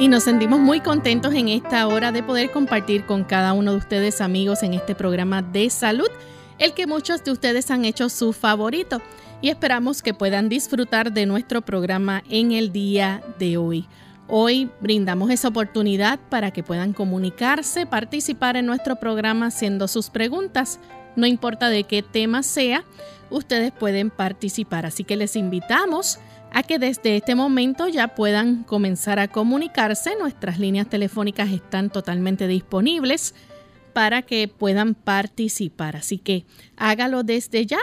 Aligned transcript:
Y 0.03 0.09
nos 0.09 0.25
sentimos 0.25 0.59
muy 0.59 0.81
contentos 0.81 1.33
en 1.33 1.47
esta 1.47 1.87
hora 1.87 2.11
de 2.11 2.25
poder 2.25 2.51
compartir 2.51 3.07
con 3.07 3.23
cada 3.23 3.53
uno 3.53 3.71
de 3.71 3.77
ustedes 3.77 4.21
amigos 4.21 4.65
en 4.65 4.75
este 4.75 4.97
programa 4.97 5.43
de 5.43 5.71
salud, 5.71 6.09
el 6.59 6.75
que 6.75 6.89
muchos 6.89 7.23
de 7.23 7.31
ustedes 7.31 7.71
han 7.71 7.85
hecho 7.85 8.09
su 8.09 8.33
favorito. 8.33 9.01
Y 9.43 9.51
esperamos 9.51 10.03
que 10.03 10.13
puedan 10.13 10.49
disfrutar 10.49 11.13
de 11.13 11.25
nuestro 11.25 11.63
programa 11.63 12.25
en 12.29 12.51
el 12.51 12.73
día 12.73 13.23
de 13.39 13.57
hoy. 13.57 13.87
Hoy 14.27 14.73
brindamos 14.81 15.31
esa 15.31 15.47
oportunidad 15.47 16.19
para 16.31 16.51
que 16.51 16.65
puedan 16.65 16.95
comunicarse, 16.95 17.87
participar 17.87 18.57
en 18.57 18.67
nuestro 18.67 18.97
programa 18.97 19.47
haciendo 19.47 19.87
sus 19.87 20.11
preguntas. 20.11 20.81
No 21.15 21.29
importa 21.29 21.69
de 21.69 21.85
qué 21.85 22.03
tema 22.03 22.43
sea, 22.43 22.83
ustedes 23.31 23.71
pueden 23.71 24.11
participar. 24.11 24.85
Así 24.85 25.05
que 25.05 25.15
les 25.15 25.37
invitamos 25.37 26.19
a 26.53 26.63
que 26.63 26.79
desde 26.79 27.17
este 27.17 27.35
momento 27.35 27.89
ya 27.89 28.09
puedan 28.09 28.63
comenzar 28.65 29.19
a 29.19 29.29
comunicarse. 29.29 30.17
Nuestras 30.19 30.59
líneas 30.59 30.89
telefónicas 30.89 31.51
están 31.51 31.91
totalmente 31.91 32.47
disponibles 32.47 33.35
para 33.93 34.23
que 34.23 34.49
puedan 34.49 34.95
participar. 34.95 35.97
Así 35.97 36.19
que 36.19 36.45
hágalo 36.77 37.23
desde 37.23 37.67
ya 37.67 37.81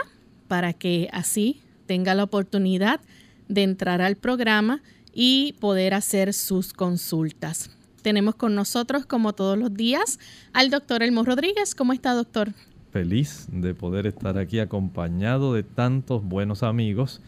para 0.48 0.72
que 0.72 1.08
así 1.12 1.60
tenga 1.86 2.14
la 2.14 2.24
oportunidad 2.24 3.00
de 3.48 3.64
entrar 3.64 4.00
al 4.00 4.16
programa 4.16 4.82
y 5.12 5.54
poder 5.60 5.94
hacer 5.94 6.32
sus 6.32 6.72
consultas. 6.72 7.70
Tenemos 8.02 8.34
con 8.36 8.54
nosotros, 8.54 9.04
como 9.04 9.34
todos 9.34 9.58
los 9.58 9.74
días, 9.74 10.18
al 10.52 10.70
doctor 10.70 11.02
Elmo 11.02 11.24
Rodríguez. 11.24 11.74
¿Cómo 11.74 11.92
está, 11.92 12.14
doctor? 12.14 12.54
Feliz 12.92 13.46
de 13.52 13.74
poder 13.74 14.06
estar 14.06 14.38
aquí 14.38 14.58
acompañado 14.58 15.54
de 15.54 15.62
tantos 15.62 16.24
buenos 16.24 16.62
amigos 16.62 17.20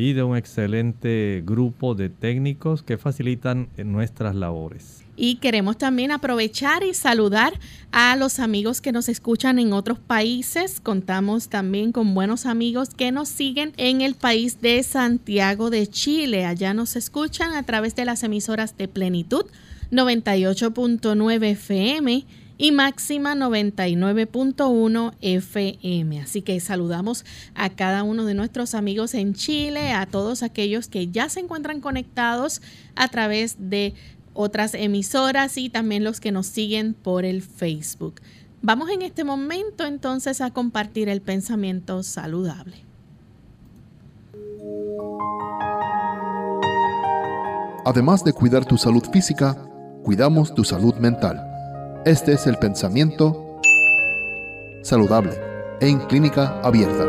y 0.00 0.14
de 0.14 0.22
un 0.22 0.36
excelente 0.36 1.42
grupo 1.44 1.94
de 1.94 2.08
técnicos 2.08 2.82
que 2.82 2.96
facilitan 2.96 3.68
nuestras 3.76 4.34
labores. 4.34 5.04
Y 5.14 5.34
queremos 5.36 5.76
también 5.76 6.12
aprovechar 6.12 6.82
y 6.82 6.94
saludar 6.94 7.52
a 7.92 8.16
los 8.16 8.38
amigos 8.38 8.80
que 8.80 8.92
nos 8.92 9.10
escuchan 9.10 9.58
en 9.58 9.74
otros 9.74 9.98
países. 9.98 10.80
Contamos 10.80 11.48
también 11.50 11.92
con 11.92 12.14
buenos 12.14 12.46
amigos 12.46 12.88
que 12.96 13.12
nos 13.12 13.28
siguen 13.28 13.74
en 13.76 14.00
el 14.00 14.14
país 14.14 14.62
de 14.62 14.82
Santiago 14.82 15.68
de 15.68 15.86
Chile. 15.86 16.46
Allá 16.46 16.72
nos 16.72 16.96
escuchan 16.96 17.52
a 17.52 17.64
través 17.64 17.94
de 17.94 18.06
las 18.06 18.22
emisoras 18.22 18.78
de 18.78 18.88
Plenitud 18.88 19.44
98.9 19.90 21.44
FM 21.50 22.24
y 22.60 22.72
máxima 22.72 23.34
99.1 23.34 25.14
FM. 25.22 26.20
Así 26.20 26.42
que 26.42 26.60
saludamos 26.60 27.24
a 27.54 27.70
cada 27.70 28.02
uno 28.02 28.26
de 28.26 28.34
nuestros 28.34 28.74
amigos 28.74 29.14
en 29.14 29.32
Chile, 29.32 29.94
a 29.94 30.04
todos 30.04 30.42
aquellos 30.42 30.86
que 30.86 31.08
ya 31.08 31.30
se 31.30 31.40
encuentran 31.40 31.80
conectados 31.80 32.60
a 32.96 33.08
través 33.08 33.56
de 33.58 33.94
otras 34.34 34.74
emisoras 34.74 35.56
y 35.56 35.70
también 35.70 36.04
los 36.04 36.20
que 36.20 36.32
nos 36.32 36.48
siguen 36.48 36.92
por 36.92 37.24
el 37.24 37.40
Facebook. 37.40 38.20
Vamos 38.60 38.90
en 38.90 39.00
este 39.00 39.24
momento 39.24 39.86
entonces 39.86 40.42
a 40.42 40.50
compartir 40.50 41.08
el 41.08 41.22
pensamiento 41.22 42.02
saludable. 42.02 42.76
Además 47.86 48.22
de 48.22 48.34
cuidar 48.34 48.66
tu 48.66 48.76
salud 48.76 49.04
física, 49.10 49.56
cuidamos 50.04 50.54
tu 50.54 50.62
salud 50.62 50.94
mental. 50.96 51.49
Este 52.06 52.32
es 52.32 52.46
el 52.46 52.56
pensamiento 52.56 53.60
saludable 54.82 55.32
en 55.82 55.98
clínica 55.98 56.58
abierta. 56.62 57.04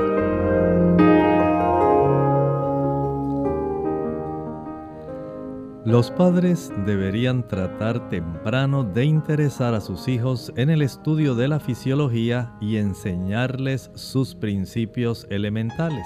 Los 5.85 6.11
padres 6.11 6.73
deberían 6.85 7.47
tratar 7.47 8.09
temprano 8.09 8.83
de 8.83 9.05
interesar 9.05 9.73
a 9.75 9.79
sus 9.79 10.09
hijos 10.09 10.51
en 10.57 10.69
el 10.69 10.81
estudio 10.81 11.35
de 11.35 11.47
la 11.47 11.61
fisiología 11.61 12.53
y 12.59 12.75
enseñarles 12.75 13.91
sus 13.95 14.35
principios 14.35 15.25
elementales. 15.29 16.05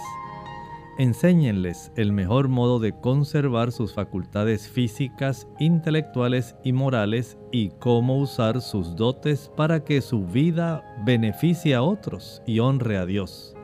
Enséñenles 0.97 1.91
el 1.97 2.13
mejor 2.13 2.47
modo 2.47 2.79
de 2.79 2.93
conservar 2.93 3.73
sus 3.73 3.93
facultades 3.93 4.69
físicas, 4.69 5.45
intelectuales 5.59 6.55
y 6.63 6.71
morales 6.71 7.37
y 7.51 7.71
cómo 7.79 8.17
usar 8.17 8.61
sus 8.61 8.95
dotes 8.95 9.51
para 9.57 9.83
que 9.83 9.99
su 9.99 10.25
vida 10.25 10.95
beneficie 11.03 11.75
a 11.75 11.81
otros 11.81 12.41
y 12.45 12.59
honre 12.59 12.97
a 12.97 13.05
Dios. 13.05 13.55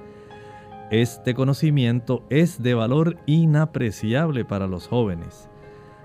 Este 0.91 1.33
conocimiento 1.33 2.25
es 2.29 2.61
de 2.61 2.73
valor 2.73 3.15
inapreciable 3.27 4.43
para 4.43 4.67
los 4.67 4.89
jóvenes. 4.89 5.47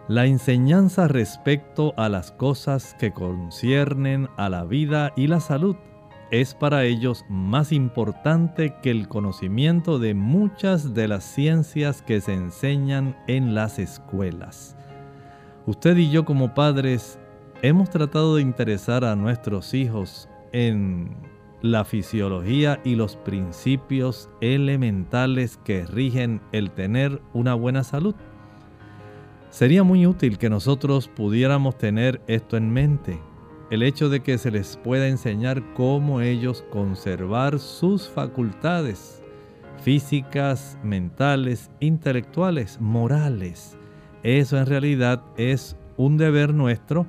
La 0.06 0.26
enseñanza 0.26 1.08
respecto 1.08 1.92
a 1.96 2.08
las 2.08 2.30
cosas 2.30 2.94
que 3.00 3.12
conciernen 3.12 4.28
a 4.36 4.48
la 4.48 4.64
vida 4.64 5.12
y 5.16 5.26
la 5.26 5.40
salud 5.40 5.74
es 6.30 6.54
para 6.54 6.84
ellos 6.84 7.24
más 7.28 7.72
importante 7.72 8.74
que 8.82 8.90
el 8.90 9.08
conocimiento 9.08 9.98
de 9.98 10.14
muchas 10.14 10.92
de 10.92 11.08
las 11.08 11.24
ciencias 11.24 12.02
que 12.02 12.20
se 12.20 12.34
enseñan 12.34 13.16
en 13.28 13.54
las 13.54 13.78
escuelas. 13.78 14.76
Usted 15.66 15.96
y 15.96 16.10
yo 16.10 16.24
como 16.24 16.54
padres 16.54 17.18
hemos 17.62 17.90
tratado 17.90 18.36
de 18.36 18.42
interesar 18.42 19.04
a 19.04 19.14
nuestros 19.14 19.72
hijos 19.74 20.28
en 20.52 21.16
la 21.62 21.84
fisiología 21.84 22.80
y 22.84 22.96
los 22.96 23.16
principios 23.16 24.28
elementales 24.40 25.58
que 25.64 25.86
rigen 25.86 26.40
el 26.52 26.70
tener 26.70 27.20
una 27.32 27.54
buena 27.54 27.82
salud. 27.82 28.14
Sería 29.50 29.84
muy 29.84 30.06
útil 30.06 30.38
que 30.38 30.50
nosotros 30.50 31.08
pudiéramos 31.08 31.78
tener 31.78 32.20
esto 32.26 32.56
en 32.56 32.70
mente 32.70 33.20
el 33.70 33.82
hecho 33.82 34.08
de 34.08 34.20
que 34.20 34.38
se 34.38 34.50
les 34.50 34.76
pueda 34.76 35.08
enseñar 35.08 35.62
cómo 35.74 36.20
ellos 36.20 36.64
conservar 36.70 37.58
sus 37.58 38.08
facultades 38.08 39.22
físicas, 39.82 40.78
mentales, 40.82 41.70
intelectuales, 41.80 42.80
morales. 42.80 43.76
Eso 44.22 44.58
en 44.58 44.66
realidad 44.66 45.22
es 45.36 45.76
un 45.96 46.16
deber 46.16 46.54
nuestro 46.54 47.06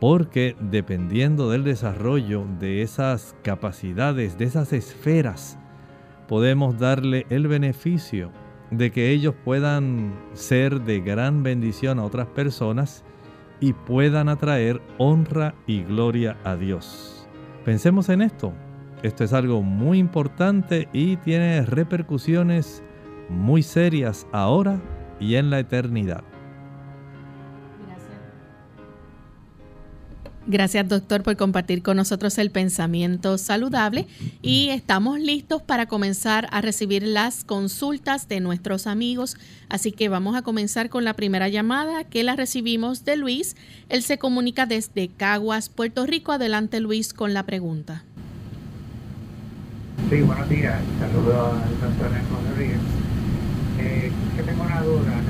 porque 0.00 0.56
dependiendo 0.60 1.48
del 1.50 1.62
desarrollo 1.62 2.44
de 2.58 2.82
esas 2.82 3.36
capacidades, 3.42 4.36
de 4.36 4.46
esas 4.46 4.72
esferas, 4.72 5.58
podemos 6.26 6.78
darle 6.78 7.26
el 7.30 7.46
beneficio 7.46 8.32
de 8.72 8.90
que 8.90 9.10
ellos 9.10 9.34
puedan 9.44 10.12
ser 10.32 10.80
de 10.80 11.00
gran 11.00 11.42
bendición 11.42 11.98
a 11.98 12.04
otras 12.04 12.26
personas 12.26 13.04
y 13.62 13.72
puedan 13.72 14.28
atraer 14.28 14.82
honra 14.98 15.54
y 15.68 15.84
gloria 15.84 16.36
a 16.42 16.56
Dios. 16.56 17.28
Pensemos 17.64 18.08
en 18.08 18.20
esto. 18.20 18.52
Esto 19.04 19.22
es 19.22 19.32
algo 19.32 19.62
muy 19.62 19.98
importante 19.98 20.88
y 20.92 21.16
tiene 21.18 21.64
repercusiones 21.64 22.82
muy 23.28 23.62
serias 23.62 24.26
ahora 24.32 24.80
y 25.20 25.36
en 25.36 25.50
la 25.50 25.60
eternidad. 25.60 26.24
Gracias 30.48 30.88
doctor 30.88 31.22
por 31.22 31.36
compartir 31.36 31.82
con 31.82 31.96
nosotros 31.96 32.36
el 32.38 32.50
pensamiento 32.50 33.38
saludable 33.38 34.06
y 34.42 34.70
estamos 34.70 35.20
listos 35.20 35.62
para 35.62 35.86
comenzar 35.86 36.48
a 36.50 36.60
recibir 36.60 37.04
las 37.04 37.44
consultas 37.44 38.26
de 38.28 38.40
nuestros 38.40 38.88
amigos. 38.88 39.36
Así 39.68 39.92
que 39.92 40.08
vamos 40.08 40.34
a 40.34 40.42
comenzar 40.42 40.88
con 40.88 41.04
la 41.04 41.14
primera 41.14 41.48
llamada 41.48 42.02
que 42.02 42.24
la 42.24 42.34
recibimos 42.34 43.04
de 43.04 43.16
Luis. 43.16 43.56
Él 43.88 44.02
se 44.02 44.18
comunica 44.18 44.66
desde 44.66 45.08
Caguas, 45.08 45.68
Puerto 45.68 46.06
Rico. 46.06 46.32
Adelante 46.32 46.80
Luis 46.80 47.14
con 47.14 47.34
la 47.34 47.44
pregunta. 47.44 48.02
Sí, 50.10 50.22
buenos 50.22 50.48
días. 50.48 50.82
Saludos 50.98 51.54
al 51.62 51.80
doctor. 51.80 52.10
Eh, 53.78 54.10
tengo 54.44 54.62
una 54.64 54.82
duda 54.82 55.22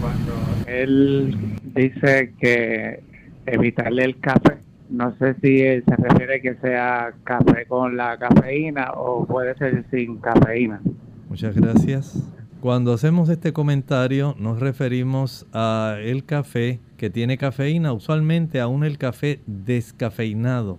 cuando 0.00 0.66
él 0.66 1.58
dice 1.74 2.32
que 2.40 3.09
evitarle 3.52 4.04
el 4.04 4.20
café. 4.20 4.58
No 4.88 5.14
sé 5.18 5.34
si 5.34 5.58
se 5.58 5.96
refiere 5.96 6.40
que 6.40 6.56
sea 6.56 7.12
café 7.24 7.66
con 7.66 7.96
la 7.96 8.18
cafeína 8.18 8.92
o 8.96 9.24
puede 9.24 9.54
ser 9.56 9.84
sin 9.90 10.18
cafeína. 10.18 10.80
Muchas 11.28 11.54
gracias. 11.54 12.28
Cuando 12.60 12.92
hacemos 12.92 13.28
este 13.28 13.52
comentario 13.52 14.34
nos 14.38 14.60
referimos 14.60 15.46
a 15.52 15.96
el 16.00 16.24
café 16.24 16.80
que 16.96 17.08
tiene 17.08 17.38
cafeína, 17.38 17.92
usualmente 17.92 18.60
aún 18.60 18.84
el 18.84 18.98
café 18.98 19.40
descafeinado. 19.46 20.78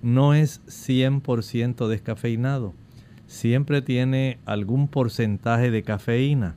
No 0.00 0.34
es 0.34 0.62
100% 0.68 1.88
descafeinado. 1.88 2.72
Siempre 3.26 3.82
tiene 3.82 4.38
algún 4.46 4.88
porcentaje 4.88 5.70
de 5.70 5.82
cafeína. 5.82 6.54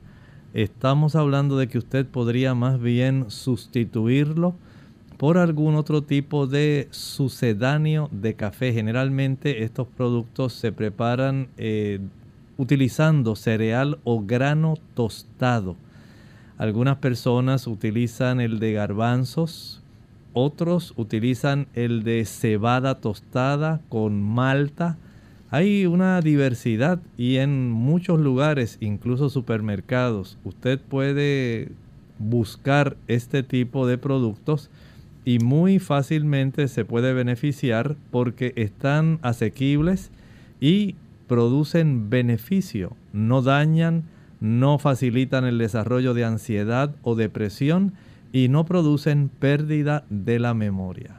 Estamos 0.54 1.16
hablando 1.16 1.58
de 1.58 1.66
que 1.66 1.78
usted 1.78 2.06
podría 2.06 2.54
más 2.54 2.80
bien 2.80 3.30
sustituirlo 3.30 4.54
por 5.22 5.38
algún 5.38 5.76
otro 5.76 6.02
tipo 6.02 6.48
de 6.48 6.88
sucedáneo 6.90 8.08
de 8.10 8.34
café. 8.34 8.72
Generalmente 8.72 9.62
estos 9.62 9.86
productos 9.86 10.52
se 10.52 10.72
preparan 10.72 11.46
eh, 11.58 12.00
utilizando 12.56 13.36
cereal 13.36 14.00
o 14.02 14.20
grano 14.20 14.74
tostado. 14.94 15.76
Algunas 16.58 16.96
personas 16.96 17.68
utilizan 17.68 18.40
el 18.40 18.58
de 18.58 18.72
garbanzos, 18.72 19.80
otros 20.32 20.92
utilizan 20.96 21.68
el 21.74 22.02
de 22.02 22.24
cebada 22.24 22.96
tostada 22.96 23.80
con 23.88 24.20
malta. 24.20 24.98
Hay 25.50 25.86
una 25.86 26.20
diversidad 26.20 26.98
y 27.16 27.36
en 27.36 27.70
muchos 27.70 28.18
lugares, 28.18 28.76
incluso 28.80 29.30
supermercados, 29.30 30.36
usted 30.42 30.80
puede 30.80 31.70
buscar 32.18 32.96
este 33.06 33.44
tipo 33.44 33.86
de 33.86 33.98
productos 33.98 34.68
y 35.24 35.38
muy 35.38 35.78
fácilmente 35.78 36.68
se 36.68 36.84
puede 36.84 37.12
beneficiar 37.12 37.96
porque 38.10 38.52
están 38.56 39.18
asequibles 39.22 40.10
y 40.60 40.96
producen 41.28 42.10
beneficio, 42.10 42.96
no 43.12 43.42
dañan, 43.42 44.04
no 44.40 44.78
facilitan 44.78 45.44
el 45.44 45.58
desarrollo 45.58 46.14
de 46.14 46.24
ansiedad 46.24 46.94
o 47.02 47.14
depresión 47.14 47.92
y 48.32 48.48
no 48.48 48.64
producen 48.64 49.28
pérdida 49.28 50.04
de 50.10 50.38
la 50.38 50.54
memoria. 50.54 51.16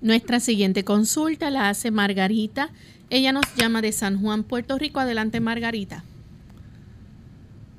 Nuestra 0.00 0.40
siguiente 0.40 0.82
consulta 0.82 1.50
la 1.50 1.68
hace 1.68 1.92
Margarita. 1.92 2.70
Ella 3.08 3.32
nos 3.32 3.54
llama 3.54 3.82
de 3.82 3.92
San 3.92 4.20
Juan, 4.20 4.42
Puerto 4.42 4.76
Rico. 4.76 4.98
Adelante, 4.98 5.38
Margarita. 5.38 6.02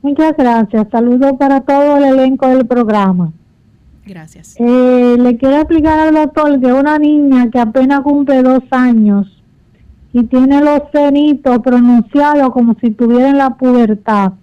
Muchas 0.02 0.36
gracias. 0.38 0.88
Saludos 0.90 1.34
para 1.38 1.62
todo 1.62 1.98
el 1.98 2.04
elenco 2.06 2.48
del 2.48 2.66
programa. 2.66 3.34
Gracias. 4.06 4.56
Eh, 4.60 5.16
le 5.18 5.38
quiero 5.38 5.58
explicar 5.58 6.00
al 6.00 6.16
doctor 6.16 6.60
que 6.60 6.74
una 6.74 7.00
niña 7.00 7.50
que 7.50 7.60
apenas 7.60 8.02
cumple 8.02 8.44
dos 8.44 8.64
años 8.72 9.42
y 10.12 10.24
tiene 10.24 10.62
los 10.62 10.82
cenitos 10.92 11.60
pronunciados 11.60 12.52
como 12.52 12.76
si 12.76 12.92
tuviera 12.92 13.30
en 13.30 13.38
la 13.38 13.52
pubertad. 13.52 14.34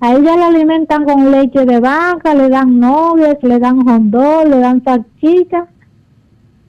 A 0.00 0.12
ella 0.12 0.36
la 0.36 0.48
alimentan 0.48 1.04
con 1.04 1.30
leche 1.30 1.64
de 1.64 1.80
vaca, 1.80 2.34
le 2.34 2.48
dan 2.48 2.80
novias, 2.80 3.36
le 3.42 3.58
dan 3.58 3.86
hondol, 3.88 4.50
le 4.50 4.58
dan 4.58 4.82
salchicha. 4.82 5.66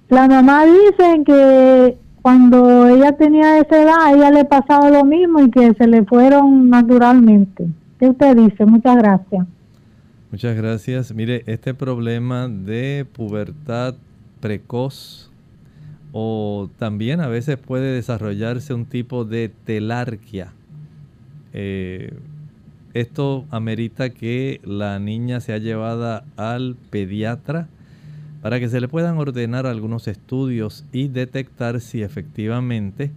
La 0.09 0.27
mamá 0.27 0.65
dice 0.65 1.23
que 1.25 1.97
cuando 2.21 2.87
ella 2.87 3.13
tenía 3.13 3.59
esa 3.59 3.81
edad, 3.81 3.95
a 4.03 4.13
ella 4.13 4.31
le 4.31 4.45
pasaba 4.45 4.89
lo 4.89 5.03
mismo 5.03 5.41
y 5.41 5.49
que 5.49 5.73
se 5.73 5.87
le 5.87 6.03
fueron 6.03 6.69
naturalmente. 6.69 7.67
¿Qué 7.99 8.09
usted 8.09 8.37
dice? 8.37 8.65
Muchas 8.65 8.95
gracias. 8.97 9.47
Muchas 10.35 10.57
gracias. 10.57 11.13
Mire, 11.13 11.43
este 11.45 11.73
problema 11.73 12.49
de 12.49 13.07
pubertad 13.09 13.95
precoz 14.41 15.31
o 16.11 16.69
también 16.77 17.21
a 17.21 17.29
veces 17.29 17.55
puede 17.57 17.93
desarrollarse 17.93 18.73
un 18.73 18.85
tipo 18.85 19.23
de 19.23 19.49
telarquia. 19.63 20.51
Eh, 21.53 22.11
esto 22.93 23.45
amerita 23.49 24.09
que 24.09 24.59
la 24.65 24.99
niña 24.99 25.39
sea 25.39 25.57
llevada 25.57 26.25
al 26.35 26.75
pediatra 26.89 27.69
para 28.41 28.59
que 28.59 28.67
se 28.67 28.81
le 28.81 28.89
puedan 28.89 29.17
ordenar 29.17 29.65
algunos 29.65 30.05
estudios 30.09 30.83
y 30.91 31.07
detectar 31.07 31.79
si 31.79 32.01
efectivamente 32.01 33.09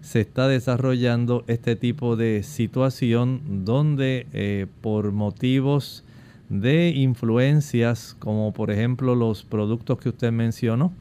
se 0.00 0.20
está 0.22 0.48
desarrollando 0.48 1.44
este 1.46 1.76
tipo 1.76 2.16
de 2.16 2.42
situación 2.42 3.64
donde 3.64 4.26
eh, 4.32 4.66
por 4.80 5.12
motivos 5.12 6.03
de 6.48 6.90
influencias 6.90 8.16
como 8.18 8.52
por 8.52 8.70
ejemplo 8.70 9.14
los 9.14 9.44
productos 9.44 9.98
que 9.98 10.10
usted 10.10 10.32
mencionó, 10.32 10.92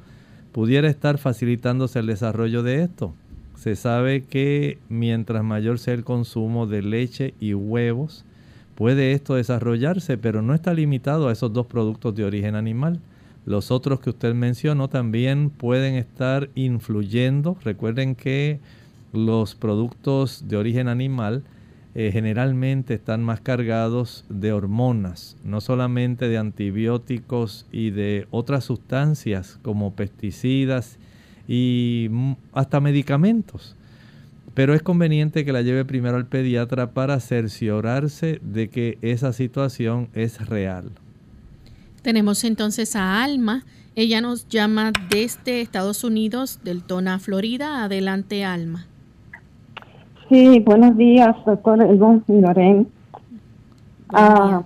pudiera 0.52 0.90
estar 0.90 1.18
facilitándose 1.18 2.00
el 2.00 2.08
desarrollo 2.08 2.64
de 2.64 2.84
esto. 2.84 3.14
Se 3.56 3.76
sabe 3.76 4.24
que 4.24 4.80
mientras 4.90 5.44
mayor 5.44 5.80
sea 5.80 5.94
el 5.94 6.04
consumo 6.04 6.68
de 6.68 6.82
leche 6.82 7.34
y 7.40 7.54
huevos, 7.54 8.26
puede 8.76 9.14
esto 9.14 9.36
desarrollarse, 9.36 10.18
pero 10.18 10.42
no 10.42 10.54
está 10.54 10.74
limitado 10.74 11.28
a 11.28 11.32
esos 11.32 11.54
dos 11.54 11.68
productos 11.68 12.16
de 12.16 12.26
origen 12.26 12.56
animal. 12.56 13.00
Los 13.46 13.72
otros 13.72 14.00
que 14.00 14.10
usted 14.10 14.34
mencionó 14.34 14.90
también 14.90 15.50
pueden 15.50 15.96
estar 15.96 16.50
influyendo. 16.56 17.58
Recuerden 17.64 18.16
que 18.16 18.60
los 19.12 19.56
productos 19.56 20.48
de 20.48 20.58
origen 20.58 20.88
animal 20.88 21.44
eh, 21.96 22.10
generalmente 22.12 22.96
están 22.96 23.24
más 23.24 23.40
cargados 23.40 24.26
de 24.28 24.52
hormonas, 24.52 25.38
no 25.44 25.62
solamente 25.62 26.28
de 26.28 26.40
antibióticos 26.40 27.68
y 27.72 27.92
de 27.92 28.28
otras 28.32 28.64
sustancias 28.64 29.60
como 29.62 29.94
pesticidas 29.94 30.98
y 31.48 32.10
hasta 32.52 32.80
medicamentos. 32.80 33.76
Pero 34.56 34.74
es 34.74 34.82
conveniente 34.82 35.46
que 35.46 35.54
la 35.54 35.62
lleve 35.62 35.86
primero 35.86 36.18
al 36.18 36.26
pediatra 36.26 36.92
para 36.92 37.20
cerciorarse 37.20 38.40
de 38.42 38.70
que 38.70 38.98
esa 39.02 39.34
situación 39.34 40.10
es 40.14 40.48
real. 40.48 40.92
Tenemos 42.02 42.44
entonces 42.44 42.96
a 42.96 43.24
Alma. 43.24 43.66
Ella 43.96 44.20
nos 44.20 44.48
llama 44.48 44.92
desde 45.10 45.62
Estados 45.62 46.04
Unidos, 46.04 46.60
del 46.64 46.84
Tona, 46.84 47.20
Florida. 47.20 47.84
Adelante, 47.84 48.44
Alma. 48.44 48.88
Sí, 50.34 50.60
buenos 50.62 50.98
días, 50.98 51.36
doctor 51.46 51.80
Elvon 51.80 52.24
y 52.28 52.42
Loren. 52.42 52.88
Ah, 54.10 54.64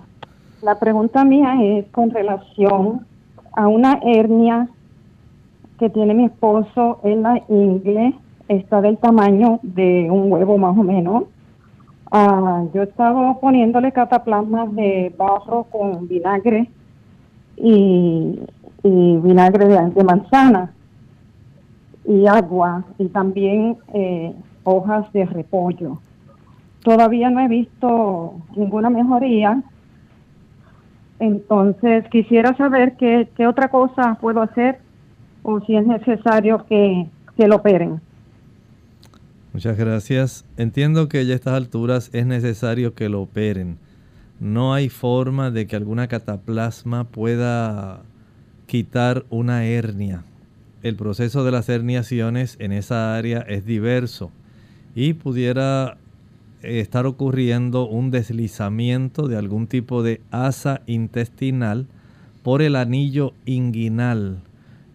la 0.62 0.78
pregunta 0.78 1.26
mía 1.26 1.62
es 1.62 1.84
con 1.90 2.08
relación 2.08 3.06
a 3.52 3.68
una 3.68 4.00
hernia 4.02 4.70
que 5.78 5.90
tiene 5.90 6.14
mi 6.14 6.24
esposo 6.24 7.00
en 7.04 7.22
la 7.22 7.42
ingle, 7.50 8.14
está 8.48 8.80
del 8.80 8.96
tamaño 8.96 9.60
de 9.62 10.10
un 10.10 10.32
huevo 10.32 10.56
más 10.56 10.74
o 10.74 10.82
menos. 10.82 11.24
Ah, 12.10 12.64
yo 12.72 12.84
estaba 12.84 13.38
poniéndole 13.38 13.92
cataplasmas 13.92 14.74
de 14.74 15.14
barro 15.18 15.64
con 15.64 16.08
vinagre 16.08 16.70
y, 17.58 18.40
vinagre 18.82 19.66
de, 19.66 20.02
manzana 20.02 20.72
y 22.06 22.26
agua 22.26 22.84
y 22.96 23.08
también 23.08 23.76
eh, 23.92 24.34
hojas 24.68 25.12
de 25.12 25.24
repollo. 25.26 26.00
Todavía 26.82 27.30
no 27.30 27.40
he 27.40 27.48
visto 27.48 28.34
ninguna 28.56 28.88
mejoría, 28.90 29.62
entonces 31.18 32.04
quisiera 32.10 32.56
saber 32.56 32.96
qué, 32.96 33.28
qué 33.36 33.46
otra 33.46 33.68
cosa 33.68 34.16
puedo 34.20 34.40
hacer 34.40 34.78
o 35.42 35.60
si 35.60 35.76
es 35.76 35.86
necesario 35.86 36.64
que, 36.66 37.06
que 37.36 37.48
lo 37.48 37.56
operen. 37.56 38.00
Muchas 39.52 39.76
gracias. 39.76 40.44
Entiendo 40.56 41.08
que 41.08 41.26
ya 41.26 41.32
a 41.32 41.36
estas 41.36 41.54
alturas 41.54 42.10
es 42.12 42.26
necesario 42.26 42.94
que 42.94 43.08
lo 43.08 43.22
operen. 43.22 43.78
No 44.38 44.72
hay 44.72 44.88
forma 44.88 45.50
de 45.50 45.66
que 45.66 45.74
alguna 45.74 46.06
cataplasma 46.06 47.04
pueda 47.04 48.02
quitar 48.66 49.24
una 49.30 49.64
hernia. 49.64 50.22
El 50.82 50.94
proceso 50.94 51.42
de 51.42 51.50
las 51.50 51.68
herniaciones 51.68 52.56
en 52.60 52.70
esa 52.70 53.16
área 53.16 53.40
es 53.40 53.64
diverso 53.64 54.30
y 54.94 55.14
pudiera 55.14 55.96
eh, 56.62 56.80
estar 56.80 57.06
ocurriendo 57.06 57.86
un 57.86 58.10
deslizamiento 58.10 59.28
de 59.28 59.36
algún 59.36 59.66
tipo 59.66 60.02
de 60.02 60.20
asa 60.30 60.82
intestinal 60.86 61.86
por 62.42 62.62
el 62.62 62.76
anillo 62.76 63.32
inguinal. 63.44 64.38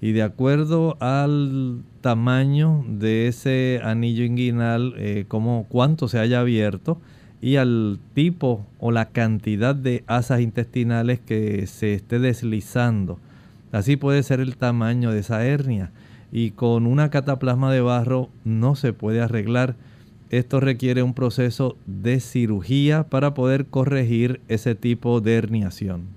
Y 0.02 0.12
de 0.12 0.24
acuerdo 0.24 0.98
al 1.00 1.82
tamaño 2.02 2.84
de 2.88 3.28
ese 3.28 3.80
anillo 3.84 4.26
inguinal, 4.26 4.94
eh, 4.98 5.26
como 5.28 5.66
cuánto 5.70 6.10
se 6.10 6.20
haya 6.20 6.42
abierto, 6.42 7.00
y 7.42 7.58
al 7.58 8.00
tipo 8.14 8.66
o 8.80 8.92
la 8.92 9.10
cantidad 9.10 9.76
de 9.76 10.04
asas 10.08 10.42
intestinales 10.42 11.20
que 11.20 11.68
se 11.68 11.94
esté 11.94 12.20
deslizando. 12.20 13.20
Así 13.72 13.98
puede 13.98 14.24
ser 14.24 14.40
el 14.40 14.56
tamaño 14.56 15.12
de 15.12 15.20
esa 15.20 15.46
hernia. 15.46 15.92
Y 16.34 16.52
con 16.52 16.86
una 16.86 17.10
cataplasma 17.10 17.72
de 17.72 17.80
barro 17.80 18.30
no 18.44 18.76
se 18.76 18.92
puede 18.92 19.22
arreglar 19.22 19.78
esto 20.38 20.60
requiere 20.60 21.04
un 21.04 21.14
proceso 21.14 21.78
de 21.86 22.20
cirugía 22.20 23.04
para 23.04 23.36
poder 23.36 23.68
corregir 23.68 24.42
ese 24.48 24.74
tipo 24.74 25.22
de 25.22 25.36
herniación. 25.36 26.08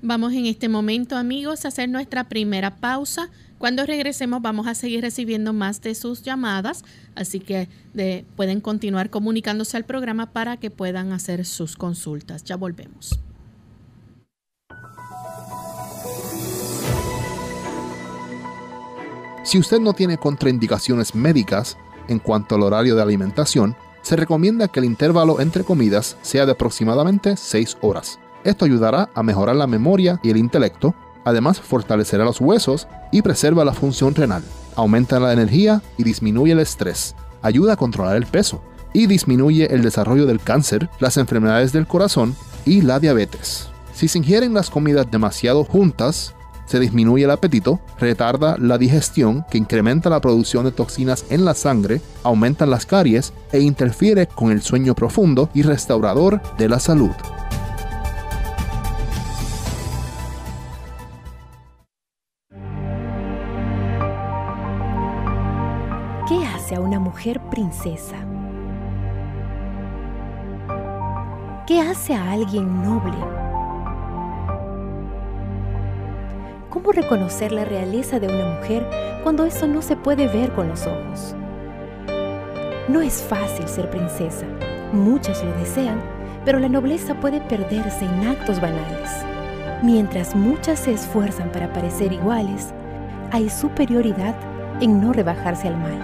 Vamos 0.00 0.32
en 0.32 0.46
este 0.46 0.70
momento, 0.70 1.16
amigos, 1.16 1.64
a 1.64 1.68
hacer 1.68 1.90
nuestra 1.90 2.30
primera 2.30 2.76
pausa. 2.76 3.28
Cuando 3.58 3.84
regresemos 3.84 4.40
vamos 4.40 4.66
a 4.66 4.74
seguir 4.74 5.02
recibiendo 5.02 5.52
más 5.52 5.82
de 5.82 5.94
sus 5.94 6.22
llamadas, 6.22 6.82
así 7.14 7.40
que 7.40 7.68
pueden 8.36 8.62
continuar 8.62 9.10
comunicándose 9.10 9.76
al 9.76 9.84
programa 9.84 10.32
para 10.32 10.56
que 10.56 10.70
puedan 10.70 11.12
hacer 11.12 11.44
sus 11.44 11.76
consultas. 11.76 12.42
Ya 12.42 12.56
volvemos. 12.56 13.18
Si 19.46 19.60
usted 19.60 19.78
no 19.78 19.92
tiene 19.92 20.18
contraindicaciones 20.18 21.14
médicas, 21.14 21.76
en 22.08 22.18
cuanto 22.18 22.56
al 22.56 22.64
horario 22.64 22.96
de 22.96 23.02
alimentación, 23.02 23.76
se 24.02 24.16
recomienda 24.16 24.66
que 24.66 24.80
el 24.80 24.86
intervalo 24.86 25.38
entre 25.40 25.62
comidas 25.62 26.16
sea 26.20 26.46
de 26.46 26.52
aproximadamente 26.52 27.36
6 27.36 27.78
horas. 27.80 28.18
Esto 28.42 28.64
ayudará 28.64 29.08
a 29.14 29.22
mejorar 29.22 29.54
la 29.54 29.68
memoria 29.68 30.18
y 30.24 30.30
el 30.30 30.36
intelecto, 30.36 30.96
además 31.24 31.60
fortalecerá 31.60 32.24
los 32.24 32.40
huesos 32.40 32.88
y 33.12 33.22
preserva 33.22 33.64
la 33.64 33.72
función 33.72 34.16
renal, 34.16 34.42
aumenta 34.74 35.20
la 35.20 35.32
energía 35.32 35.80
y 35.96 36.02
disminuye 36.02 36.50
el 36.50 36.58
estrés, 36.58 37.14
ayuda 37.40 37.74
a 37.74 37.76
controlar 37.76 38.16
el 38.16 38.26
peso 38.26 38.60
y 38.92 39.06
disminuye 39.06 39.72
el 39.72 39.80
desarrollo 39.80 40.26
del 40.26 40.40
cáncer, 40.40 40.90
las 40.98 41.18
enfermedades 41.18 41.72
del 41.72 41.86
corazón 41.86 42.34
y 42.64 42.82
la 42.82 42.98
diabetes. 42.98 43.68
Si 43.94 44.08
se 44.08 44.18
ingieren 44.18 44.54
las 44.54 44.70
comidas 44.70 45.08
demasiado 45.08 45.62
juntas, 45.62 46.34
se 46.66 46.78
disminuye 46.78 47.24
el 47.24 47.30
apetito, 47.30 47.80
retarda 47.98 48.56
la 48.58 48.78
digestión 48.78 49.44
que 49.50 49.58
incrementa 49.58 50.10
la 50.10 50.20
producción 50.20 50.64
de 50.64 50.72
toxinas 50.72 51.24
en 51.30 51.44
la 51.44 51.54
sangre, 51.54 52.00
aumenta 52.22 52.66
las 52.66 52.86
caries 52.86 53.32
e 53.52 53.60
interfiere 53.60 54.26
con 54.26 54.50
el 54.50 54.62
sueño 54.62 54.94
profundo 54.94 55.48
y 55.54 55.62
restaurador 55.62 56.40
de 56.58 56.68
la 56.68 56.80
salud. 56.80 57.12
¿Qué 66.28 66.44
hace 66.44 66.74
a 66.74 66.80
una 66.80 66.98
mujer 66.98 67.40
princesa? 67.50 68.16
¿Qué 71.66 71.80
hace 71.80 72.14
a 72.14 72.32
alguien 72.32 72.82
noble? 72.82 73.35
¿Cómo 76.86 77.02
reconocer 77.02 77.50
la 77.50 77.64
realeza 77.64 78.20
de 78.20 78.28
una 78.28 78.44
mujer 78.44 78.88
cuando 79.24 79.44
eso 79.44 79.66
no 79.66 79.82
se 79.82 79.96
puede 79.96 80.28
ver 80.28 80.52
con 80.52 80.68
los 80.68 80.86
ojos? 80.86 81.34
No 82.86 83.00
es 83.00 83.20
fácil 83.24 83.66
ser 83.66 83.90
princesa. 83.90 84.46
Muchas 84.92 85.42
lo 85.42 85.52
desean, 85.58 86.00
pero 86.44 86.60
la 86.60 86.68
nobleza 86.68 87.18
puede 87.18 87.40
perderse 87.40 88.04
en 88.04 88.28
actos 88.28 88.60
banales. 88.60 89.10
Mientras 89.82 90.36
muchas 90.36 90.78
se 90.78 90.92
esfuerzan 90.92 91.50
para 91.50 91.72
parecer 91.72 92.12
iguales, 92.12 92.72
hay 93.32 93.50
superioridad 93.50 94.36
en 94.80 95.00
no 95.00 95.12
rebajarse 95.12 95.66
al 95.66 95.76
mal. 95.76 95.98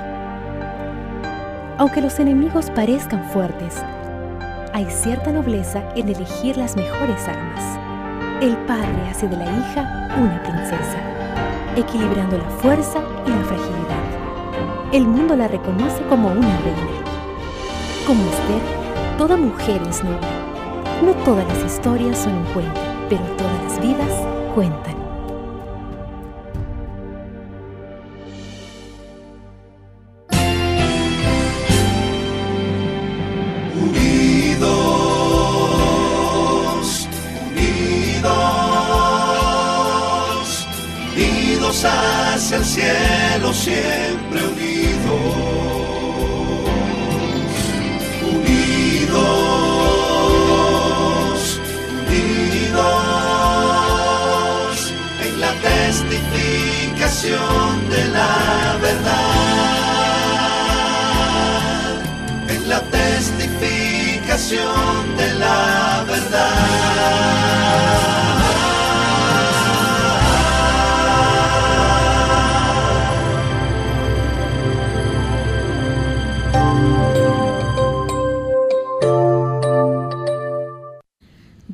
Aunque 1.79 2.01
los 2.01 2.19
enemigos 2.19 2.71
parezcan 2.71 3.23
fuertes, 3.31 3.77
hay 4.73 4.87
cierta 4.91 5.31
nobleza 5.31 5.85
en 5.95 6.09
elegir 6.09 6.57
las 6.57 6.75
mejores 6.75 7.29
armas. 7.29 7.82
El 8.43 8.57
padre 8.67 9.09
hace 9.09 9.29
de 9.29 9.37
la 9.37 9.45
hija 9.45 10.09
una 10.19 10.43
princesa, 10.43 10.99
equilibrando 11.77 12.39
la 12.39 12.51
fuerza 12.51 12.99
y 13.25 13.31
la 13.31 13.45
fragilidad. 13.45 14.91
El 14.93 15.07
mundo 15.07 15.37
la 15.37 15.47
reconoce 15.47 16.03
como 16.09 16.27
una 16.27 16.59
reina. 16.59 17.05
Como 18.05 18.21
Esther, 18.25 19.17
toda 19.17 19.37
mujer 19.37 19.81
es 19.89 20.03
noble. 20.03 20.27
No 21.05 21.13
todas 21.25 21.47
las 21.47 21.73
historias 21.73 22.19
son 22.19 22.35
un 22.35 22.45
cuento, 22.47 22.81
pero 23.09 23.23
todas 23.37 23.63
las 23.63 23.81
vidas 23.81 24.11
cuentan. 24.57 25.02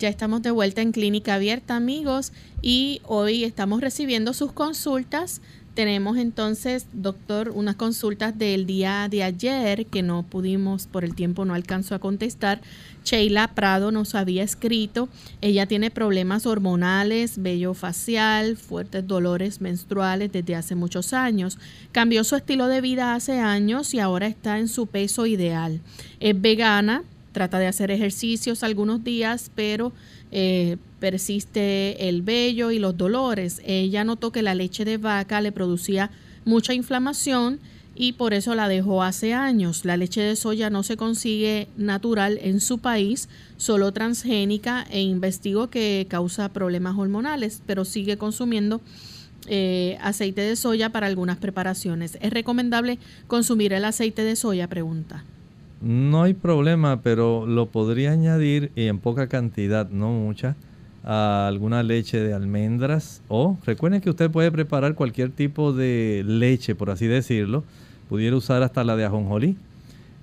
Estamos 0.09 0.41
de 0.41 0.51
vuelta 0.51 0.81
en 0.81 0.93
Clínica 0.93 1.35
Abierta, 1.35 1.77
amigos, 1.77 2.33
y 2.63 3.03
hoy 3.05 3.45
estamos 3.45 3.83
recibiendo 3.83 4.33
sus 4.33 4.53
consultas. 4.53 5.43
Tenemos 5.75 6.17
entonces, 6.17 6.87
doctor, 6.95 7.51
unas 7.51 7.77
consultas 7.77 8.37
del 8.37 8.65
día 8.65 9.07
de 9.11 9.23
ayer 9.23 9.85
que 9.85 10.03
no 10.03 10.23
pudimos, 10.23 10.87
por 10.87 11.05
el 11.05 11.15
tiempo 11.15 11.45
no 11.45 11.53
alcanzó 11.53 11.95
a 11.95 11.99
contestar. 11.99 12.63
Sheila 13.05 13.49
Prado 13.49 13.93
nos 13.93 14.15
había 14.15 14.43
escrito, 14.43 15.11
ella 15.43 15.67
tiene 15.67 15.91
problemas 15.91 16.47
hormonales, 16.47 17.43
vello 17.43 17.75
facial, 17.75 18.57
fuertes 18.57 19.07
dolores 19.07 19.61
menstruales 19.61 20.33
desde 20.33 20.57
hace 20.57 20.75
muchos 20.75 21.13
años. 21.13 21.59
Cambió 21.93 22.25
su 22.25 22.35
estilo 22.35 22.67
de 22.67 22.81
vida 22.81 23.15
hace 23.15 23.41
años 23.41 23.93
y 23.93 24.01
ahora 24.01 24.27
está 24.27 24.59
en 24.59 24.69
su 24.69 24.87
peso 24.87 25.27
ideal. 25.27 25.83
Es 26.19 26.41
vegana, 26.41 27.05
trata 27.39 27.61
de 27.61 27.69
hacer 27.69 27.93
ejercicios 27.93 28.65
algunos 28.65 29.05
días, 29.05 29.53
pero 29.55 29.93
eh, 30.33 30.77
persiste 30.99 32.09
el 32.09 32.23
vello 32.23 32.73
y 32.73 32.81
los 32.81 32.97
dolores. 32.97 33.63
Ella 33.65 34.03
notó 34.03 34.33
que 34.33 34.43
la 34.43 34.57
leche 34.57 34.85
de 34.85 34.97
vaca 34.97 35.41
le 35.41 35.53
producía 35.53 36.11
mucha 36.45 36.75
inflamación 36.75 37.61
y 37.95 38.15
por 38.15 38.35
eso 38.35 38.57
la 38.57 38.67
dejó 38.67 39.05
hace 39.05 39.35
años. 39.35 39.85
La 39.85 39.97
leche 39.97 40.21
de 40.21 40.35
soya 40.35 40.69
no 40.69 40.83
se 40.83 40.97
consigue 40.97 41.69
natural 41.77 42.41
en 42.43 42.61
su 42.61 42.79
país, 42.79 43.29
solo 43.57 43.93
transgénica 43.93 44.85
e 44.91 45.01
investigó 45.01 45.71
que 45.71 46.09
causa 46.11 46.49
problemas 46.49 46.99
hormonales, 46.99 47.63
pero 47.69 47.85
sigue 47.85 48.17
consumiendo 48.17 48.81
eh, 49.47 49.97
aceite 50.01 50.41
de 50.41 50.57
soya 50.57 50.91
para 50.91 51.07
algunas 51.07 51.37
preparaciones. 51.37 52.19
¿Es 52.21 52.33
recomendable 52.33 52.99
consumir 53.29 53.73
el 53.73 53.85
aceite 53.85 54.25
de 54.25 54.35
soya? 54.35 54.67
Pregunta. 54.67 55.23
No 55.81 56.25
hay 56.25 56.35
problema, 56.35 57.03
pero 57.03 57.47
lo 57.47 57.67
podría 57.67 58.11
añadir 58.11 58.73
y 58.75 58.87
en 58.87 58.99
poca 58.99 59.29
cantidad, 59.29 59.89
no 59.91 60.11
mucha, 60.11 60.57
a 61.05 61.47
alguna 61.47 61.85
leche 61.85 62.19
de 62.19 62.35
almendras 62.35 63.23
o 63.29 63.57
recuerden 63.65 64.01
que 64.01 64.11
usted 64.11 64.29
puede 64.29 64.51
preparar 64.51 64.97
cualquier 64.97 65.31
tipo 65.31 65.73
de 65.73 66.25
leche, 66.27 66.75
por 66.75 66.91
así 66.91 67.07
decirlo. 67.07 67.63
Pudiera 68.09 68.35
usar 68.37 68.63
hasta 68.65 68.83
la 68.83 68.97
de 68.97 69.05
ajonjolí. 69.05 69.57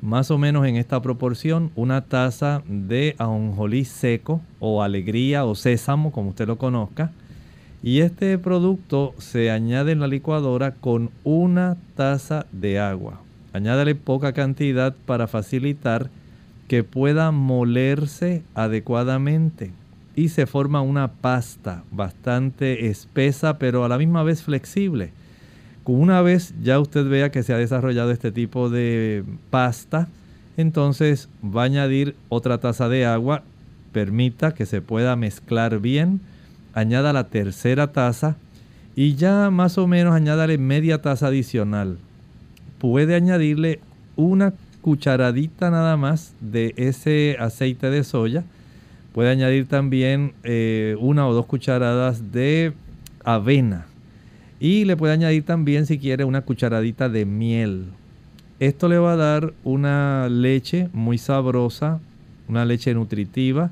Más 0.01 0.29
o 0.29 0.37
menos 0.37 0.67
en 0.67 0.75
esta 0.75 1.01
proporción, 1.01 1.71
una 1.75 2.01
taza 2.01 2.61
de 2.67 3.15
ajonjolí 3.17 3.85
seco 3.85 4.41
o 4.59 4.83
alegría 4.83 5.45
o 5.45 5.55
sésamo, 5.55 6.11
como 6.11 6.31
usted 6.31 6.47
lo 6.47 6.57
conozca. 6.57 7.11
Y 7.81 8.01
este 8.01 8.37
producto 8.37 9.13
se 9.19 9.51
añade 9.51 9.93
en 9.93 10.01
la 10.01 10.07
licuadora 10.07 10.71
con 10.71 11.11
una 11.23 11.77
taza 11.95 12.45
de 12.51 12.79
agua 12.79 13.24
Añádale 13.55 13.95
poca 13.95 14.33
cantidad 14.33 14.93
para 15.05 15.27
facilitar 15.27 16.09
que 16.67 16.83
pueda 16.83 17.31
molerse 17.31 18.43
adecuadamente. 18.53 19.71
Y 20.13 20.27
se 20.27 20.45
forma 20.45 20.81
una 20.81 21.13
pasta 21.13 21.85
bastante 21.89 22.87
espesa 22.87 23.57
pero 23.57 23.85
a 23.85 23.87
la 23.87 23.97
misma 23.97 24.23
vez 24.23 24.43
flexible. 24.43 25.13
Una 25.85 26.21
vez 26.21 26.53
ya 26.61 26.81
usted 26.81 27.07
vea 27.07 27.31
que 27.31 27.43
se 27.43 27.53
ha 27.53 27.57
desarrollado 27.57 28.11
este 28.11 28.33
tipo 28.33 28.69
de 28.69 29.23
pasta, 29.51 30.09
entonces 30.57 31.29
va 31.41 31.61
a 31.61 31.65
añadir 31.65 32.17
otra 32.27 32.57
taza 32.57 32.89
de 32.89 33.05
agua, 33.05 33.43
permita 33.93 34.53
que 34.53 34.65
se 34.65 34.81
pueda 34.81 35.15
mezclar 35.15 35.79
bien, 35.79 36.19
añada 36.73 37.13
la 37.13 37.29
tercera 37.29 37.93
taza 37.93 38.35
y 38.97 39.15
ya 39.15 39.49
más 39.49 39.77
o 39.77 39.87
menos 39.87 40.13
añádale 40.13 40.57
media 40.57 41.01
taza 41.01 41.27
adicional 41.27 41.99
puede 42.87 43.15
añadirle 43.15 43.79
una 44.15 44.53
cucharadita 44.81 45.71
nada 45.71 45.97
más 45.97 46.35
de 46.39 46.75
ese 46.77 47.35
aceite 47.39 47.89
de 47.89 48.03
soya. 48.03 48.43
Puede 49.11 49.31
añadir 49.31 49.67
también 49.67 50.33
eh, 50.43 50.95
una 50.99 51.27
o 51.27 51.33
dos 51.33 51.47
cucharadas 51.47 52.31
de 52.31 52.73
avena. 53.23 53.87
Y 54.59 54.85
le 54.85 54.95
puede 54.95 55.13
añadir 55.13 55.43
también, 55.43 55.87
si 55.87 55.97
quiere, 55.97 56.25
una 56.25 56.41
cucharadita 56.41 57.09
de 57.09 57.25
miel. 57.25 57.85
Esto 58.59 58.87
le 58.87 58.99
va 58.99 59.13
a 59.13 59.17
dar 59.17 59.53
una 59.63 60.29
leche 60.29 60.87
muy 60.93 61.17
sabrosa, 61.17 61.99
una 62.47 62.65
leche 62.65 62.93
nutritiva. 62.93 63.71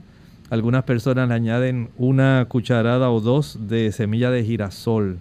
Algunas 0.49 0.85
personas 0.85 1.29
le 1.29 1.35
añaden 1.35 1.89
una 1.97 2.45
cucharada 2.49 3.11
o 3.11 3.21
dos 3.21 3.59
de 3.67 3.91
semilla 3.91 4.31
de 4.31 4.43
girasol. 4.43 5.19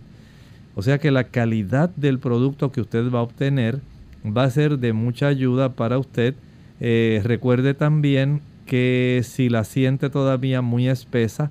O 0.74 0.82
sea 0.82 0.98
que 0.98 1.10
la 1.10 1.24
calidad 1.24 1.90
del 1.96 2.18
producto 2.18 2.72
que 2.72 2.80
usted 2.80 3.10
va 3.10 3.18
a 3.20 3.22
obtener 3.22 3.80
va 4.24 4.44
a 4.44 4.50
ser 4.50 4.78
de 4.78 4.92
mucha 4.92 5.26
ayuda 5.26 5.72
para 5.74 5.98
usted. 5.98 6.34
Eh, 6.80 7.20
recuerde 7.24 7.74
también 7.74 8.40
que 8.66 9.20
si 9.24 9.48
la 9.48 9.64
siente 9.64 10.10
todavía 10.10 10.62
muy 10.62 10.88
espesa, 10.88 11.50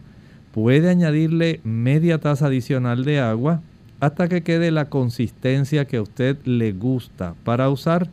puede 0.54 0.90
añadirle 0.90 1.60
media 1.64 2.18
taza 2.18 2.48
adicional 2.48 3.06
de 3.06 3.20
agua 3.20 3.62
hasta 4.00 4.28
que 4.28 4.42
quede 4.42 4.72
la 4.72 4.90
consistencia 4.90 5.86
que 5.86 5.98
a 5.98 6.02
usted 6.02 6.38
le 6.46 6.72
gusta 6.72 7.36
para 7.44 7.70
usar. 7.70 8.10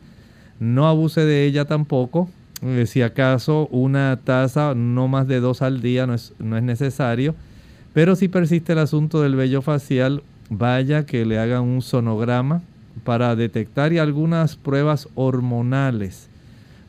No 0.59 0.87
abuse 0.87 1.21
de 1.21 1.45
ella 1.45 1.65
tampoco. 1.65 2.29
Eh, 2.61 2.85
si 2.85 3.01
acaso 3.01 3.67
una 3.71 4.19
taza, 4.23 4.75
no 4.75 5.07
más 5.07 5.27
de 5.27 5.39
dos 5.39 5.61
al 5.61 5.81
día, 5.81 6.05
no 6.05 6.13
es, 6.13 6.33
no 6.37 6.57
es 6.57 6.63
necesario. 6.63 7.33
Pero 7.93 8.15
si 8.15 8.27
persiste 8.27 8.73
el 8.73 8.79
asunto 8.79 9.21
del 9.21 9.35
vello 9.35 9.61
facial, 9.61 10.21
vaya 10.49 11.05
que 11.05 11.25
le 11.25 11.39
hagan 11.39 11.63
un 11.63 11.81
sonograma 11.81 12.61
para 13.03 13.35
detectar 13.35 13.93
y 13.93 13.97
algunas 13.97 14.55
pruebas 14.55 15.07
hormonales. 15.15 16.29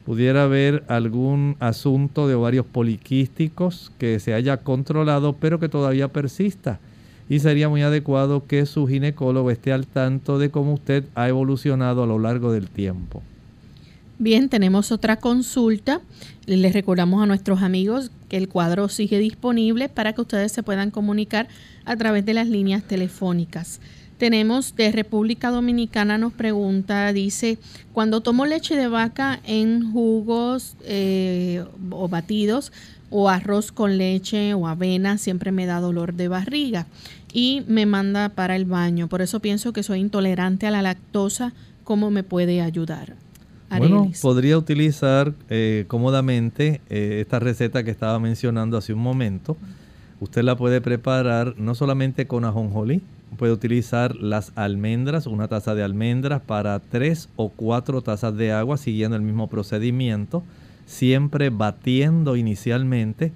Pudiera 0.04 0.44
haber 0.44 0.82
algún 0.88 1.56
asunto 1.60 2.26
de 2.26 2.34
ovarios 2.34 2.66
poliquísticos 2.66 3.92
que 3.98 4.18
se 4.18 4.34
haya 4.34 4.58
controlado 4.58 5.34
pero 5.34 5.60
que 5.60 5.68
todavía 5.68 6.08
persista. 6.08 6.80
Y 7.28 7.38
sería 7.38 7.68
muy 7.68 7.82
adecuado 7.82 8.44
que 8.46 8.66
su 8.66 8.88
ginecólogo 8.88 9.52
esté 9.52 9.72
al 9.72 9.86
tanto 9.86 10.38
de 10.38 10.50
cómo 10.50 10.74
usted 10.74 11.04
ha 11.14 11.28
evolucionado 11.28 12.02
a 12.02 12.06
lo 12.06 12.18
largo 12.18 12.50
del 12.50 12.68
tiempo. 12.68 13.22
Bien, 14.20 14.50
tenemos 14.50 14.92
otra 14.92 15.16
consulta. 15.16 16.02
Les 16.44 16.74
recordamos 16.74 17.22
a 17.22 17.26
nuestros 17.26 17.62
amigos 17.62 18.10
que 18.28 18.36
el 18.36 18.50
cuadro 18.50 18.90
sigue 18.90 19.18
disponible 19.18 19.88
para 19.88 20.12
que 20.12 20.20
ustedes 20.20 20.52
se 20.52 20.62
puedan 20.62 20.90
comunicar 20.90 21.48
a 21.86 21.96
través 21.96 22.26
de 22.26 22.34
las 22.34 22.46
líneas 22.46 22.82
telefónicas. 22.82 23.80
Tenemos 24.18 24.76
de 24.76 24.92
República 24.92 25.48
Dominicana, 25.48 26.18
nos 26.18 26.34
pregunta, 26.34 27.10
dice, 27.14 27.56
cuando 27.94 28.20
tomo 28.20 28.44
leche 28.44 28.76
de 28.76 28.88
vaca 28.88 29.40
en 29.46 29.90
jugos 29.90 30.76
eh, 30.84 31.64
o 31.90 32.06
batidos 32.08 32.72
o 33.08 33.30
arroz 33.30 33.72
con 33.72 33.96
leche 33.96 34.52
o 34.52 34.68
avena, 34.68 35.16
siempre 35.16 35.50
me 35.50 35.64
da 35.64 35.80
dolor 35.80 36.12
de 36.12 36.28
barriga 36.28 36.86
y 37.32 37.62
me 37.68 37.86
manda 37.86 38.28
para 38.28 38.54
el 38.54 38.66
baño. 38.66 39.08
Por 39.08 39.22
eso 39.22 39.40
pienso 39.40 39.72
que 39.72 39.82
soy 39.82 40.00
intolerante 40.00 40.66
a 40.66 40.70
la 40.70 40.82
lactosa. 40.82 41.54
¿Cómo 41.84 42.10
me 42.10 42.22
puede 42.22 42.60
ayudar? 42.60 43.16
Bueno, 43.76 44.10
podría 44.20 44.58
utilizar 44.58 45.32
eh, 45.48 45.84
cómodamente 45.88 46.80
eh, 46.90 47.18
esta 47.20 47.38
receta 47.38 47.84
que 47.84 47.90
estaba 47.90 48.18
mencionando 48.18 48.76
hace 48.76 48.92
un 48.92 49.00
momento 49.00 49.56
Usted 50.20 50.42
la 50.42 50.54
puede 50.54 50.82
preparar 50.82 51.54
no 51.56 51.74
solamente 51.74 52.26
con 52.26 52.44
ajonjolí, 52.44 53.00
puede 53.38 53.54
utilizar 53.54 54.16
las 54.16 54.52
almendras, 54.54 55.26
una 55.26 55.48
taza 55.48 55.74
de 55.74 55.82
almendras 55.82 56.42
para 56.42 56.78
tres 56.78 57.30
o 57.36 57.48
cuatro 57.48 58.02
tazas 58.02 58.36
de 58.36 58.52
agua 58.52 58.76
siguiendo 58.76 59.16
el 59.16 59.22
mismo 59.22 59.48
procedimiento, 59.48 60.42
siempre 60.84 61.48
batiendo 61.48 62.36
inicialmente 62.36 63.32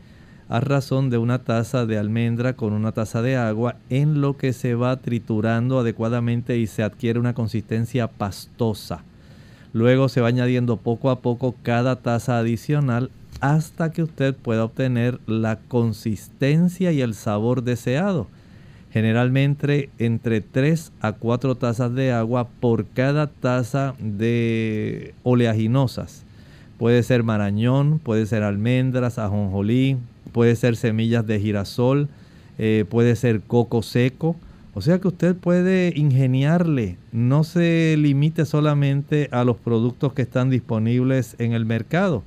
a 0.50 0.60
razón 0.60 1.08
de 1.08 1.16
una 1.16 1.38
taza 1.38 1.86
de 1.86 1.96
almendra 1.96 2.52
con 2.52 2.74
una 2.74 2.92
taza 2.92 3.22
de 3.22 3.36
agua 3.36 3.76
en 3.88 4.20
lo 4.20 4.36
que 4.36 4.52
se 4.52 4.74
va 4.74 4.98
triturando 4.98 5.78
adecuadamente 5.78 6.58
y 6.58 6.66
se 6.66 6.82
adquiere 6.82 7.18
una 7.18 7.32
consistencia 7.32 8.08
pastosa. 8.08 9.04
Luego 9.74 10.08
se 10.08 10.20
va 10.20 10.28
añadiendo 10.28 10.76
poco 10.76 11.10
a 11.10 11.18
poco 11.18 11.56
cada 11.64 11.96
taza 11.96 12.38
adicional 12.38 13.10
hasta 13.40 13.90
que 13.90 14.04
usted 14.04 14.32
pueda 14.34 14.64
obtener 14.64 15.18
la 15.26 15.56
consistencia 15.56 16.92
y 16.92 17.00
el 17.00 17.12
sabor 17.14 17.64
deseado. 17.64 18.28
Generalmente 18.92 19.90
entre 19.98 20.40
3 20.40 20.92
a 21.00 21.14
4 21.14 21.56
tazas 21.56 21.92
de 21.92 22.12
agua 22.12 22.46
por 22.60 22.86
cada 22.86 23.26
taza 23.26 23.96
de 23.98 25.12
oleaginosas. 25.24 26.24
Puede 26.78 27.02
ser 27.02 27.24
marañón, 27.24 27.98
puede 27.98 28.26
ser 28.26 28.44
almendras, 28.44 29.18
ajonjolí, 29.18 29.96
puede 30.30 30.54
ser 30.54 30.76
semillas 30.76 31.26
de 31.26 31.40
girasol, 31.40 32.08
eh, 32.58 32.84
puede 32.88 33.16
ser 33.16 33.40
coco 33.40 33.82
seco. 33.82 34.36
O 34.74 34.80
sea 34.80 34.98
que 34.98 35.08
usted 35.08 35.36
puede 35.36 35.92
ingeniarle, 35.94 36.96
no 37.12 37.44
se 37.44 37.96
limite 37.96 38.44
solamente 38.44 39.28
a 39.30 39.44
los 39.44 39.56
productos 39.56 40.12
que 40.12 40.22
están 40.22 40.50
disponibles 40.50 41.36
en 41.38 41.52
el 41.52 41.64
mercado 41.64 42.24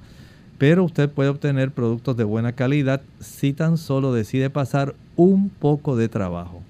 pero 0.58 0.84
usted 0.84 1.10
puede 1.10 1.30
obtener 1.30 1.72
productos 1.72 2.18
de 2.18 2.24
buena 2.24 2.54
calidad 2.54 3.02
si 3.20 3.54
tan 3.54 3.78
solo 3.78 4.14
decide 4.14 4.50
pasar 4.50 4.94
un 5.16 5.50
poco 5.50 5.96
de 5.96 6.10
trabajo. 6.10 6.62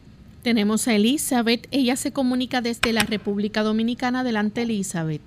Tenemos 0.44 0.88
a 0.88 0.96
Elizabeth, 0.96 1.68
ella 1.72 1.96
se 1.96 2.12
comunica 2.12 2.62
desde 2.62 2.94
la 2.94 3.02
República 3.02 3.64
Dominicana. 3.64 4.22
Adelante, 4.22 4.62
Elizabeth. 4.62 5.22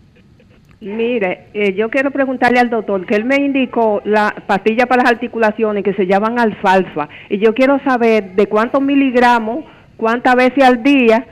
Mire, 0.81 1.49
eh, 1.53 1.75
yo 1.75 1.91
quiero 1.91 2.11
preguntarle 2.11 2.59
al 2.59 2.71
doctor 2.71 3.05
que 3.05 3.15
él 3.15 3.27
me 3.27 3.37
indicó 3.37 4.01
la 4.07 4.35
pastilla 4.47 4.87
para 4.87 5.03
las 5.03 5.13
articulaciones 5.13 5.85
que 5.85 5.93
se 5.93 6.07
llaman 6.07 6.39
alfalfa 6.39 7.07
y 7.29 7.39
yo 7.39 7.53
quiero 7.53 7.79
saber 7.85 8.35
de 8.35 8.47
cuántos 8.47 8.81
miligramos, 8.81 9.67
cuántas 10.01 10.35
veces 10.35 10.65
al 10.65 10.83
día 10.83 11.27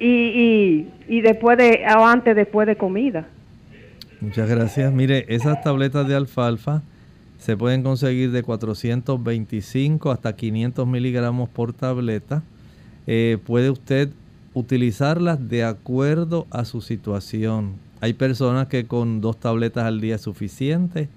y, 0.00 0.86
y, 1.08 1.20
después 1.20 1.58
de 1.58 1.84
o 1.98 2.06
antes 2.06 2.36
después 2.36 2.68
de 2.68 2.76
comida. 2.76 3.26
Muchas 4.20 4.48
gracias. 4.48 4.92
Mire, 4.92 5.26
esas 5.28 5.60
tabletas 5.62 6.06
de 6.06 6.14
alfalfa 6.14 6.82
se 7.38 7.56
pueden 7.56 7.82
conseguir 7.82 8.30
de 8.30 8.42
425 8.44 10.12
hasta 10.12 10.36
500 10.36 10.86
miligramos 10.86 11.48
por 11.48 11.72
tableta. 11.72 12.42
Eh, 13.08 13.38
puede 13.44 13.70
usted 13.70 14.10
utilizarlas 14.54 15.48
de 15.48 15.64
acuerdo 15.64 16.46
a 16.50 16.64
su 16.64 16.80
situación. 16.80 17.74
Hay 18.00 18.12
personas 18.12 18.68
que 18.68 18.86
con 18.86 19.20
dos 19.20 19.38
tabletas 19.38 19.84
al 19.84 20.00
día 20.00 20.14
es 20.14 20.20
suficiente, 20.20 21.08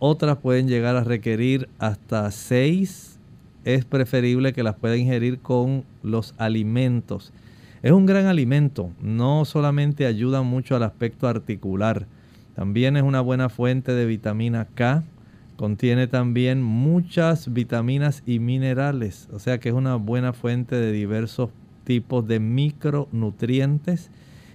otras 0.00 0.38
pueden 0.38 0.66
llegar 0.66 0.96
a 0.96 1.04
requerir 1.04 1.68
hasta 1.78 2.30
seis. 2.32 3.13
Es 3.64 3.84
preferible 3.84 4.52
que 4.52 4.62
las 4.62 4.76
pueda 4.76 4.96
ingerir 4.96 5.40
con 5.40 5.84
los 6.02 6.34
alimentos. 6.38 7.32
Es 7.82 7.92
un 7.92 8.06
gran 8.06 8.26
alimento, 8.26 8.90
no 9.00 9.44
solamente 9.44 10.06
ayuda 10.06 10.42
mucho 10.42 10.76
al 10.76 10.82
aspecto 10.84 11.28
articular, 11.28 12.06
también 12.54 12.96
es 12.96 13.02
una 13.02 13.20
buena 13.20 13.48
fuente 13.48 13.92
de 13.92 14.06
vitamina 14.06 14.68
K, 14.74 15.02
contiene 15.56 16.06
también 16.06 16.62
muchas 16.62 17.52
vitaminas 17.52 18.22
y 18.26 18.38
minerales, 18.38 19.28
o 19.32 19.38
sea 19.38 19.58
que 19.58 19.70
es 19.70 19.74
una 19.74 19.96
buena 19.96 20.32
fuente 20.32 20.76
de 20.76 20.92
diversos 20.92 21.50
tipos 21.82 22.26
de 22.26 22.38
micronutrientes 22.40 24.10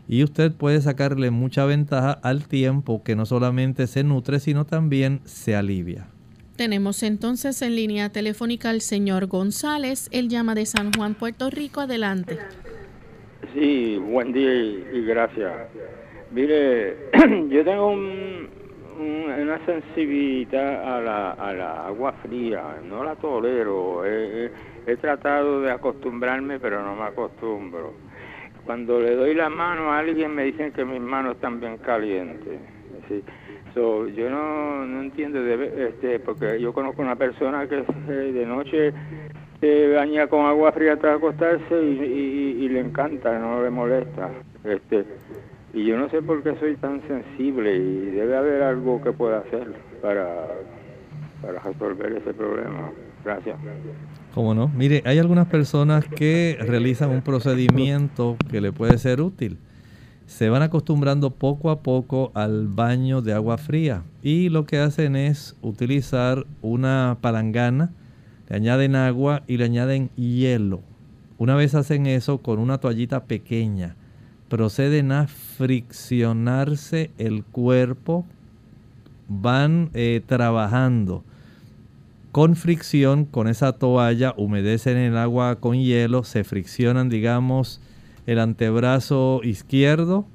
y 0.07 0.23
usted 0.23 0.53
puede 0.53 0.81
sacarle 0.81 1.29
mucha 1.29 1.65
ventaja 1.65 2.13
al 2.13 2.47
tiempo 2.47 3.03
que 3.03 3.15
no 3.15 3.25
solamente 3.25 3.85
se 3.85 4.03
nutre, 4.03 4.39
sino 4.39 4.65
también 4.65 5.19
se 5.25 5.55
alivia. 5.55 6.07
Tenemos 6.59 7.03
entonces 7.03 7.61
en 7.61 7.73
línea 7.73 8.09
telefónica 8.09 8.69
al 8.69 8.81
señor 8.81 9.27
González. 9.27 10.09
Él 10.11 10.27
llama 10.27 10.55
de 10.55 10.65
San 10.65 10.91
Juan, 10.91 11.15
Puerto 11.15 11.49
Rico. 11.49 11.79
Adelante. 11.79 12.37
Sí, 13.53 13.95
buen 13.95 14.33
día 14.33 14.53
y, 14.53 15.05
gracias. 15.05 15.53
Mire, 16.31 16.97
yo 17.49 17.63
tengo 17.63 17.91
una 17.91 19.65
sensibilidad 19.65 20.97
a 20.97 20.99
la, 20.99 21.85
agua 21.87 22.11
fría, 22.23 22.61
no 22.83 23.05
la 23.05 23.15
tolero. 23.15 24.03
he 24.05 24.97
tratado 24.99 25.61
de 25.61 25.71
acostumbrarme, 25.71 26.59
pero 26.59 26.83
no 26.83 26.93
me 26.93 27.03
acostumbro 27.03 27.93
cuando 28.65 28.99
le 28.99 29.15
doy 29.15 29.33
la 29.33 29.49
mano 29.49 29.93
a 29.93 29.99
alguien 29.99 30.35
me 30.35 30.43
dicen 30.43 30.73
que 30.73 30.83
mis 30.83 30.99
manos 30.99 31.35
están 31.35 31.61
bien 31.61 31.77
calientes. 31.77 32.59
Yo 33.75 34.29
no, 34.29 34.85
no 34.85 35.01
entiendo, 35.01 35.39
este, 35.45 36.19
porque 36.19 36.59
yo 36.59 36.73
conozco 36.73 37.01
una 37.01 37.15
persona 37.15 37.67
que 37.67 37.83
eh, 38.09 38.31
de 38.33 38.45
noche 38.45 38.93
se 39.59 39.93
baña 39.93 40.27
con 40.27 40.45
agua 40.45 40.71
fría 40.71 40.93
hasta 40.93 41.13
acostarse 41.13 41.81
y, 41.81 42.67
le 42.69 42.79
encanta, 42.79 43.37
no 43.39 43.63
le 43.63 43.69
molesta. 43.69 44.29
Este, 44.63 45.05
y 45.73 45.85
yo 45.85 45.97
no 45.97 46.09
sé 46.09 46.21
por 46.21 46.41
qué 46.43 46.55
soy 46.59 46.75
tan 46.77 47.01
sensible 47.07 47.75
y 47.75 48.05
debe 48.11 48.37
haber 48.37 48.63
algo 48.63 49.01
que 49.01 49.11
pueda 49.11 49.39
hacer 49.39 49.73
para, 50.01 50.47
para 51.41 51.59
resolver 51.59 52.13
ese 52.13 52.33
problema. 52.33 52.91
Gracias. 53.23 53.57
¿Cómo 54.33 54.53
no? 54.53 54.69
Mire, 54.69 55.01
hay 55.05 55.19
algunas 55.19 55.47
personas 55.47 56.05
que 56.07 56.57
realizan 56.61 57.09
un 57.09 57.21
procedimiento 57.21 58.37
que 58.49 58.61
le 58.61 58.71
puede 58.71 58.97
ser 58.97 59.21
útil. 59.21 59.57
Se 60.29 60.47
van 60.47 60.61
acostumbrando 60.61 61.31
poco 61.31 61.71
a 61.71 61.79
poco 61.79 62.31
al 62.35 62.67
baño 62.67 63.23
de 63.23 63.33
agua 63.33 63.57
fría 63.57 64.03
y 64.21 64.49
lo 64.49 64.63
que 64.67 64.77
hacen 64.77 65.15
es 65.15 65.55
utilizar 65.63 66.45
una 66.61 67.17
palangana, 67.19 67.91
le 68.47 68.57
añaden 68.57 68.95
agua 68.95 69.41
y 69.47 69.57
le 69.57 69.65
añaden 69.65 70.11
hielo. 70.15 70.81
Una 71.39 71.55
vez 71.55 71.73
hacen 71.73 72.05
eso 72.05 72.43
con 72.43 72.59
una 72.59 72.77
toallita 72.77 73.23
pequeña, 73.23 73.95
proceden 74.49 75.11
a 75.11 75.25
friccionarse 75.27 77.09
el 77.17 77.43
cuerpo, 77.43 78.23
van 79.27 79.89
eh, 79.95 80.21
trabajando 80.23 81.23
con 82.31 82.55
fricción, 82.55 83.25
con 83.25 83.47
esa 83.47 83.73
toalla, 83.73 84.35
humedecen 84.37 84.95
el 84.95 85.17
agua 85.17 85.55
con 85.55 85.75
hielo, 85.79 86.23
se 86.23 86.43
friccionan, 86.43 87.09
digamos, 87.09 87.81
el 88.31 88.39
antebrazo 88.39 89.41
izquierdo, 89.43 90.25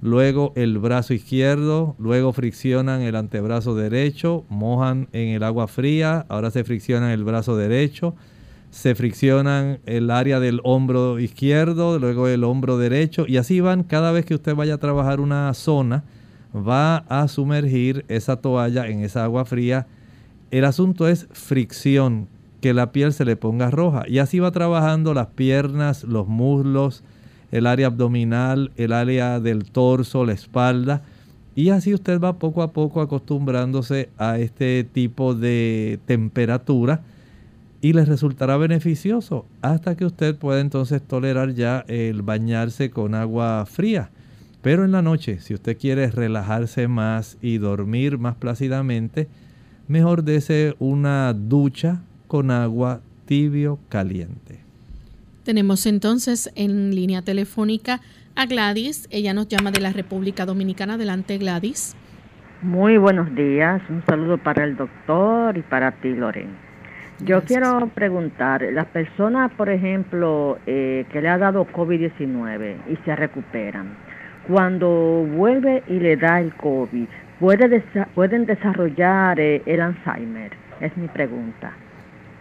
luego 0.00 0.52
el 0.56 0.78
brazo 0.78 1.14
izquierdo, 1.14 1.94
luego 1.98 2.32
friccionan 2.32 3.02
el 3.02 3.16
antebrazo 3.16 3.74
derecho, 3.74 4.44
mojan 4.48 5.08
en 5.12 5.28
el 5.28 5.42
agua 5.42 5.68
fría, 5.68 6.26
ahora 6.28 6.50
se 6.50 6.64
friccionan 6.64 7.10
el 7.10 7.24
brazo 7.24 7.56
derecho, 7.56 8.14
se 8.70 8.94
friccionan 8.94 9.80
el 9.86 10.10
área 10.10 10.40
del 10.40 10.60
hombro 10.64 11.18
izquierdo, 11.18 11.98
luego 11.98 12.28
el 12.28 12.44
hombro 12.44 12.78
derecho, 12.78 13.24
y 13.28 13.36
así 13.36 13.60
van 13.60 13.84
cada 13.84 14.12
vez 14.12 14.24
que 14.24 14.34
usted 14.34 14.54
vaya 14.54 14.74
a 14.74 14.78
trabajar 14.78 15.20
una 15.20 15.52
zona, 15.54 16.04
va 16.54 16.98
a 17.08 17.28
sumergir 17.28 18.04
esa 18.08 18.36
toalla 18.36 18.88
en 18.88 19.00
esa 19.00 19.24
agua 19.24 19.44
fría 19.44 19.86
el 20.54 20.64
asunto 20.64 21.08
es 21.08 21.26
fricción, 21.32 22.28
que 22.60 22.74
la 22.74 22.92
piel 22.92 23.12
se 23.12 23.24
le 23.24 23.34
ponga 23.34 23.72
roja. 23.72 24.04
Y 24.06 24.18
así 24.18 24.38
va 24.38 24.52
trabajando 24.52 25.12
las 25.12 25.26
piernas, 25.26 26.04
los 26.04 26.28
muslos, 26.28 27.02
el 27.54 27.68
área 27.68 27.86
abdominal, 27.86 28.72
el 28.76 28.92
área 28.92 29.38
del 29.38 29.70
torso, 29.70 30.24
la 30.24 30.32
espalda. 30.32 31.02
Y 31.54 31.68
así 31.68 31.94
usted 31.94 32.18
va 32.18 32.40
poco 32.40 32.62
a 32.62 32.72
poco 32.72 33.00
acostumbrándose 33.00 34.08
a 34.18 34.40
este 34.40 34.82
tipo 34.82 35.36
de 35.36 36.00
temperatura 36.04 37.02
y 37.80 37.92
le 37.92 38.04
resultará 38.04 38.56
beneficioso 38.56 39.46
hasta 39.62 39.94
que 39.94 40.04
usted 40.04 40.34
pueda 40.34 40.60
entonces 40.60 41.00
tolerar 41.00 41.54
ya 41.54 41.84
el 41.86 42.22
bañarse 42.22 42.90
con 42.90 43.14
agua 43.14 43.64
fría. 43.66 44.10
Pero 44.60 44.84
en 44.84 44.90
la 44.90 45.02
noche, 45.02 45.38
si 45.38 45.54
usted 45.54 45.78
quiere 45.78 46.10
relajarse 46.10 46.88
más 46.88 47.38
y 47.40 47.58
dormir 47.58 48.18
más 48.18 48.34
plácidamente, 48.34 49.28
mejor 49.86 50.24
dese 50.24 50.74
una 50.80 51.32
ducha 51.32 52.02
con 52.26 52.50
agua 52.50 53.00
tibio 53.26 53.78
caliente. 53.88 54.63
Tenemos 55.44 55.84
entonces 55.84 56.50
en 56.56 56.94
línea 56.94 57.20
telefónica 57.20 58.00
a 58.34 58.46
Gladys. 58.46 59.06
Ella 59.10 59.34
nos 59.34 59.46
llama 59.48 59.70
de 59.70 59.80
la 59.80 59.92
República 59.92 60.46
Dominicana. 60.46 60.94
Adelante, 60.94 61.36
Gladys. 61.36 61.94
Muy 62.62 62.96
buenos 62.96 63.34
días. 63.34 63.82
Un 63.90 64.02
saludo 64.06 64.38
para 64.38 64.64
el 64.64 64.74
doctor 64.74 65.58
y 65.58 65.60
para 65.60 65.92
ti, 65.92 66.14
Loren. 66.14 66.48
Yo 67.20 67.42
quiero 67.44 67.90
preguntar, 67.94 68.62
las 68.72 68.86
personas, 68.86 69.52
por 69.52 69.68
ejemplo, 69.68 70.58
eh, 70.66 71.04
que 71.12 71.20
le 71.20 71.28
ha 71.28 71.38
dado 71.38 71.66
COVID-19 71.66 72.76
y 72.90 72.96
se 73.04 73.14
recuperan, 73.14 73.96
cuando 74.48 75.26
vuelve 75.30 75.84
y 75.86 76.00
le 76.00 76.16
da 76.16 76.40
el 76.40 76.54
COVID, 76.54 77.06
pueden 78.14 78.46
desarrollar 78.46 79.38
eh, 79.38 79.62
el 79.66 79.80
Alzheimer? 79.80 80.52
Es 80.80 80.96
mi 80.96 81.06
pregunta. 81.08 81.72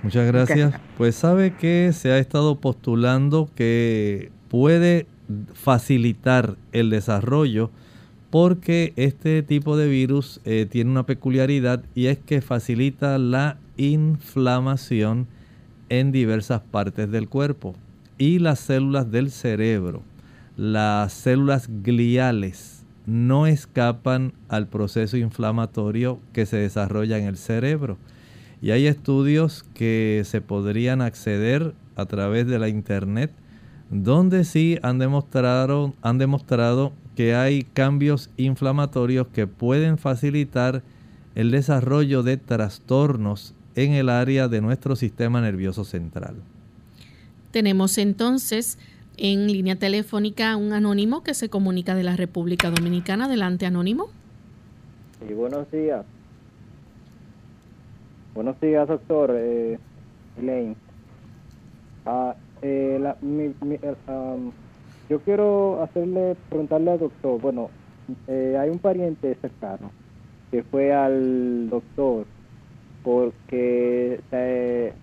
Muchas 0.03 0.27
gracias. 0.27 0.73
Pues 0.97 1.15
sabe 1.15 1.55
que 1.55 1.91
se 1.93 2.11
ha 2.11 2.17
estado 2.17 2.55
postulando 2.55 3.49
que 3.55 4.31
puede 4.49 5.07
facilitar 5.53 6.55
el 6.73 6.89
desarrollo 6.89 7.71
porque 8.29 8.93
este 8.95 9.43
tipo 9.43 9.77
de 9.77 9.87
virus 9.87 10.41
eh, 10.43 10.67
tiene 10.69 10.91
una 10.91 11.05
peculiaridad 11.05 11.83
y 11.95 12.07
es 12.07 12.17
que 12.17 12.41
facilita 12.41 13.17
la 13.17 13.57
inflamación 13.77 15.27
en 15.89 16.11
diversas 16.11 16.61
partes 16.61 17.09
del 17.09 17.29
cuerpo 17.29 17.75
y 18.17 18.39
las 18.39 18.59
células 18.59 19.11
del 19.11 19.31
cerebro, 19.31 20.01
las 20.57 21.13
células 21.13 21.69
gliales 21.83 22.83
no 23.05 23.47
escapan 23.47 24.33
al 24.49 24.67
proceso 24.67 25.17
inflamatorio 25.17 26.19
que 26.31 26.45
se 26.45 26.57
desarrolla 26.57 27.17
en 27.17 27.25
el 27.25 27.37
cerebro. 27.37 27.97
Y 28.63 28.71
hay 28.71 28.87
estudios 28.87 29.65
que 29.73 30.21
se 30.23 30.39
podrían 30.39 31.01
acceder 31.01 31.73
a 31.97 32.05
través 32.05 32.47
de 32.47 32.59
la 32.59 32.69
internet 32.69 33.29
donde 33.89 34.45
sí 34.45 34.79
han 34.81 34.99
demostrado, 34.99 35.93
han 36.01 36.17
demostrado 36.17 36.93
que 37.17 37.35
hay 37.35 37.63
cambios 37.63 38.29
inflamatorios 38.37 39.27
que 39.27 39.47
pueden 39.47 39.97
facilitar 39.97 40.81
el 41.35 41.51
desarrollo 41.51 42.23
de 42.23 42.37
trastornos 42.37 43.53
en 43.75 43.91
el 43.91 44.07
área 44.07 44.47
de 44.47 44.61
nuestro 44.61 44.95
sistema 44.95 45.41
nervioso 45.41 45.83
central. 45.83 46.35
Tenemos 47.51 47.97
entonces 47.97 48.77
en 49.17 49.47
línea 49.47 49.75
telefónica 49.75 50.55
un 50.55 50.71
anónimo 50.71 51.21
que 51.21 51.33
se 51.33 51.49
comunica 51.49 51.95
de 51.95 52.03
la 52.03 52.15
República 52.15 52.71
Dominicana. 52.71 53.25
Adelante, 53.25 53.65
anónimo. 53.65 54.07
Sí, 55.19 55.33
buenos 55.33 55.69
días. 55.69 56.05
Buenos 58.35 58.59
días, 58.61 58.87
doctor 58.87 59.31
eh, 59.35 59.77
Elaine. 60.37 60.75
Ah, 62.05 62.35
eh, 62.61 62.97
la, 62.99 63.17
mi, 63.21 63.55
mi, 63.65 63.75
eh, 63.75 63.95
yo 65.09 65.21
quiero 65.23 65.83
hacerle, 65.83 66.35
preguntarle 66.49 66.91
al 66.91 66.99
doctor, 66.99 67.39
bueno, 67.41 67.71
eh, 68.27 68.57
hay 68.59 68.69
un 68.69 68.79
pariente 68.79 69.37
cercano 69.41 69.91
que 70.51 70.63
fue 70.63 70.93
al 70.93 71.69
doctor 71.69 72.27
porque 73.03 74.21
eh, 74.31 74.93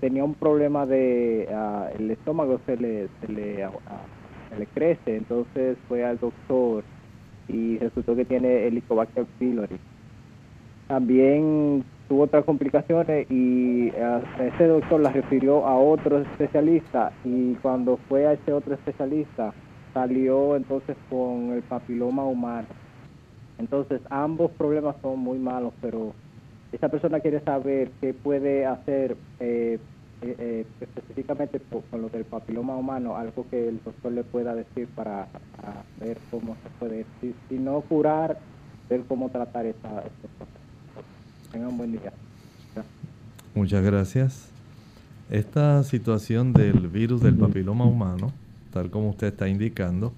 tenía 0.00 0.24
un 0.24 0.34
problema 0.34 0.86
de 0.86 1.48
ah, 1.52 1.90
el 1.98 2.10
estómago 2.10 2.60
se 2.66 2.76
le 2.76 3.08
se 3.20 3.28
le, 3.32 3.64
ah, 3.64 3.72
se 4.50 4.58
le 4.58 4.66
crece 4.68 5.16
entonces 5.16 5.78
fue 5.88 6.04
al 6.04 6.18
doctor 6.18 6.84
y 7.48 7.78
resultó 7.78 8.16
que 8.16 8.24
tiene 8.24 8.66
Helicobacter 8.66 9.26
pylori 9.38 9.78
también 10.88 11.84
tuvo 12.14 12.22
otras 12.22 12.44
complicaciones 12.44 13.28
y 13.28 13.90
ah, 13.96 14.20
ese 14.38 14.68
doctor 14.68 15.00
la 15.00 15.10
refirió 15.10 15.66
a 15.66 15.76
otro 15.76 16.20
especialista 16.20 17.10
y 17.24 17.54
cuando 17.54 17.96
fue 18.08 18.28
a 18.28 18.34
ese 18.34 18.52
otro 18.52 18.74
especialista 18.74 19.52
salió 19.92 20.54
entonces 20.54 20.96
con 21.10 21.50
el 21.50 21.62
papiloma 21.62 22.24
humano. 22.24 22.68
Entonces 23.58 24.00
ambos 24.10 24.52
problemas 24.52 24.94
son 25.02 25.18
muy 25.18 25.38
malos, 25.38 25.72
pero 25.82 26.12
esa 26.70 26.88
persona 26.88 27.18
quiere 27.18 27.40
saber 27.40 27.90
qué 28.00 28.14
puede 28.14 28.64
hacer 28.64 29.16
eh, 29.40 29.80
eh, 30.22 30.36
eh, 30.38 30.66
específicamente 30.80 31.60
con 31.90 32.00
lo 32.00 32.08
del 32.10 32.24
papiloma 32.26 32.76
humano, 32.76 33.16
algo 33.16 33.44
que 33.50 33.68
el 33.68 33.82
doctor 33.82 34.12
le 34.12 34.22
pueda 34.22 34.54
decir 34.54 34.86
para 34.94 35.26
ver 35.98 36.18
cómo 36.30 36.54
se 36.62 36.70
puede, 36.78 37.06
si, 37.20 37.58
no 37.58 37.80
curar, 37.80 38.38
ver 38.88 39.02
cómo 39.08 39.30
tratar 39.30 39.66
esa 39.66 40.04
Tengan 41.54 41.68
un 41.68 41.78
buen 41.78 41.92
día. 41.92 42.12
Muchas 43.54 43.84
gracias. 43.84 44.48
Esta 45.30 45.84
situación 45.84 46.52
del 46.52 46.88
virus 46.88 47.22
del 47.22 47.36
papiloma 47.36 47.84
humano, 47.84 48.32
tal 48.72 48.90
como 48.90 49.10
usted 49.10 49.28
está 49.28 49.48
indicando, 49.48 50.12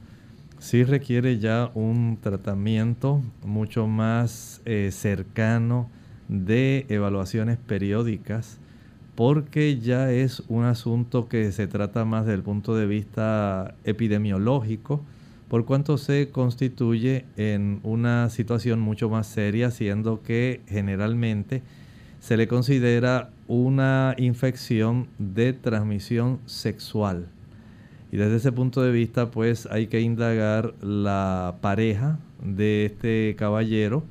sí 0.59 0.83
requiere 0.83 1.38
ya 1.38 1.70
un 1.75 2.16
tratamiento 2.22 3.20
mucho 3.44 3.87
más 3.87 4.62
eh, 4.64 4.88
cercano 4.90 5.90
de 6.29 6.87
evaluaciones 6.88 7.59
periódicas, 7.59 8.57
porque 9.14 9.79
ya 9.79 10.11
es 10.11 10.42
un 10.49 10.64
asunto 10.64 11.29
que 11.29 11.53
se 11.53 11.66
trata 11.66 12.07
más 12.07 12.25
desde 12.25 12.37
el 12.37 12.42
punto 12.44 12.75
de 12.75 12.87
vista 12.87 13.75
epidemiológico, 13.85 15.03
por 15.48 15.64
cuanto 15.64 15.96
se 15.98 16.30
constituye 16.30 17.24
en 17.37 17.80
una 17.82 18.30
situación 18.30 18.80
mucho 18.80 19.09
más 19.09 19.26
seria, 19.26 19.70
siendo 19.70 20.22
que 20.22 20.61
generalmente 20.66 21.62
se 22.20 22.37
le 22.37 22.48
considera 22.48 23.30
una 23.46 24.14
infección 24.18 25.06
de 25.18 25.52
transmisión 25.52 26.40
sexual. 26.46 27.28
Y 28.11 28.16
desde 28.16 28.37
ese 28.37 28.52
punto 28.52 28.82
de 28.82 28.90
vista, 28.90 29.30
pues 29.30 29.66
hay 29.66 29.87
que 29.87 30.00
indagar 30.00 30.74
la 30.80 31.56
pareja 31.61 32.18
de 32.42 32.87
este 32.87 33.37
caballero, 33.38 34.04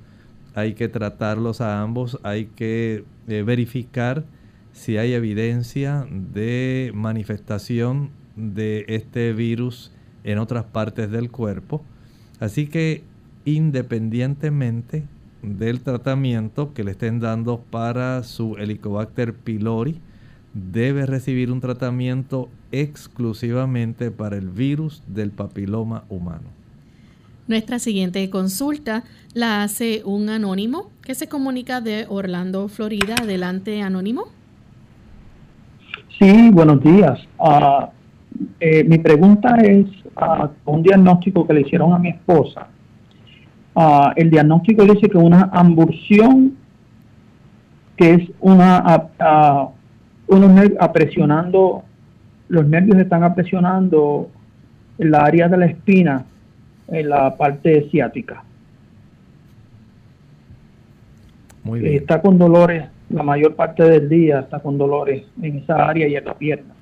hay 0.54 0.74
que 0.74 0.88
tratarlos 0.88 1.60
a 1.60 1.82
ambos, 1.82 2.19
hay 2.24 2.45
que 2.45 3.04
eh, 3.28 3.43
verificar 3.43 4.24
si 4.71 4.98
hay 4.98 5.13
evidencia 5.13 6.08
de 6.10 6.91
manifestación 6.93 8.12
de 8.36 8.86
este 8.88 9.34
virus 9.34 9.91
en 10.26 10.40
otras 10.40 10.66
partes 10.66 11.10
del 11.10 11.32
cuerpo. 11.32 11.82
Así 12.40 12.68
que 12.68 13.04
independientemente 13.46 15.04
del 15.42 15.82
tratamiento 15.82 16.74
que 16.74 16.84
le 16.84 16.92
estén 16.92 17.20
dando 17.20 17.60
para 17.60 18.24
su 18.24 18.58
Helicobacter 18.58 19.34
pylori, 19.34 20.00
debe 20.54 21.06
recibir 21.06 21.52
un 21.52 21.62
tratamiento 21.62 22.50
exclusivamente 22.72 24.10
para 24.10 24.38
el 24.38 24.50
virus 24.50 25.04
del 25.08 25.32
papiloma 25.32 26.04
humano. 26.10 26.56
Nuestra 27.48 27.78
siguiente 27.78 28.28
consulta 28.32 29.04
la 29.36 29.62
hace 29.62 30.02
un 30.04 30.30
anónimo 30.30 30.90
que 31.04 31.14
se 31.14 31.28
comunica 31.28 31.80
de 31.80 32.08
Orlando, 32.10 32.68
Florida. 32.70 33.16
Adelante, 33.22 33.84
anónimo. 33.84 34.24
Sí, 36.18 36.50
buenos 36.52 36.82
días. 36.82 37.20
Ah, 37.38 37.92
eh, 38.60 38.84
mi 38.86 38.98
pregunta 38.98 39.58
es 39.58 39.86
uh, 40.17 40.47
un 40.71 40.84
diagnóstico 40.84 41.45
que 41.45 41.54
le 41.54 41.62
hicieron 41.62 41.93
a 41.93 41.99
mi 41.99 42.10
esposa. 42.10 42.67
Uh, 43.73 44.12
el 44.15 44.30
diagnóstico 44.30 44.84
dice 44.84 45.10
que 45.10 45.17
una 45.17 45.49
ambursión, 45.51 46.56
que 47.97 48.13
es 48.13 48.32
una, 48.39 49.10
unos 50.28 50.71
apresionando, 50.80 51.84
los 52.47 52.65
nervios 52.65 52.97
están 52.97 53.23
apresionando 53.23 54.30
en 54.97 55.12
la 55.12 55.25
área 55.25 55.47
de 55.47 55.58
la 55.58 55.65
espina, 55.65 56.25
en 56.88 57.10
la 57.10 57.36
parte 57.36 57.89
ciática. 57.89 58.43
Muy 61.63 61.80
bien. 61.80 61.95
Está 61.95 62.21
con 62.21 62.38
dolores, 62.38 62.86
la 63.10 63.23
mayor 63.23 63.56
parte 63.56 63.84
del 63.84 64.08
día 64.08 64.39
está 64.39 64.60
con 64.60 64.78
dolores 64.78 65.23
en 65.41 65.58
esa 65.58 65.88
área 65.88 66.08
y 66.08 66.15
en 66.15 66.25
la 66.25 66.36
pierna. 66.36 66.73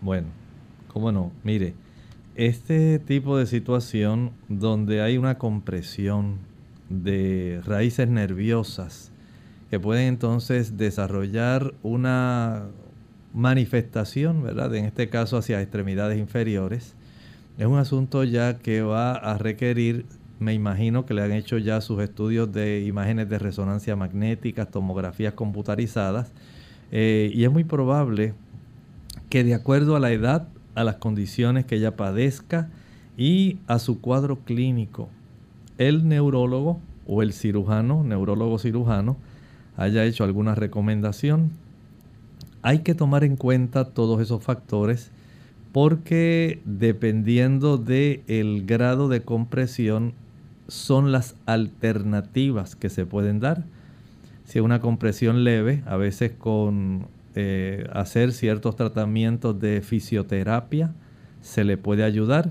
Bueno, 0.00 0.28
cómo 0.88 1.10
no, 1.10 1.32
mire, 1.42 1.74
este 2.40 2.98
tipo 2.98 3.36
de 3.36 3.44
situación 3.44 4.30
donde 4.48 5.02
hay 5.02 5.18
una 5.18 5.36
compresión 5.36 6.38
de 6.88 7.60
raíces 7.66 8.08
nerviosas 8.08 9.12
que 9.68 9.78
pueden 9.78 10.06
entonces 10.06 10.78
desarrollar 10.78 11.74
una 11.82 12.68
manifestación, 13.34 14.42
¿verdad? 14.42 14.74
En 14.74 14.86
este 14.86 15.10
caso 15.10 15.36
hacia 15.36 15.60
extremidades 15.60 16.18
inferiores, 16.18 16.94
es 17.58 17.66
un 17.66 17.76
asunto 17.76 18.24
ya 18.24 18.56
que 18.56 18.80
va 18.80 19.12
a 19.12 19.36
requerir, 19.36 20.06
me 20.38 20.54
imagino 20.54 21.04
que 21.04 21.12
le 21.12 21.20
han 21.20 21.32
hecho 21.32 21.58
ya 21.58 21.82
sus 21.82 22.00
estudios 22.00 22.50
de 22.50 22.86
imágenes 22.86 23.28
de 23.28 23.38
resonancia 23.38 23.96
magnética, 23.96 24.64
tomografías 24.64 25.34
computarizadas, 25.34 26.32
eh, 26.90 27.30
y 27.34 27.44
es 27.44 27.52
muy 27.52 27.64
probable 27.64 28.32
que 29.28 29.44
de 29.44 29.52
acuerdo 29.52 29.94
a 29.94 30.00
la 30.00 30.10
edad, 30.10 30.48
a 30.80 30.84
las 30.84 30.96
condiciones 30.96 31.64
que 31.64 31.76
ella 31.76 31.96
padezca 31.96 32.68
y 33.16 33.58
a 33.66 33.78
su 33.78 34.00
cuadro 34.00 34.40
clínico, 34.40 35.08
el 35.78 36.08
neurólogo 36.08 36.80
o 37.06 37.22
el 37.22 37.32
cirujano, 37.32 38.04
neurólogo 38.04 38.58
cirujano, 38.58 39.16
haya 39.76 40.04
hecho 40.04 40.24
alguna 40.24 40.54
recomendación. 40.54 41.50
Hay 42.62 42.80
que 42.80 42.94
tomar 42.94 43.24
en 43.24 43.36
cuenta 43.36 43.86
todos 43.86 44.20
esos 44.20 44.42
factores 44.42 45.10
porque 45.72 46.60
dependiendo 46.64 47.78
del 47.78 48.22
el 48.26 48.66
grado 48.66 49.08
de 49.08 49.22
compresión 49.22 50.12
son 50.68 51.12
las 51.12 51.36
alternativas 51.46 52.76
que 52.76 52.90
se 52.90 53.06
pueden 53.06 53.40
dar. 53.40 53.64
Si 54.44 54.58
es 54.58 54.64
una 54.64 54.80
compresión 54.80 55.44
leve, 55.44 55.82
a 55.86 55.96
veces 55.96 56.32
con 56.32 57.06
eh, 57.42 57.86
hacer 57.94 58.32
ciertos 58.32 58.76
tratamientos 58.76 59.58
de 59.58 59.80
fisioterapia, 59.80 60.92
se 61.40 61.64
le 61.64 61.78
puede 61.78 62.04
ayudar, 62.04 62.50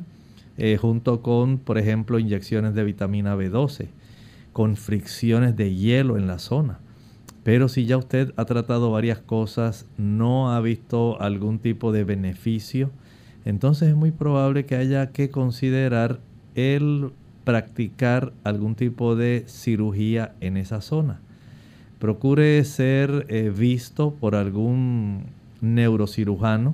eh, 0.58 0.78
junto 0.78 1.22
con, 1.22 1.60
por 1.60 1.78
ejemplo, 1.78 2.18
inyecciones 2.18 2.74
de 2.74 2.84
vitamina 2.84 3.36
B12, 3.36 3.90
con 4.52 4.78
fricciones 4.78 5.56
de 5.56 5.76
hielo 5.76 6.18
en 6.18 6.26
la 6.26 6.40
zona. 6.40 6.80
Pero 7.44 7.68
si 7.68 7.86
ya 7.86 7.98
usted 7.98 8.34
ha 8.36 8.46
tratado 8.46 8.90
varias 8.90 9.20
cosas, 9.20 9.86
no 10.00 10.52
ha 10.52 10.60
visto 10.60 11.22
algún 11.22 11.60
tipo 11.60 11.92
de 11.92 12.04
beneficio, 12.04 12.90
entonces 13.46 13.90
es 13.90 13.96
muy 13.96 14.10
probable 14.10 14.66
que 14.66 14.76
haya 14.76 15.12
que 15.12 15.30
considerar 15.30 16.20
el 16.56 17.12
practicar 17.44 18.34
algún 18.44 18.74
tipo 18.74 19.16
de 19.16 19.44
cirugía 19.48 20.34
en 20.42 20.58
esa 20.58 20.82
zona 20.82 21.22
procure 22.00 22.64
ser 22.64 23.26
eh, 23.30 23.52
visto 23.56 24.12
por 24.12 24.36
algún 24.36 25.26
neurocirujano 25.62 26.74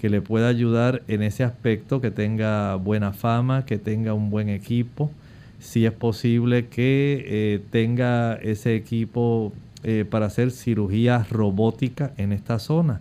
que 0.00 0.10
le 0.10 0.20
pueda 0.20 0.48
ayudar 0.48 1.02
en 1.08 1.22
ese 1.22 1.44
aspecto, 1.44 2.00
que 2.00 2.10
tenga 2.10 2.74
buena 2.74 3.12
fama, 3.12 3.64
que 3.64 3.78
tenga 3.78 4.12
un 4.12 4.28
buen 4.28 4.48
equipo. 4.48 5.10
Si 5.58 5.86
es 5.86 5.92
posible 5.92 6.66
que 6.66 7.24
eh, 7.26 7.62
tenga 7.70 8.34
ese 8.34 8.74
equipo 8.74 9.52
eh, 9.84 10.04
para 10.08 10.26
hacer 10.26 10.50
cirugía 10.50 11.26
robótica 11.30 12.12
en 12.18 12.32
esta 12.32 12.58
zona. 12.58 13.00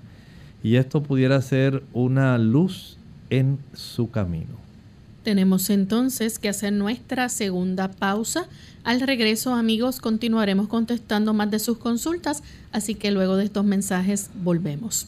Y 0.64 0.78
esto 0.78 1.04
pudiera 1.04 1.42
ser 1.42 1.84
una 1.94 2.38
luz 2.38 2.98
en 3.30 3.60
su 3.74 4.10
camino. 4.10 4.65
Tenemos 5.26 5.72
entonces 5.72 6.38
que 6.38 6.50
hacer 6.50 6.72
nuestra 6.72 7.30
segunda 7.30 7.90
pausa. 7.90 8.46
Al 8.84 9.02
regreso, 9.02 9.56
amigos, 9.56 10.00
continuaremos 10.00 10.68
contestando 10.68 11.34
más 11.34 11.50
de 11.50 11.58
sus 11.58 11.80
consultas, 11.80 12.44
así 12.72 12.94
que 12.94 13.10
luego 13.10 13.36
de 13.36 13.46
estos 13.46 13.66
mensajes 13.66 14.30
volvemos. 14.44 15.08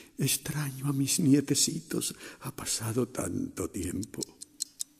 Extraño 0.21 0.85
a 0.87 0.93
mis 0.93 1.19
nietecitos. 1.19 2.13
Ha 2.41 2.55
pasado 2.55 3.07
tanto 3.07 3.71
tiempo. 3.71 4.21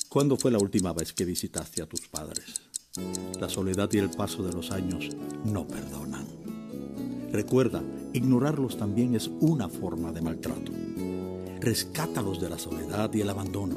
¿Cuándo 0.09 0.35
fue 0.35 0.49
la 0.49 0.57
última 0.57 0.93
vez 0.93 1.13
que 1.13 1.25
visitaste 1.25 1.83
a 1.83 1.85
tus 1.85 2.07
padres? 2.07 2.63
La 3.39 3.47
soledad 3.47 3.87
y 3.93 3.99
el 3.99 4.09
paso 4.09 4.41
de 4.41 4.51
los 4.51 4.71
años 4.71 5.09
no 5.45 5.67
perdonan. 5.67 6.25
Recuerda, 7.31 7.83
ignorarlos 8.13 8.79
también 8.79 9.13
es 9.13 9.29
una 9.41 9.69
forma 9.69 10.11
de 10.11 10.23
maltrato. 10.23 10.71
Rescátalos 11.59 12.41
de 12.41 12.49
la 12.49 12.57
soledad 12.57 13.13
y 13.13 13.21
el 13.21 13.29
abandono. 13.29 13.75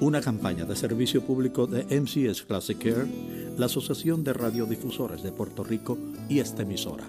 Una 0.00 0.20
campaña 0.20 0.64
de 0.64 0.74
servicio 0.74 1.24
público 1.24 1.68
de 1.68 1.84
MCS 2.00 2.42
Classic 2.42 2.76
Care, 2.76 3.54
la 3.56 3.66
Asociación 3.66 4.24
de 4.24 4.32
Radiodifusores 4.32 5.22
de 5.22 5.30
Puerto 5.30 5.62
Rico 5.62 5.96
y 6.28 6.40
esta 6.40 6.62
emisora. 6.62 7.08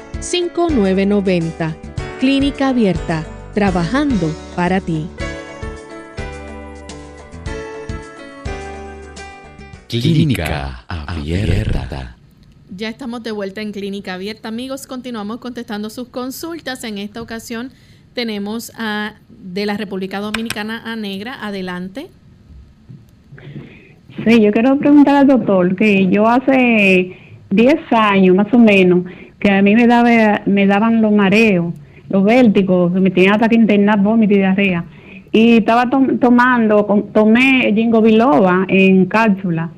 787-282-5990. 0.21 1.75
Clínica 2.19 2.69
Abierta, 2.69 3.25
trabajando 3.53 4.31
para 4.55 4.79
ti. 4.79 5.07
Clínica 9.89 10.85
Abierta. 10.87 12.15
Ya 12.73 12.87
estamos 12.87 13.23
de 13.23 13.31
vuelta 13.31 13.61
en 13.61 13.71
Clínica 13.71 14.13
Abierta, 14.13 14.47
amigos. 14.47 14.87
Continuamos 14.87 15.39
contestando 15.39 15.89
sus 15.89 16.07
consultas. 16.07 16.83
En 16.83 16.99
esta 16.99 17.21
ocasión 17.21 17.71
tenemos 18.13 18.71
a 18.77 19.15
de 19.29 19.65
la 19.65 19.75
República 19.75 20.19
Dominicana 20.19 20.81
a 20.85 20.95
Negra. 20.95 21.45
Adelante. 21.45 22.09
Sí, 24.25 24.41
yo 24.41 24.51
quiero 24.51 24.77
preguntar 24.77 25.15
al 25.15 25.27
doctor 25.27 25.75
que 25.75 26.07
yo 26.07 26.27
hace 26.27 27.17
10 27.49 27.75
años 27.91 28.35
más 28.35 28.53
o 28.53 28.59
menos 28.59 29.03
que 29.41 29.51
a 29.51 29.61
mí 29.61 29.75
me, 29.75 29.87
daba, 29.87 30.41
me 30.45 30.67
daban 30.67 31.01
los 31.01 31.11
mareos 31.11 31.73
los 32.11 32.23
vértigos, 32.23 32.91
me 32.91 33.09
tenía 33.09 33.35
ataque 33.35 33.55
internar, 33.55 34.01
vómito 34.01 34.33
y 34.33 34.37
diarrea. 34.37 34.83
Y 35.31 35.57
estaba 35.57 35.89
tomando, 35.89 36.85
tomé 37.13 37.71
jingo 37.73 38.01
biloba 38.01 38.65
en 38.67 39.05
cápsula, 39.05 39.69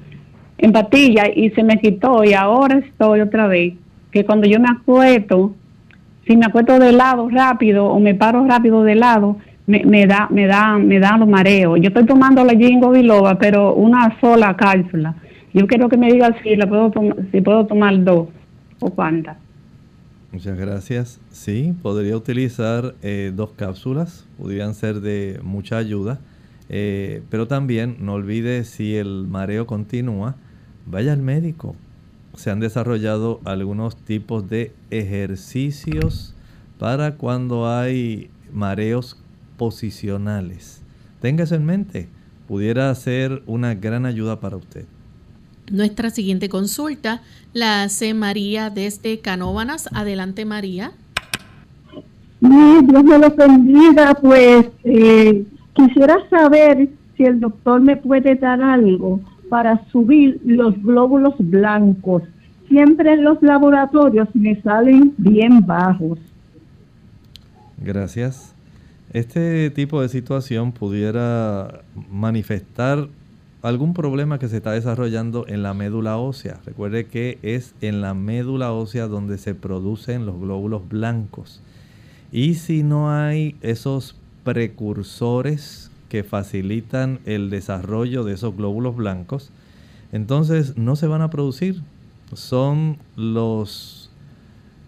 en 0.57 0.71
patilla, 0.71 1.25
y 1.33 1.51
se 1.51 1.63
me 1.63 1.77
quitó. 1.79 2.23
Y 2.23 2.33
ahora 2.33 2.79
estoy 2.79 3.21
otra 3.21 3.47
vez, 3.47 3.75
que 4.11 4.25
cuando 4.25 4.47
yo 4.47 4.59
me 4.59 4.67
acuesto, 4.69 5.53
si 6.25 6.35
me 6.35 6.47
acuesto 6.47 6.79
de 6.79 6.91
lado 6.91 7.29
rápido 7.29 7.85
o 7.85 7.99
me 7.99 8.15
paro 8.15 8.45
rápido 8.47 8.83
de 8.83 8.95
lado, 8.95 9.37
me, 9.67 10.07
da, 10.07 10.27
me 10.31 10.47
da, 10.47 10.79
me 10.79 10.99
dan 10.99 11.19
los 11.19 11.29
mareos. 11.29 11.79
Yo 11.79 11.89
estoy 11.89 12.05
tomando 12.05 12.43
la 12.43 12.53
jingo 12.53 12.89
biloba, 12.89 13.37
pero 13.37 13.75
una 13.75 14.19
sola 14.19 14.55
cápsula. 14.55 15.13
Yo 15.53 15.67
quiero 15.67 15.87
que 15.87 15.97
me 15.97 16.11
diga 16.11 16.35
si 16.41 16.55
la 16.55 16.65
puedo 16.65 16.91
si 17.31 17.41
puedo 17.41 17.67
tomar 17.67 18.03
dos 18.03 18.29
o 18.79 18.89
cuántas. 18.89 19.42
Muchas 20.33 20.57
gracias. 20.57 21.19
Sí, 21.31 21.75
podría 21.83 22.17
utilizar 22.17 22.95
eh, 23.03 23.31
dos 23.35 23.51
cápsulas, 23.51 24.25
podrían 24.39 24.73
ser 24.73 24.99
de 24.99 25.39
mucha 25.43 25.77
ayuda, 25.77 26.19
eh, 26.69 27.21
pero 27.29 27.47
también 27.47 27.97
no 27.99 28.13
olvide 28.13 28.63
si 28.63 28.95
el 28.95 29.27
mareo 29.27 29.67
continúa, 29.67 30.35
vaya 30.87 31.13
al 31.13 31.21
médico. 31.21 31.75
Se 32.35 32.49
han 32.49 32.59
desarrollado 32.59 33.41
algunos 33.45 33.95
tipos 33.95 34.49
de 34.49 34.71
ejercicios 34.89 36.33
para 36.79 37.15
cuando 37.15 37.69
hay 37.69 38.31
mareos 38.51 39.21
posicionales. 39.57 40.81
Téngase 41.21 41.53
en 41.57 41.65
mente, 41.65 42.09
pudiera 42.47 42.93
ser 42.95 43.43
una 43.45 43.75
gran 43.75 44.07
ayuda 44.07 44.39
para 44.39 44.57
usted. 44.57 44.85
Nuestra 45.73 46.11
siguiente 46.11 46.49
consulta 46.49 47.21
la 47.51 47.81
hace 47.81 48.13
María 48.13 48.69
desde 48.69 49.21
Canóvanas. 49.21 49.89
Adelante, 49.91 50.45
María. 50.45 50.91
Dios 52.39 53.03
me 53.03 53.17
lo 53.17 53.31
bendiga. 53.31 54.13
Pues 54.13 54.67
eh, 54.83 55.43
quisiera 55.73 56.17
saber 56.29 56.89
si 57.17 57.23
el 57.23 57.39
doctor 57.39 57.81
me 57.81 57.97
puede 57.97 58.35
dar 58.35 58.61
algo 58.61 59.19
para 59.49 59.83
subir 59.91 60.39
los 60.45 60.79
glóbulos 60.83 61.33
blancos. 61.39 62.21
Siempre 62.69 63.13
en 63.13 63.23
los 63.23 63.41
laboratorios 63.41 64.27
me 64.35 64.61
salen 64.61 65.15
bien 65.17 65.65
bajos. 65.65 66.19
Gracias. 67.79 68.53
Este 69.11 69.71
tipo 69.71 70.03
de 70.03 70.09
situación 70.09 70.71
pudiera 70.71 71.81
manifestar 72.11 73.07
algún 73.63 73.93
problema 73.93 74.39
que 74.39 74.49
se 74.49 74.57
está 74.57 74.73
desarrollando 74.73 75.45
en 75.47 75.63
la 75.63 75.73
médula 75.73 76.17
ósea. 76.17 76.59
Recuerde 76.65 77.07
que 77.07 77.39
es 77.41 77.73
en 77.81 78.01
la 78.01 78.13
médula 78.13 78.73
ósea 78.73 79.07
donde 79.07 79.37
se 79.37 79.55
producen 79.55 80.25
los 80.25 80.37
glóbulos 80.39 80.87
blancos. 80.87 81.61
Y 82.31 82.55
si 82.55 82.83
no 82.83 83.11
hay 83.11 83.55
esos 83.61 84.15
precursores 84.43 85.91
que 86.09 86.23
facilitan 86.23 87.19
el 87.25 87.49
desarrollo 87.49 88.23
de 88.23 88.33
esos 88.33 88.55
glóbulos 88.55 88.95
blancos, 88.95 89.51
entonces 90.11 90.77
no 90.77 90.95
se 90.95 91.07
van 91.07 91.21
a 91.21 91.29
producir. 91.29 91.81
Son 92.33 92.97
los 93.15 94.09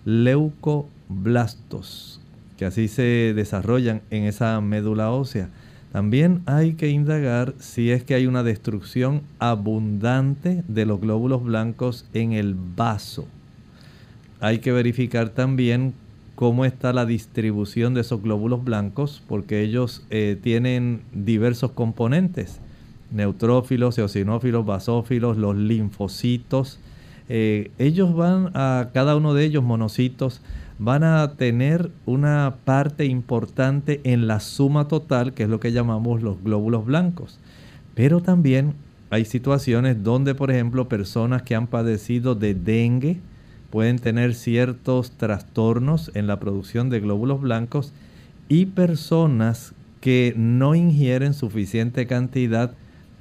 leucoblastos 0.06 2.20
que 2.58 2.66
así 2.66 2.88
se 2.88 3.34
desarrollan 3.36 4.02
en 4.10 4.24
esa 4.24 4.60
médula 4.62 5.12
ósea. 5.12 5.50
También 5.96 6.42
hay 6.46 6.74
que 6.74 6.90
indagar 6.90 7.54
si 7.58 7.90
es 7.90 8.04
que 8.04 8.16
hay 8.16 8.28
una 8.28 8.44
destrucción 8.44 9.22
abundante 9.40 10.62
de 10.68 10.86
los 10.86 11.00
glóbulos 11.00 11.42
blancos 11.42 12.06
en 12.14 12.34
el 12.34 12.54
vaso. 12.54 13.26
Hay 14.42 14.60
que 14.60 14.74
verificar 14.74 15.30
también 15.30 15.94
cómo 16.36 16.66
está 16.66 16.92
la 16.92 17.06
distribución 17.06 17.94
de 17.94 18.02
esos 18.02 18.22
glóbulos 18.22 18.66
blancos, 18.66 19.24
porque 19.26 19.62
ellos 19.62 20.06
eh, 20.10 20.38
tienen 20.44 21.00
diversos 21.14 21.72
componentes, 21.72 22.60
neutrófilos, 23.10 23.98
eosinófilos, 23.98 24.66
basófilos, 24.66 25.38
los 25.38 25.56
linfocitos. 25.56 26.78
Eh, 27.30 27.72
ellos 27.80 28.14
van 28.14 28.52
a 28.54 28.90
cada 28.94 29.16
uno 29.16 29.34
de 29.34 29.46
ellos, 29.46 29.64
monocitos, 29.64 30.42
van 30.78 31.04
a 31.04 31.34
tener 31.38 31.92
una 32.06 32.56
parte 32.66 33.06
importante 33.06 34.02
en 34.04 34.28
la 34.28 34.40
suma 34.40 34.88
total, 34.88 35.34
que 35.34 35.44
es 35.44 35.50
lo 35.50 35.60
que 35.60 35.72
llamamos 35.72 36.22
los 36.22 36.44
glóbulos 36.44 36.86
blancos. 36.86 37.40
Pero 37.94 38.22
también 38.22 38.74
hay 39.10 39.26
situaciones 39.26 40.04
donde, 40.04 40.36
por 40.36 40.52
ejemplo, 40.52 40.90
personas 40.90 41.44
que 41.44 41.56
han 41.56 41.68
padecido 41.68 42.36
de 42.36 42.54
dengue 42.54 43.20
pueden 43.70 44.00
tener 44.00 44.36
ciertos 44.36 45.12
trastornos 45.12 46.12
en 46.14 46.28
la 46.28 46.40
producción 46.40 46.90
de 46.90 47.00
glóbulos 47.00 47.42
blancos 47.42 47.94
y 48.50 48.68
personas 48.68 49.74
que 50.02 50.34
no 50.38 50.76
ingieren 50.76 51.34
suficiente 51.34 52.06
cantidad 52.06 52.74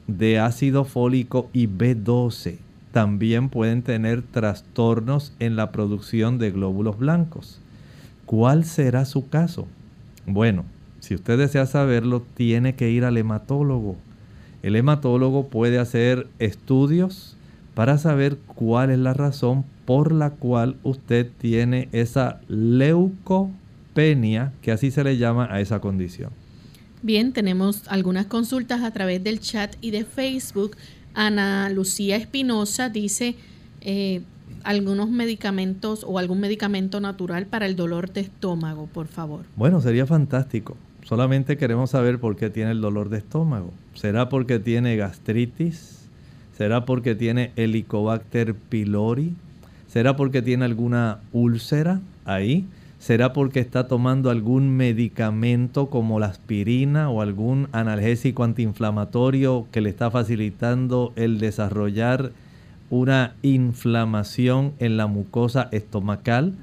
de 0.07 0.39
ácido 0.39 0.85
fólico 0.85 1.49
y 1.53 1.67
B12 1.67 2.64
también 2.95 3.49
pueden 3.49 3.83
tener 3.83 4.23
trastornos 4.23 5.33
en 5.41 5.57
la 5.57 5.73
producción 5.73 6.39
de 6.39 6.53
glóbulos 6.53 6.97
blancos. 6.97 7.59
¿Cuál 8.25 8.65
será 8.65 9.05
su 9.05 9.29
caso? 9.29 9.67
Bueno, 10.27 10.65
si 11.01 11.17
usted 11.17 11.37
desea 11.37 11.67
saberlo, 11.67 12.25
tiene 12.35 12.77
que 12.77 12.91
ir 12.91 13.05
al 13.05 13.19
hematólogo. 13.19 13.97
El 14.63 14.77
hematólogo 14.77 15.49
puede 15.49 15.81
hacer 15.81 16.29
estudios 16.39 17.37
para 17.75 17.99
saber 17.99 18.39
cuál 18.47 18.93
es 18.93 18.99
la 19.01 19.13
razón 19.13 19.65
por 19.87 20.13
la 20.13 20.31
cual 20.31 20.77
usted 20.85 21.29
tiene 21.39 21.89
esa 21.91 22.41
leucopenia, 22.47 23.53
que 24.63 24.71
así 24.71 24.93
se 24.93 25.03
le 25.03 25.19
llama 25.19 25.49
a 25.51 25.61
esa 25.61 25.81
condición. 25.81 26.31
Bien, 27.03 27.33
tenemos 27.33 27.83
algunas 27.89 28.27
consultas 28.27 28.83
a 28.85 28.93
través 28.93 29.25
del 29.25 29.41
chat 29.41 29.75
y 29.81 29.91
de 29.91 30.05
Facebook. 30.05 30.77
Ana 31.15 31.71
Lucía 31.71 32.17
Espinosa 32.17 32.89
dice 32.89 33.37
eh, 33.81 34.23
algunos 34.65 35.11
medicamentos 35.11 36.05
o 36.07 36.19
algún 36.19 36.41
medicamento 36.41 37.01
natural 37.01 37.47
para 37.47 37.67
el 37.67 37.77
dolor 37.77 38.13
de 38.13 38.23
estómago, 38.23 38.87
por 38.93 39.07
favor. 39.07 39.45
Bueno, 39.57 39.81
sería 39.81 40.07
fantástico. 40.07 40.77
Solamente 41.05 41.57
queremos 41.59 41.91
saber 41.91 42.19
por 42.19 42.37
qué 42.37 42.51
tiene 42.51 42.71
el 42.71 42.81
dolor 42.81 43.11
de 43.11 43.19
estómago. 43.19 43.73
¿Será 43.95 44.29
porque 44.29 44.59
tiene 44.59 44.97
gastritis? 44.97 46.09
¿Será 46.57 46.87
porque 46.87 47.15
tiene 47.15 47.53
Helicobacter 47.57 48.55
pylori? 48.55 49.35
¿Será 49.89 50.17
porque 50.17 50.41
tiene 50.41 50.65
alguna 50.65 51.21
úlcera 51.33 52.01
ahí? 52.25 52.65
¿Será 53.05 53.35
porque 53.35 53.61
está 53.61 53.87
tomando 53.87 54.31
algún 54.31 54.75
medicamento 54.79 55.91
como 55.91 56.19
la 56.21 56.29
aspirina 56.29 57.11
o 57.11 57.21
algún 57.21 57.69
analgésico 57.73 58.45
antiinflamatorio 58.45 59.67
que 59.71 59.83
le 59.83 59.91
está 59.91 60.11
facilitando 60.11 61.13
el 61.15 61.39
desarrollar 61.39 62.33
una 62.89 63.35
inflamación 63.43 64.73
en 64.79 64.97
la 64.97 65.07
mucosa 65.07 65.69
estomacal? 65.71 66.55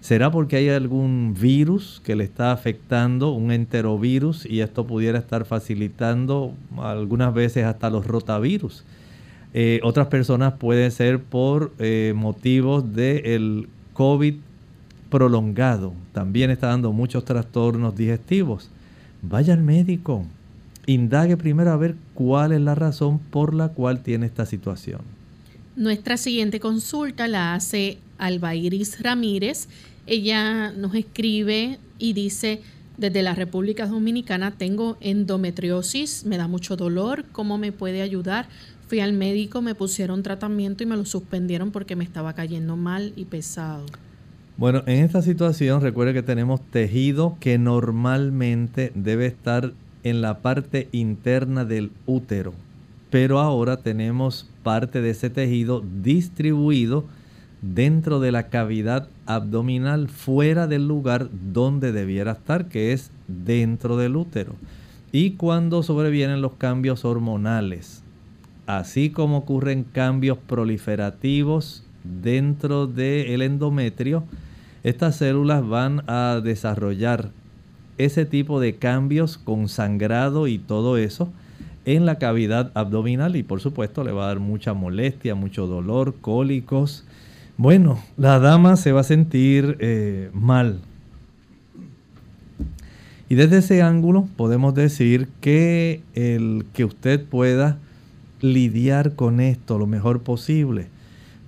¿Será 0.00 0.32
porque 0.32 0.56
hay 0.56 0.68
algún 0.68 1.36
virus 1.40 2.02
que 2.04 2.16
le 2.16 2.24
está 2.24 2.50
afectando, 2.50 3.30
un 3.30 3.52
enterovirus, 3.52 4.46
y 4.46 4.62
esto 4.62 4.88
pudiera 4.88 5.20
estar 5.20 5.44
facilitando 5.44 6.54
algunas 6.76 7.32
veces 7.32 7.66
hasta 7.66 7.88
los 7.88 8.04
rotavirus? 8.04 8.84
Eh, 9.52 9.78
otras 9.84 10.08
personas 10.08 10.54
puede 10.54 10.90
ser 10.90 11.20
por 11.20 11.72
eh, 11.78 12.14
motivos 12.16 12.96
del 12.96 13.68
COVID 13.92 14.34
prolongado. 15.14 15.94
También 16.12 16.50
está 16.50 16.66
dando 16.66 16.92
muchos 16.92 17.24
trastornos 17.24 17.94
digestivos. 17.94 18.68
Vaya 19.22 19.54
al 19.54 19.62
médico. 19.62 20.26
Indague 20.86 21.36
primero 21.36 21.70
a 21.70 21.76
ver 21.76 21.94
cuál 22.14 22.50
es 22.50 22.60
la 22.60 22.74
razón 22.74 23.20
por 23.20 23.54
la 23.54 23.68
cual 23.68 24.02
tiene 24.02 24.26
esta 24.26 24.44
situación. 24.44 25.02
Nuestra 25.76 26.16
siguiente 26.16 26.58
consulta 26.58 27.28
la 27.28 27.54
hace 27.54 27.98
Alba 28.18 28.56
Iris 28.56 29.00
Ramírez. 29.04 29.68
Ella 30.08 30.72
nos 30.72 30.96
escribe 30.96 31.78
y 32.00 32.12
dice, 32.12 32.60
desde 32.96 33.22
la 33.22 33.36
República 33.36 33.86
Dominicana 33.86 34.50
tengo 34.50 34.96
endometriosis, 35.00 36.24
me 36.26 36.38
da 36.38 36.48
mucho 36.48 36.74
dolor, 36.74 37.24
¿cómo 37.30 37.56
me 37.56 37.70
puede 37.70 38.02
ayudar? 38.02 38.48
Fui 38.88 38.98
al 38.98 39.12
médico, 39.12 39.62
me 39.62 39.76
pusieron 39.76 40.24
tratamiento 40.24 40.82
y 40.82 40.86
me 40.86 40.96
lo 40.96 41.04
suspendieron 41.04 41.70
porque 41.70 41.94
me 41.94 42.02
estaba 42.02 42.32
cayendo 42.32 42.74
mal 42.76 43.12
y 43.14 43.26
pesado. 43.26 43.86
Bueno, 44.56 44.84
en 44.86 45.04
esta 45.04 45.20
situación 45.20 45.80
recuerde 45.80 46.14
que 46.14 46.22
tenemos 46.22 46.60
tejido 46.60 47.36
que 47.40 47.58
normalmente 47.58 48.92
debe 48.94 49.26
estar 49.26 49.72
en 50.04 50.22
la 50.22 50.38
parte 50.38 50.88
interna 50.92 51.64
del 51.64 51.90
útero, 52.06 52.54
pero 53.10 53.40
ahora 53.40 53.78
tenemos 53.78 54.48
parte 54.62 55.00
de 55.00 55.10
ese 55.10 55.28
tejido 55.28 55.82
distribuido 56.02 57.04
dentro 57.62 58.20
de 58.20 58.30
la 58.30 58.44
cavidad 58.44 59.08
abdominal 59.26 60.08
fuera 60.08 60.68
del 60.68 60.86
lugar 60.86 61.30
donde 61.52 61.90
debiera 61.90 62.32
estar, 62.32 62.68
que 62.68 62.92
es 62.92 63.10
dentro 63.26 63.96
del 63.96 64.14
útero. 64.14 64.54
Y 65.10 65.32
cuando 65.32 65.82
sobrevienen 65.82 66.42
los 66.42 66.52
cambios 66.52 67.04
hormonales, 67.04 68.04
así 68.66 69.10
como 69.10 69.38
ocurren 69.38 69.82
cambios 69.82 70.38
proliferativos 70.38 71.82
dentro 72.04 72.86
del 72.86 73.42
endometrio, 73.42 74.24
estas 74.84 75.16
células 75.16 75.66
van 75.66 76.02
a 76.06 76.40
desarrollar 76.44 77.30
ese 77.96 78.26
tipo 78.26 78.60
de 78.60 78.76
cambios 78.76 79.38
con 79.38 79.68
sangrado 79.68 80.46
y 80.46 80.58
todo 80.58 80.98
eso 80.98 81.32
en 81.86 82.06
la 82.06 82.18
cavidad 82.18 82.70
abdominal 82.74 83.36
y 83.36 83.42
por 83.42 83.60
supuesto 83.60 84.04
le 84.04 84.12
va 84.12 84.24
a 84.24 84.28
dar 84.28 84.40
mucha 84.40 84.74
molestia, 84.74 85.34
mucho 85.34 85.66
dolor, 85.66 86.14
cólicos. 86.20 87.04
Bueno, 87.56 87.98
la 88.16 88.38
dama 88.38 88.76
se 88.76 88.92
va 88.92 89.00
a 89.00 89.04
sentir 89.04 89.76
eh, 89.80 90.30
mal. 90.32 90.80
Y 93.28 93.36
desde 93.36 93.58
ese 93.58 93.82
ángulo 93.82 94.28
podemos 94.36 94.74
decir 94.74 95.28
que 95.40 96.02
el 96.14 96.66
que 96.72 96.84
usted 96.84 97.24
pueda 97.24 97.78
lidiar 98.40 99.14
con 99.14 99.40
esto 99.40 99.78
lo 99.78 99.86
mejor 99.86 100.22
posible. 100.22 100.88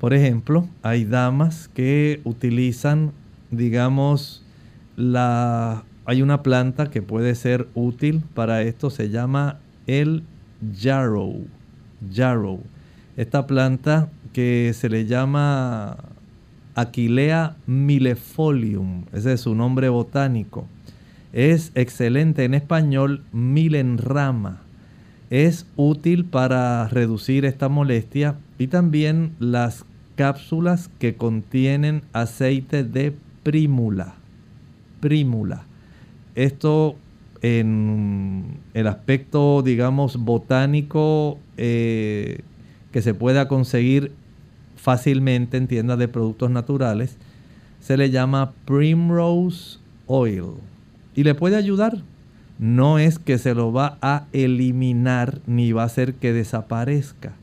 Por 0.00 0.14
ejemplo, 0.14 0.66
hay 0.82 1.04
damas 1.04 1.68
que 1.68 2.20
utilizan 2.24 3.12
digamos, 3.50 4.42
la, 4.96 5.84
hay 6.04 6.22
una 6.22 6.42
planta 6.42 6.90
que 6.90 7.02
puede 7.02 7.34
ser 7.34 7.68
útil 7.74 8.22
para 8.34 8.62
esto, 8.62 8.90
se 8.90 9.10
llama 9.10 9.58
el 9.86 10.22
yarrow. 10.78 11.46
Yarrow. 12.10 12.60
Esta 13.16 13.46
planta 13.46 14.10
que 14.32 14.72
se 14.74 14.88
le 14.88 15.06
llama 15.06 15.96
Aquilea 16.74 17.56
millefolium, 17.66 19.04
ese 19.12 19.32
es 19.32 19.40
su 19.40 19.54
nombre 19.54 19.88
botánico. 19.88 20.66
Es 21.32 21.72
excelente 21.74 22.44
en 22.44 22.54
español 22.54 23.22
milenrama. 23.32 24.60
Es 25.30 25.66
útil 25.76 26.24
para 26.24 26.86
reducir 26.88 27.44
esta 27.44 27.68
molestia 27.68 28.36
y 28.58 28.68
también 28.68 29.32
las 29.38 29.84
cápsulas 30.16 30.88
que 30.98 31.14
contienen 31.14 32.02
aceite 32.12 32.84
de 32.84 33.14
prímula. 33.46 34.14
Prímula. 34.98 35.62
Esto 36.34 36.96
en 37.42 38.58
el 38.74 38.88
aspecto, 38.88 39.62
digamos, 39.62 40.16
botánico 40.16 41.38
eh, 41.56 42.40
que 42.90 43.02
se 43.02 43.14
pueda 43.14 43.46
conseguir 43.46 44.10
fácilmente 44.74 45.58
en 45.58 45.68
tiendas 45.68 45.96
de 46.00 46.08
productos 46.08 46.50
naturales, 46.50 47.18
se 47.78 47.96
le 47.96 48.10
llama 48.10 48.52
Primrose 48.64 49.78
Oil. 50.06 50.54
Y 51.14 51.22
le 51.22 51.36
puede 51.36 51.54
ayudar. 51.54 52.02
No 52.58 52.98
es 52.98 53.20
que 53.20 53.38
se 53.38 53.54
lo 53.54 53.72
va 53.72 53.96
a 54.02 54.24
eliminar 54.32 55.38
ni 55.46 55.70
va 55.70 55.82
a 55.82 55.86
hacer 55.86 56.14
que 56.14 56.32
desaparezca 56.32 57.34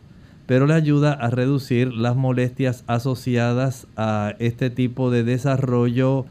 pero 0.46 0.68
le 0.68 0.74
ayuda 0.74 1.14
a 1.14 1.30
reducir 1.30 1.94
las 1.94 2.16
molestias 2.16 2.84
asociadas 2.88 3.88
a 3.96 4.36
este 4.40 4.70
tipo 4.70 5.10
de 5.10 5.24
desarrollo 5.24 6.26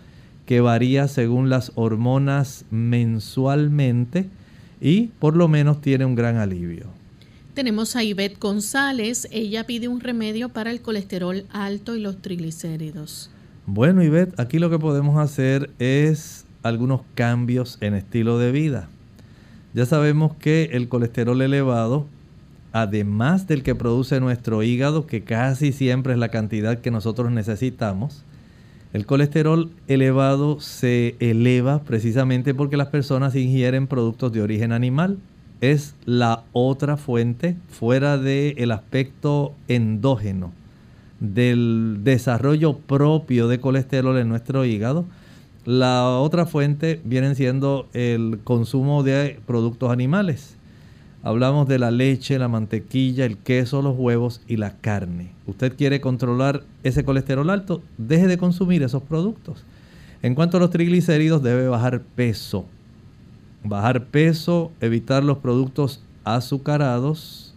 que 0.47 0.61
varía 0.61 1.09
según 1.09 1.49
las 1.49 1.73
hormonas 1.77 2.65
mensualmente 2.71 4.29
y 4.81 5.09
por 5.19 5.37
lo 5.37 5.49
menos 5.49 5.81
tiene 5.81 6.05
un 6.05 6.15
gran 6.15 6.37
alivio. 6.37 6.87
Tenemos 7.55 7.97
a 7.97 8.03
Ivette 8.03 8.39
González, 8.41 9.29
ella 9.31 9.67
pide 9.67 9.87
un 9.89 10.01
remedio 10.01 10.49
para 10.49 10.71
el 10.71 10.81
colesterol 10.81 11.45
alto 11.51 11.95
y 11.97 12.01
los 12.01 12.21
triglicéridos. 12.21 13.31
Bueno, 13.67 14.03
Ivette, 14.03 14.39
aquí 14.41 14.59
lo 14.59 14.71
que 14.71 14.79
podemos 14.79 15.19
hacer 15.19 15.71
es 15.79 16.47
algunos 16.63 17.03
cambios 17.15 17.79
en 17.81 17.95
estilo 17.95 18.39
de 18.39 18.53
vida. 18.53 18.89
Ya 19.75 19.87
sabemos 19.87 20.35
que 20.37 20.71
el 20.73 20.89
colesterol 20.89 21.41
elevado 21.41 22.07
además 22.73 23.47
del 23.47 23.63
que 23.63 23.75
produce 23.75 24.21
nuestro 24.21 24.63
hígado, 24.63 25.07
que 25.07 25.23
casi 25.23 25.73
siempre 25.73 26.15
es 26.15 26.19
la 26.19 26.29
cantidad 26.29 26.81
que 26.81 26.91
nosotros 26.91 27.31
necesitamos, 27.31 28.25
el 28.93 29.07
colesterol 29.07 29.71
elevado 29.89 30.61
se 30.61 31.17
eleva 31.19 31.83
precisamente 31.83 32.55
porque 32.55 32.77
las 32.77 32.89
personas 32.89 33.35
ingieren 33.35 33.87
productos 33.87 34.33
de 34.33 34.43
origen 34.43 34.71
animal. 34.71 35.19
Es 35.63 35.95
la 36.05 36.43
otra 36.53 36.97
fuente 36.99 37.57
fuera 37.71 38.19
del 38.19 38.71
aspecto 38.71 39.55
endógeno 39.69 40.53
del 41.23 42.01
desarrollo 42.03 42.79
propio 42.79 43.47
de 43.47 43.61
colesterol 43.61 44.19
en 44.19 44.29
nuestro 44.29 44.65
hígado. 44.65 45.05
La 45.65 46.09
otra 46.09 46.47
fuente 46.47 47.01
viene 47.05 47.37
siendo 47.37 47.89
el 47.93 48.41
consumo 48.43 49.05
de 49.05 49.39
productos 49.47 49.93
animales. 49.93 50.57
Hablamos 51.25 51.69
de 51.69 51.79
la 51.79 51.93
leche, 51.93 52.37
la 52.37 52.49
mantequilla, 52.49 53.25
el 53.25 53.37
queso, 53.37 53.81
los 53.81 53.97
huevos 53.97 54.41
y 54.49 54.57
la 54.57 54.77
carne. 54.79 55.31
Usted 55.47 55.77
quiere 55.77 56.01
controlar 56.01 56.65
ese 56.83 57.05
colesterol 57.05 57.49
alto, 57.49 57.81
deje 57.97 58.27
de 58.27 58.39
consumir 58.39 58.83
esos 58.83 59.05
productos. 59.05 59.63
En 60.23 60.35
cuanto 60.35 60.57
a 60.57 60.61
los 60.61 60.71
triglicéridos, 60.71 61.41
debe 61.41 61.69
bajar 61.69 62.03
peso. 62.17 62.67
Bajar 63.63 64.07
peso, 64.07 64.73
evitar 64.81 65.23
los 65.23 65.39
productos 65.39 66.03
azucarados, 66.25 67.55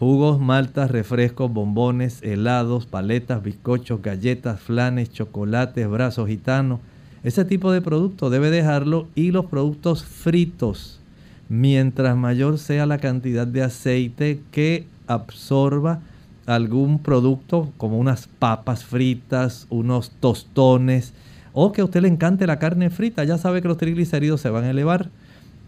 jugos, 0.00 0.40
maltas, 0.40 0.90
refrescos, 0.90 1.52
bombones, 1.52 2.20
helados, 2.24 2.86
paletas, 2.86 3.40
bizcochos, 3.40 4.02
galletas, 4.02 4.58
flanes, 4.58 5.12
chocolates, 5.12 5.88
brazos 5.88 6.26
gitanos. 6.26 6.80
Ese 7.22 7.44
tipo 7.44 7.70
de 7.70 7.82
producto 7.82 8.30
debe 8.30 8.50
dejarlo 8.50 9.06
y 9.14 9.30
los 9.30 9.46
productos 9.46 10.04
fritos 10.04 10.98
mientras 11.48 12.16
mayor 12.16 12.58
sea 12.58 12.86
la 12.86 12.98
cantidad 12.98 13.46
de 13.46 13.62
aceite 13.62 14.40
que 14.50 14.86
absorba 15.06 16.00
algún 16.46 16.98
producto 17.00 17.72
como 17.76 17.98
unas 17.98 18.28
papas 18.38 18.84
fritas, 18.84 19.66
unos 19.68 20.10
tostones 20.20 21.12
o 21.52 21.72
que 21.72 21.80
a 21.80 21.84
usted 21.84 22.02
le 22.02 22.08
encante 22.08 22.46
la 22.46 22.58
carne 22.58 22.90
frita, 22.90 23.24
ya 23.24 23.38
sabe 23.38 23.62
que 23.62 23.68
los 23.68 23.78
triglicéridos 23.78 24.40
se 24.40 24.50
van 24.50 24.64
a 24.64 24.70
elevar. 24.70 25.08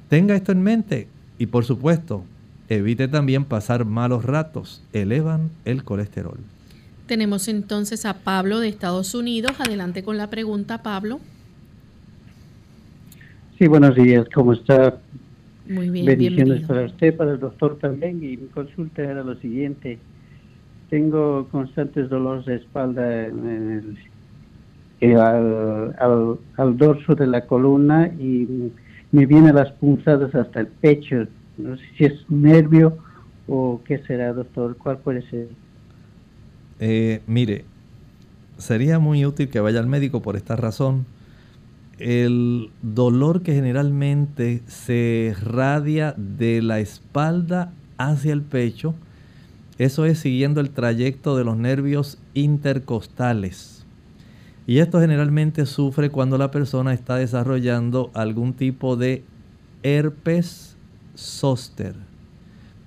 tenga 0.08 0.34
esto 0.34 0.52
en 0.52 0.62
mente 0.62 1.08
y 1.38 1.46
por 1.46 1.64
supuesto, 1.64 2.24
evite 2.68 3.08
también 3.08 3.44
pasar 3.44 3.84
malos 3.84 4.24
ratos, 4.24 4.82
elevan 4.92 5.50
el 5.64 5.84
colesterol. 5.84 6.38
Tenemos 7.06 7.48
entonces 7.48 8.04
a 8.04 8.18
Pablo 8.18 8.60
de 8.60 8.68
Estados 8.68 9.14
Unidos. 9.14 9.52
Adelante 9.58 10.02
con 10.02 10.18
la 10.18 10.28
pregunta, 10.28 10.82
Pablo. 10.82 11.20
Sí, 13.58 13.66
buenos 13.66 13.96
días, 13.96 14.26
¿cómo 14.34 14.52
está? 14.52 14.98
Muy 15.68 15.90
bien, 15.90 16.06
Bendiciones 16.06 16.66
para 16.66 16.86
usted, 16.86 17.14
para 17.16 17.32
el 17.32 17.40
doctor 17.40 17.78
también. 17.78 18.22
Y 18.22 18.36
mi 18.36 18.48
consulta 18.48 19.02
era 19.02 19.22
lo 19.22 19.34
siguiente. 19.36 19.98
Tengo 20.88 21.46
constantes 21.50 22.08
dolores 22.08 22.46
de 22.46 22.56
espalda 22.56 23.26
en 23.26 23.46
el, 23.46 23.98
eh, 25.00 25.14
al, 25.14 26.38
al, 26.56 26.76
dorso 26.78 27.14
de 27.14 27.26
la 27.26 27.46
columna 27.46 28.08
y 28.18 28.72
me 29.12 29.26
vienen 29.26 29.54
las 29.54 29.70
punzadas 29.72 30.34
hasta 30.34 30.60
el 30.60 30.68
pecho. 30.68 31.26
No 31.58 31.76
sé 31.76 31.82
si 31.96 32.04
es 32.06 32.30
nervio 32.30 32.96
o 33.46 33.82
qué 33.84 33.98
será, 33.98 34.32
doctor. 34.32 34.76
¿Cuál 34.76 34.98
puede 34.98 35.22
ser? 35.28 35.48
Eh, 36.80 37.20
mire, 37.26 37.64
sería 38.56 38.98
muy 38.98 39.26
útil 39.26 39.48
que 39.50 39.60
vaya 39.60 39.80
al 39.80 39.86
médico 39.86 40.22
por 40.22 40.36
esta 40.36 40.56
razón 40.56 41.04
el 41.98 42.70
dolor 42.82 43.42
que 43.42 43.54
generalmente 43.54 44.62
se 44.66 45.34
radia 45.42 46.14
de 46.16 46.62
la 46.62 46.80
espalda 46.80 47.72
hacia 47.96 48.32
el 48.32 48.42
pecho, 48.42 48.94
eso 49.78 50.04
es 50.06 50.18
siguiendo 50.18 50.60
el 50.60 50.70
trayecto 50.70 51.36
de 51.36 51.44
los 51.44 51.56
nervios 51.56 52.18
intercostales. 52.34 53.84
Y 54.66 54.80
esto 54.80 55.00
generalmente 55.00 55.66
sufre 55.66 56.10
cuando 56.10 56.36
la 56.36 56.50
persona 56.50 56.92
está 56.92 57.16
desarrollando 57.16 58.10
algún 58.12 58.52
tipo 58.52 58.96
de 58.96 59.24
herpes 59.82 60.76
zóster. 61.16 61.94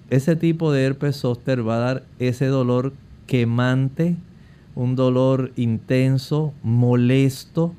Ese 0.09 0.35
tipo 0.35 0.71
de 0.71 0.85
herpes 0.85 1.15
zóster 1.15 1.67
va 1.67 1.77
a 1.77 1.79
dar 1.79 2.03
ese 2.19 2.47
dolor 2.47 2.93
quemante, 3.25 4.17
un 4.75 4.95
dolor 4.95 5.53
intenso, 5.55 6.53
molesto, 6.61 7.73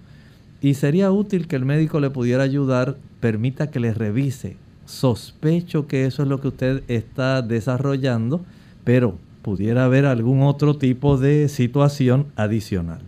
y 0.63 0.75
sería 0.75 1.11
útil 1.11 1.49
que 1.49 1.57
el 1.57 1.65
médico 1.65 1.99
le 1.99 2.09
pudiera 2.09 2.45
ayudar, 2.45 2.97
permita 3.19 3.71
que 3.71 3.81
le 3.81 3.93
revise. 3.93 4.57
Sospecho 4.87 5.89
que 5.89 6.07
eso 6.07 6.23
es 6.23 6.29
lo 6.29 6.41
que 6.41 6.49
usted 6.49 6.85
está 6.87 7.43
desarrollando, 7.43 8.45
pero 8.85 9.19
pudiera 9.43 9.85
haber 9.85 10.07
algún 10.07 10.43
otro 10.43 10.77
tipo 10.79 11.19
de 11.19 11.49
situación 11.49 12.29
adicional. 12.37 13.01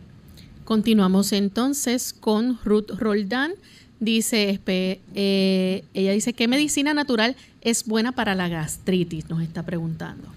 Continuamos 0.64 1.32
entonces 1.32 2.12
con 2.12 2.58
Ruth 2.64 2.90
Roldán. 2.98 3.52
Dice, 4.00 4.60
eh, 4.66 5.84
ella 5.94 6.12
dice, 6.12 6.32
¿qué 6.32 6.48
medicina 6.48 6.92
natural 6.92 7.36
es 7.60 7.86
buena 7.86 8.12
para 8.12 8.34
la 8.34 8.48
gastritis? 8.48 9.30
Nos 9.30 9.40
está 9.42 9.62
preguntando. 9.62 10.28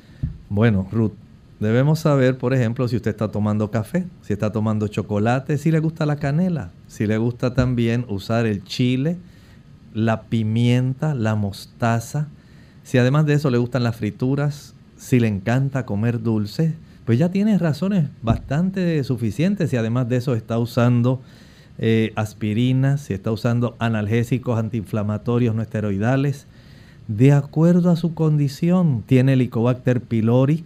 Bueno, 0.49 0.87
Ruth, 0.91 1.13
Debemos 1.59 1.99
saber, 1.99 2.37
por 2.37 2.53
ejemplo, 2.53 2.87
si 2.87 2.95
usted 2.95 3.11
está 3.11 3.29
tomando 3.29 3.71
café, 3.71 4.05
si 4.21 4.33
está 4.33 4.51
tomando 4.51 4.87
chocolate, 4.87 5.57
si 5.57 5.71
le 5.71 5.79
gusta 5.79 6.05
la 6.05 6.17
canela, 6.17 6.71
si 6.87 7.07
le 7.07 7.17
gusta 7.17 7.55
también 7.55 8.05
usar 8.09 8.45
el 8.45 8.63
chile, 8.63 9.17
la 9.93 10.21
pimienta, 10.23 11.15
la 11.15 11.33
mostaza, 11.33 12.27
si 12.83 12.99
además 12.99 13.25
de 13.25 13.33
eso 13.33 13.49
le 13.49 13.57
gustan 13.57 13.83
las 13.83 13.95
frituras, 13.95 14.75
si 14.97 15.19
le 15.19 15.27
encanta 15.27 15.85
comer 15.85 16.21
dulce, 16.21 16.75
pues 17.05 17.17
ya 17.17 17.29
tiene 17.31 17.57
razones 17.57 18.09
bastante 18.21 19.03
suficientes 19.03 19.69
si 19.69 19.77
además 19.77 20.09
de 20.09 20.17
eso 20.17 20.35
está 20.35 20.59
usando 20.59 21.21
eh, 21.79 22.11
aspirinas, 22.15 23.01
si 23.01 23.13
está 23.13 23.31
usando 23.31 23.75
analgésicos 23.79 24.59
antiinflamatorios 24.59 25.55
no 25.55 25.61
esteroidales. 25.61 26.45
De 27.07 27.31
acuerdo 27.31 27.89
a 27.89 27.95
su 27.95 28.13
condición, 28.13 29.03
tiene 29.05 29.33
Helicobacter 29.33 30.01
pylori, 30.01 30.63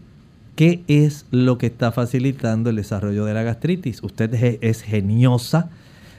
¿Qué 0.56 0.84
es 0.88 1.26
lo 1.32 1.58
que 1.58 1.68
está 1.68 1.91
facilitando 1.91 2.70
el 2.70 2.76
desarrollo 2.76 3.26
de 3.26 3.34
la 3.34 3.43
gastritis? 3.43 4.04
Usted 4.04 4.34
es 4.62 4.82
geniosa, 4.82 5.70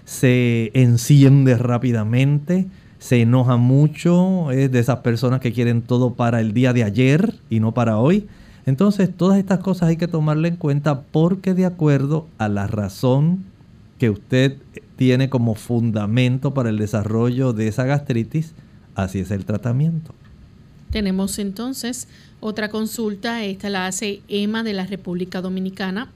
se 0.04 0.70
enciende 0.74 1.56
rápidamente, 1.56 2.66
se 2.98 3.20
enoja 3.20 3.56
mucho, 3.56 4.50
es 4.50 4.70
de 4.72 4.78
esas 4.78 4.98
personas 4.98 5.40
que 5.40 5.52
quieren 5.52 5.82
todo 5.82 6.14
para 6.14 6.40
el 6.40 6.54
día 6.54 6.72
de 6.72 6.84
ayer 6.84 7.34
y 7.50 7.60
no 7.60 7.72
para 7.72 7.98
hoy. 7.98 8.26
Entonces, 8.64 9.10
todas 9.14 9.38
estas 9.38 9.58
cosas 9.58 9.88
hay 9.88 9.96
que 9.96 10.08
tomarle 10.08 10.48
en 10.48 10.56
cuenta 10.56 11.02
porque 11.02 11.52
de 11.54 11.66
acuerdo 11.66 12.26
a 12.38 12.48
la 12.48 12.66
razón 12.66 13.44
que 13.98 14.08
usted 14.08 14.56
tiene 14.96 15.28
como 15.28 15.54
fundamento 15.54 16.54
para 16.54 16.70
el 16.70 16.78
desarrollo 16.78 17.52
de 17.52 17.68
esa 17.68 17.84
gastritis, 17.84 18.54
así 18.94 19.20
es 19.20 19.30
el 19.30 19.44
tratamiento. 19.44 20.14
Tenemos 20.90 21.38
entonces 21.38 22.06
otra 22.42 22.70
consulta, 22.70 23.44
esta 23.44 23.70
la 23.70 23.86
hace 23.86 24.20
Emma 24.26 24.64
de 24.64 24.72
la 24.72 24.84
República 24.84 25.40
Dominicana. 25.40 26.10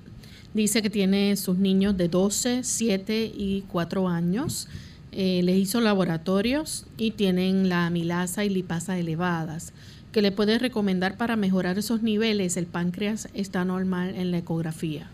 Dice 0.55 0.83
que 0.83 0.91
tiene 0.91 1.37
sus 1.37 1.57
niños 1.57 1.97
de 1.97 2.09
12, 2.09 2.65
7 2.65 3.33
y 3.33 3.63
4 3.69 4.09
años. 4.09 4.69
Eh, 5.13 5.41
les 5.45 5.57
hizo 5.57 5.81
laboratorios 5.81 6.85
y 6.99 7.13
tienen 7.13 7.69
la 7.69 7.87
amilasa 7.87 8.45
y 8.45 8.49
lipasa 8.49 8.99
elevadas. 8.99 9.73
¿Qué 10.11 10.21
le 10.21 10.33
puede 10.33 10.59
recomendar 10.59 11.17
para 11.17 11.37
mejorar 11.37 11.79
esos 11.79 12.03
niveles? 12.03 12.57
El 12.57 12.67
páncreas 12.67 13.29
está 13.33 13.65
normal 13.65 14.17
en 14.17 14.33
la 14.33 14.39
ecografía. 14.39 15.09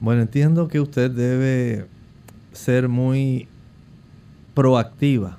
Bueno, 0.00 0.22
entiendo 0.22 0.66
que 0.66 0.80
usted 0.80 1.12
debe 1.12 1.86
ser 2.52 2.88
muy 2.88 3.46
proactiva. 4.54 5.38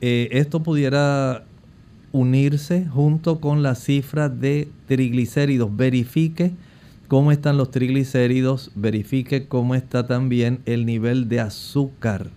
Eh, 0.00 0.30
esto 0.32 0.64
pudiera 0.64 1.44
unirse 2.12 2.86
junto 2.86 3.40
con 3.40 3.62
la 3.62 3.74
cifra 3.74 4.28
de 4.28 4.68
triglicéridos. 4.86 5.74
Verifique 5.76 6.52
cómo 7.08 7.32
están 7.32 7.56
los 7.56 7.70
triglicéridos, 7.70 8.70
verifique 8.74 9.46
cómo 9.46 9.74
está 9.74 10.06
también 10.06 10.60
el 10.66 10.86
nivel 10.86 11.28
de 11.28 11.40
azúcar 11.40 12.30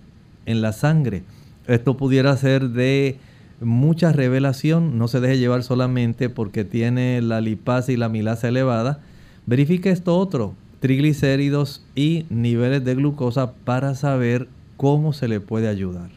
en 0.46 0.62
la 0.62 0.74
sangre. 0.74 1.24
Esto 1.68 1.98
pudiera 1.98 2.36
ser 2.38 2.70
de 2.70 3.18
mucha 3.62 4.12
revelación, 4.12 4.98
no 4.98 5.08
se 5.08 5.20
deje 5.20 5.38
llevar 5.38 5.64
solamente 5.64 6.30
porque 6.30 6.64
tiene 6.64 7.22
la 7.22 7.42
lipasa 7.42 7.92
y 7.92 7.98
la 7.98 8.10
milasa 8.10 8.48
elevada. 8.48 9.00
Verifique 9.46 9.90
esto 9.90 10.18
otro, 10.18 10.56
triglicéridos 10.80 11.84
y 11.96 12.26
niveles 12.30 12.84
de 12.84 12.96
glucosa 12.96 13.54
para 13.54 13.96
saber 13.96 14.48
cómo 14.78 15.14
se 15.14 15.28
le 15.28 15.40
puede 15.40 15.68
ayudar. 15.68 16.15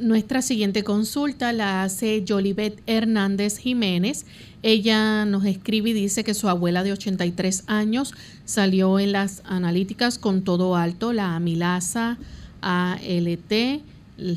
Nuestra 0.00 0.40
siguiente 0.40 0.82
consulta 0.82 1.52
la 1.52 1.82
hace 1.82 2.24
Jolibet 2.26 2.80
Hernández 2.86 3.58
Jiménez. 3.58 4.24
Ella 4.62 5.26
nos 5.26 5.44
escribe 5.44 5.90
y 5.90 5.92
dice 5.92 6.24
que 6.24 6.32
su 6.32 6.48
abuela 6.48 6.82
de 6.82 6.92
83 6.92 7.64
años 7.66 8.14
salió 8.46 8.98
en 8.98 9.12
las 9.12 9.42
analíticas 9.44 10.18
con 10.18 10.40
todo 10.40 10.74
alto, 10.74 11.12
la 11.12 11.36
amilasa, 11.36 12.16
ALT, 12.62 13.52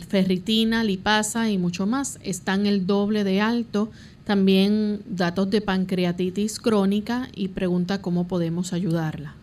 ferritina, 0.05 0.83
lipasa 0.83 1.49
y 1.49 1.57
mucho 1.57 1.87
más. 1.87 2.19
Están 2.23 2.65
el 2.65 2.85
doble 2.85 3.23
de 3.23 3.39
alto. 3.39 3.89
También 4.25 4.99
datos 5.05 5.49
de 5.49 5.61
pancreatitis 5.61 6.59
crónica 6.59 7.29
y 7.33 7.47
pregunta 7.47 8.01
cómo 8.01 8.27
podemos 8.27 8.73
ayudarla. 8.73 9.33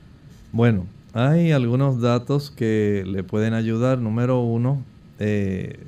Bueno, 0.53 0.85
hay 1.15 1.53
algunos 1.53 2.03
datos 2.03 2.51
que 2.51 3.05
le 3.07 3.25
pueden 3.25 3.55
ayudar. 3.55 3.99
Número 3.99 4.43
uno, 4.43 4.83
eh, 5.19 5.79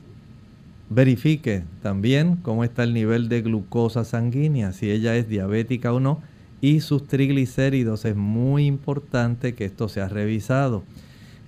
verifique 0.95 1.65
también 1.83 2.37
cómo 2.37 2.65
está 2.65 2.85
el 2.85 2.95
nivel 2.95 3.29
de 3.29 3.43
glucosa 3.43 4.05
sanguínea, 4.05 4.73
si 4.73 4.91
ella 4.91 5.17
es 5.17 5.29
diabética 5.29 5.93
o 5.93 6.01
no, 6.01 6.21
y 6.61 6.81
sus 6.81 7.07
triglicéridos. 7.07 8.05
Es 8.05 8.17
muy 8.17 8.67
importante 8.67 9.55
que 9.55 9.65
esto 9.65 9.89
sea 9.89 10.09
revisado. 10.09 10.85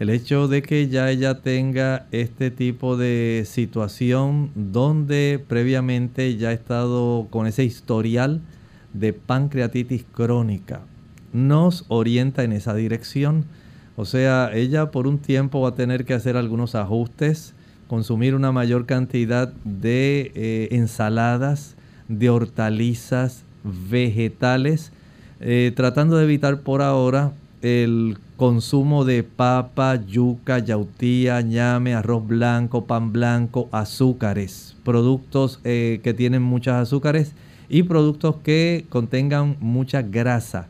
El 0.00 0.10
hecho 0.10 0.48
de 0.48 0.62
que 0.62 0.88
ya 0.88 1.10
ella 1.10 1.40
tenga 1.40 2.06
este 2.10 2.50
tipo 2.50 2.96
de 2.96 3.44
situación 3.46 4.50
donde 4.54 5.42
previamente 5.46 6.36
ya 6.36 6.48
ha 6.48 6.52
estado 6.52 7.28
con 7.30 7.46
ese 7.46 7.64
historial 7.64 8.40
de 8.92 9.12
pancreatitis 9.12 10.04
crónica 10.12 10.82
nos 11.34 11.84
orienta 11.88 12.44
en 12.44 12.52
esa 12.52 12.74
dirección. 12.74 13.44
O 13.96 14.06
sea, 14.06 14.50
ella 14.54 14.90
por 14.90 15.06
un 15.06 15.18
tiempo 15.18 15.60
va 15.60 15.70
a 15.70 15.74
tener 15.74 16.06
que 16.06 16.14
hacer 16.14 16.36
algunos 16.36 16.74
ajustes 16.74 17.54
consumir 17.94 18.34
una 18.34 18.50
mayor 18.50 18.86
cantidad 18.86 19.52
de 19.62 20.32
eh, 20.34 20.68
ensaladas, 20.72 21.76
de 22.08 22.28
hortalizas, 22.28 23.44
vegetales, 23.62 24.90
eh, 25.38 25.70
tratando 25.76 26.16
de 26.16 26.24
evitar 26.24 26.62
por 26.62 26.82
ahora 26.82 27.30
el 27.62 28.18
consumo 28.36 29.04
de 29.04 29.22
papa, 29.22 29.94
yuca, 29.94 30.58
yautía, 30.58 31.40
ñame, 31.40 31.94
arroz 31.94 32.26
blanco, 32.26 32.84
pan 32.84 33.12
blanco, 33.12 33.68
azúcares, 33.70 34.74
productos 34.82 35.60
eh, 35.62 36.00
que 36.02 36.14
tienen 36.14 36.42
muchas 36.42 36.82
azúcares 36.82 37.30
y 37.68 37.84
productos 37.84 38.34
que 38.42 38.86
contengan 38.88 39.56
mucha 39.60 40.02
grasa. 40.02 40.66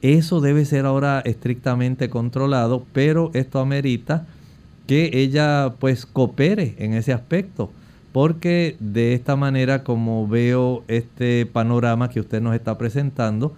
Eso 0.00 0.40
debe 0.40 0.64
ser 0.64 0.86
ahora 0.86 1.20
estrictamente 1.26 2.08
controlado, 2.08 2.86
pero 2.94 3.30
esto 3.34 3.60
amerita 3.60 4.26
que 4.86 5.10
ella 5.14 5.74
pues 5.78 6.06
coopere 6.06 6.74
en 6.78 6.94
ese 6.94 7.12
aspecto 7.12 7.70
porque 8.14 8.76
de 8.78 9.12
esta 9.12 9.34
manera 9.34 9.82
como 9.82 10.28
veo 10.28 10.84
este 10.86 11.46
panorama 11.46 12.10
que 12.10 12.20
usted 12.20 12.40
nos 12.40 12.54
está 12.54 12.78
presentando, 12.78 13.56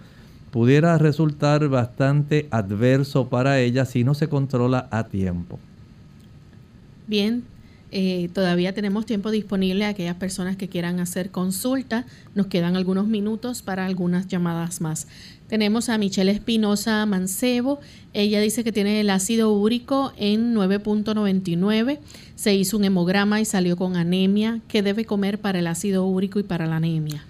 pudiera 0.49 0.97
resultar 0.97 1.67
bastante 1.67 2.47
adverso 2.49 3.29
para 3.29 3.59
ella 3.59 3.85
si 3.85 4.03
no 4.03 4.15
se 4.15 4.29
controla 4.29 4.87
a 4.89 5.03
tiempo. 5.03 5.59
Bien, 7.05 7.43
eh, 7.91 8.29
todavía 8.33 8.73
tenemos 8.73 9.05
tiempo 9.05 9.29
disponible 9.29 9.85
a 9.85 9.89
aquellas 9.89 10.15
personas 10.15 10.55
que 10.57 10.67
quieran 10.67 10.99
hacer 10.99 11.29
consulta. 11.29 12.07
Nos 12.33 12.47
quedan 12.47 12.75
algunos 12.75 13.05
minutos 13.05 13.61
para 13.61 13.85
algunas 13.85 14.27
llamadas 14.27 14.81
más. 14.81 15.07
Tenemos 15.47 15.87
a 15.87 15.97
Michelle 15.97 16.31
Espinosa 16.31 17.05
Mancebo. 17.05 17.79
Ella 18.13 18.41
dice 18.41 18.65
que 18.65 18.73
tiene 18.73 18.99
el 18.99 19.09
ácido 19.09 19.53
úrico 19.53 20.11
en 20.17 20.53
9.99. 20.53 21.99
Se 22.35 22.53
hizo 22.53 22.77
un 22.77 22.83
hemograma 22.83 23.39
y 23.39 23.45
salió 23.45 23.77
con 23.77 23.95
anemia. 23.95 24.59
¿Qué 24.67 24.83
debe 24.83 25.05
comer 25.05 25.39
para 25.39 25.59
el 25.59 25.67
ácido 25.67 26.05
úrico 26.05 26.39
y 26.39 26.43
para 26.43 26.65
la 26.67 26.75
anemia? 26.75 27.23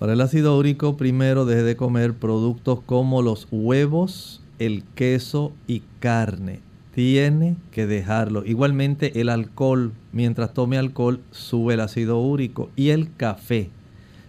Para 0.00 0.14
el 0.14 0.20
ácido 0.20 0.58
úrico, 0.58 0.96
primero 0.96 1.44
deje 1.44 1.62
de 1.62 1.76
comer 1.76 2.14
productos 2.14 2.80
como 2.84 3.22
los 3.22 3.46
huevos, 3.52 4.40
el 4.58 4.82
queso 4.96 5.52
y 5.68 5.82
carne 6.00 6.60
tiene 6.94 7.56
que 7.72 7.86
dejarlo. 7.86 8.44
Igualmente 8.44 9.20
el 9.20 9.28
alcohol, 9.28 9.92
mientras 10.12 10.54
tome 10.54 10.78
alcohol, 10.78 11.20
sube 11.32 11.74
el 11.74 11.80
ácido 11.80 12.20
úrico 12.20 12.70
y 12.76 12.90
el 12.90 13.14
café. 13.16 13.70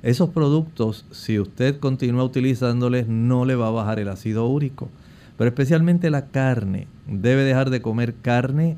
Esos 0.06 0.30
productos, 0.30 1.04
si 1.10 1.40
usted 1.40 1.80
continúa 1.80 2.24
utilizándoles, 2.24 3.08
no 3.08 3.44
le 3.44 3.56
va 3.56 3.68
a 3.68 3.72
bajar 3.72 4.00
el 4.00 4.08
ácido 4.08 4.46
úrico. 4.48 4.88
Pero 5.36 5.50
especialmente 5.50 6.12
la 6.12 6.28
carne. 6.28 6.88
Debe 7.08 7.44
dejar 7.44 7.72
de 7.72 7.82
comer 7.82 8.14
carne, 8.22 8.78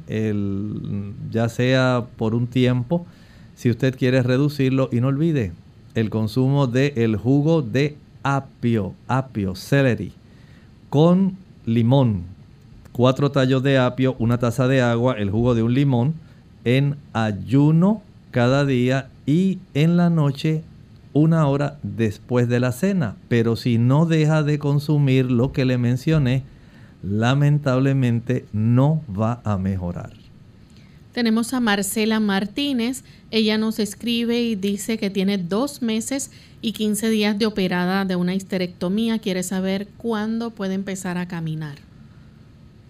ya 1.30 1.50
sea 1.50 2.06
por 2.16 2.34
un 2.34 2.48
tiempo, 2.48 3.06
si 3.56 3.70
usted 3.70 3.96
quiere 3.96 4.24
reducirlo. 4.24 4.88
Y 4.92 5.02
no 5.02 5.10
olvide 5.10 5.52
el 5.96 6.10
consumo 6.10 6.66
del 6.66 6.94
el 6.96 7.18
jugo 7.18 7.62
de 7.62 7.98
apio, 8.24 8.94
apio, 9.08 9.54
celery, 9.54 10.14
con 10.90 11.38
limón 11.66 12.24
cuatro 12.98 13.30
tallos 13.30 13.62
de 13.62 13.78
apio, 13.78 14.16
una 14.18 14.40
taza 14.40 14.68
de 14.68 14.82
agua, 14.82 15.14
el 15.20 15.30
jugo 15.30 15.54
de 15.54 15.62
un 15.62 15.76
limón, 15.76 16.16
en 16.66 16.96
ayuno 17.14 18.02
cada 18.32 18.66
día 18.66 19.10
y 19.28 19.60
en 19.76 19.98
la 19.98 20.10
noche 20.10 20.64
una 21.14 21.48
hora 21.48 21.80
después 21.84 22.48
de 22.48 22.60
la 22.60 22.72
cena. 22.72 23.16
Pero 23.28 23.56
si 23.56 23.78
no 23.78 24.06
deja 24.06 24.44
de 24.44 24.60
consumir 24.60 25.32
lo 25.32 25.52
que 25.52 25.66
le 25.66 25.78
mencioné, 25.78 26.44
lamentablemente 27.04 28.46
no 28.54 29.02
va 29.08 29.42
a 29.44 29.58
mejorar. 29.58 30.14
Tenemos 31.14 31.54
a 31.54 31.60
Marcela 31.60 32.20
Martínez. 32.20 33.04
Ella 33.32 33.58
nos 33.58 33.80
escribe 33.80 34.40
y 34.42 34.56
dice 34.56 34.98
que 34.98 35.10
tiene 35.10 35.40
dos 35.40 35.82
meses 35.82 36.32
y 36.62 36.74
15 36.74 37.10
días 37.10 37.40
de 37.40 37.48
operada 37.48 38.06
de 38.06 38.16
una 38.16 38.36
histerectomía. 38.36 39.18
Quiere 39.18 39.42
saber 39.42 39.88
cuándo 39.98 40.52
puede 40.52 40.76
empezar 40.76 41.18
a 41.18 41.28
caminar. 41.28 41.80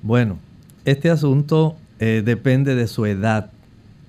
Bueno, 0.01 0.39
este 0.83 1.09
asunto 1.09 1.77
eh, 1.99 2.21
depende 2.23 2.75
de 2.75 2.87
su 2.87 3.05
edad 3.05 3.51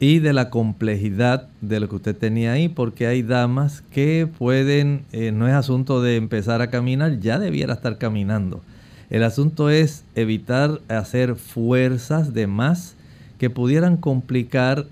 y 0.01 0.21
de 0.21 0.33
la 0.33 0.51
complejidad 0.51 1.49
de 1.61 1.81
lo 1.81 1.89
que 1.89 1.97
usted 1.97 2.17
tenía 2.17 2.53
ahí, 2.53 2.69
porque 2.69 3.07
hay 3.07 3.23
damas 3.23 3.83
que 3.91 4.29
pueden, 4.39 5.03
eh, 5.13 5.33
no 5.33 5.49
es 5.49 5.55
asunto 5.55 6.01
de 6.03 6.17
empezar 6.17 6.63
a 6.63 6.71
caminar, 6.71 7.19
ya 7.21 7.39
debiera 7.39 7.75
estar 7.75 7.99
caminando. 7.99 8.63
El 9.11 9.25
asunto 9.25 9.71
es 9.71 10.05
evitar 10.15 10.81
hacer 10.89 11.35
fuerzas 11.35 12.35
de 12.35 12.47
más 12.47 12.95
que 13.39 13.51
pudieran 13.51 13.97
complicar 13.97 14.87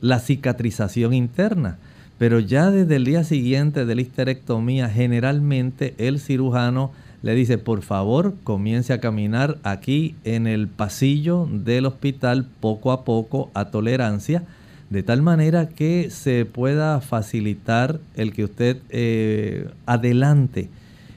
la 0.00 0.18
cicatrización 0.20 1.12
interna. 1.12 1.78
Pero 2.16 2.38
ya 2.38 2.70
desde 2.70 2.96
el 2.96 3.04
día 3.04 3.24
siguiente 3.24 3.84
de 3.84 3.94
la 3.94 4.00
histerectomía, 4.00 4.88
generalmente 4.88 5.94
el 5.98 6.20
cirujano 6.20 6.92
le 7.24 7.34
dice, 7.34 7.56
por 7.56 7.80
favor, 7.80 8.34
comience 8.44 8.92
a 8.92 9.00
caminar 9.00 9.56
aquí 9.62 10.14
en 10.24 10.46
el 10.46 10.68
pasillo 10.68 11.48
del 11.50 11.86
hospital 11.86 12.46
poco 12.60 12.92
a 12.92 13.02
poco 13.06 13.50
a 13.54 13.70
tolerancia, 13.70 14.42
de 14.90 15.02
tal 15.02 15.22
manera 15.22 15.70
que 15.70 16.10
se 16.10 16.44
pueda 16.44 17.00
facilitar 17.00 17.98
el 18.14 18.34
que 18.34 18.44
usted 18.44 18.76
eh, 18.90 19.70
adelante 19.86 20.68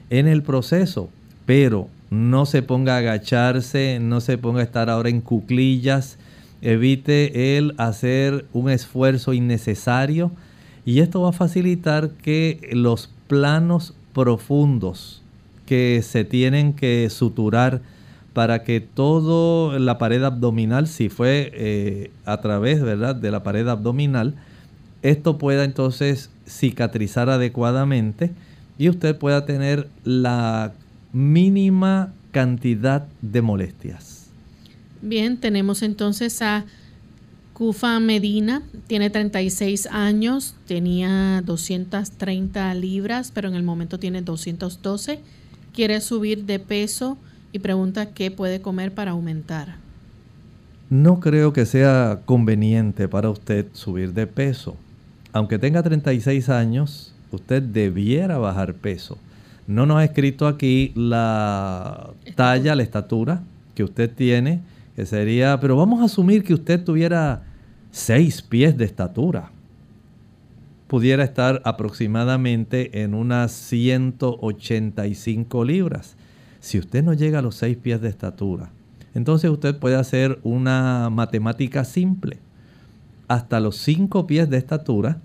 en 0.08 0.26
el 0.28 0.42
proceso, 0.42 1.10
pero 1.44 1.88
no 2.08 2.46
se 2.46 2.62
ponga 2.62 2.94
a 2.94 2.98
agacharse, 3.00 3.98
no 4.00 4.22
se 4.22 4.38
ponga 4.38 4.60
a 4.60 4.64
estar 4.64 4.88
ahora 4.88 5.10
en 5.10 5.20
cuclillas, 5.20 6.16
evite 6.62 7.58
el 7.58 7.74
hacer 7.76 8.46
un 8.54 8.70
esfuerzo 8.70 9.34
innecesario 9.34 10.30
y 10.86 11.00
esto 11.00 11.20
va 11.20 11.28
a 11.28 11.32
facilitar 11.32 12.12
que 12.12 12.66
los 12.72 13.10
planos 13.26 13.92
profundos 14.14 15.17
que 15.68 16.00
se 16.02 16.24
tienen 16.24 16.72
que 16.72 17.10
suturar 17.10 17.82
para 18.32 18.64
que 18.64 18.80
toda 18.80 19.78
la 19.78 19.98
pared 19.98 20.24
abdominal, 20.24 20.88
si 20.88 21.10
fue 21.10 21.52
eh, 21.52 22.10
a 22.24 22.40
través 22.40 22.80
¿verdad? 22.80 23.14
de 23.14 23.30
la 23.30 23.42
pared 23.42 23.68
abdominal, 23.68 24.34
esto 25.02 25.36
pueda 25.36 25.64
entonces 25.64 26.30
cicatrizar 26.48 27.28
adecuadamente 27.28 28.30
y 28.78 28.88
usted 28.88 29.14
pueda 29.18 29.44
tener 29.44 29.88
la 30.04 30.72
mínima 31.12 32.14
cantidad 32.30 33.06
de 33.20 33.42
molestias. 33.42 34.28
Bien, 35.02 35.36
tenemos 35.36 35.82
entonces 35.82 36.40
a 36.40 36.64
Kufa 37.52 38.00
Medina, 38.00 38.62
tiene 38.86 39.10
36 39.10 39.86
años, 39.90 40.54
tenía 40.66 41.42
230 41.44 42.72
libras, 42.72 43.32
pero 43.34 43.48
en 43.48 43.54
el 43.54 43.64
momento 43.64 43.98
tiene 43.98 44.22
212 44.22 45.20
quiere 45.72 46.00
subir 46.00 46.44
de 46.44 46.58
peso 46.58 47.18
y 47.52 47.58
pregunta 47.58 48.12
qué 48.12 48.30
puede 48.30 48.60
comer 48.60 48.94
para 48.94 49.12
aumentar. 49.12 49.76
No 50.90 51.20
creo 51.20 51.52
que 51.52 51.66
sea 51.66 52.20
conveniente 52.24 53.08
para 53.08 53.30
usted 53.30 53.66
subir 53.72 54.14
de 54.14 54.26
peso. 54.26 54.76
Aunque 55.32 55.58
tenga 55.58 55.82
36 55.82 56.48
años, 56.48 57.12
usted 57.30 57.62
debiera 57.62 58.38
bajar 58.38 58.74
peso. 58.74 59.18
No 59.66 59.84
nos 59.84 59.98
ha 59.98 60.04
escrito 60.04 60.46
aquí 60.46 60.92
la 60.94 62.10
talla, 62.34 62.74
la 62.74 62.82
estatura 62.82 63.42
que 63.74 63.84
usted 63.84 64.10
tiene, 64.10 64.62
que 64.96 65.04
sería, 65.04 65.60
pero 65.60 65.76
vamos 65.76 66.00
a 66.00 66.06
asumir 66.06 66.42
que 66.42 66.54
usted 66.54 66.82
tuviera 66.82 67.42
6 67.90 68.42
pies 68.42 68.76
de 68.78 68.86
estatura 68.86 69.50
pudiera 70.88 71.22
estar 71.22 71.62
aproximadamente 71.64 73.02
en 73.02 73.14
unas 73.14 73.52
185 73.52 75.64
libras. 75.64 76.16
Si 76.60 76.78
usted 76.78 77.04
no 77.04 77.12
llega 77.12 77.38
a 77.38 77.42
los 77.42 77.54
6 77.56 77.76
pies 77.76 78.00
de 78.00 78.08
estatura, 78.08 78.70
entonces 79.14 79.50
usted 79.50 79.78
puede 79.78 79.96
hacer 79.96 80.40
una 80.42 81.10
matemática 81.10 81.84
simple. 81.84 82.38
Hasta 83.28 83.60
los 83.60 83.76
5 83.76 84.26
pies 84.26 84.50
de 84.50 84.56
estatura, 84.56 85.20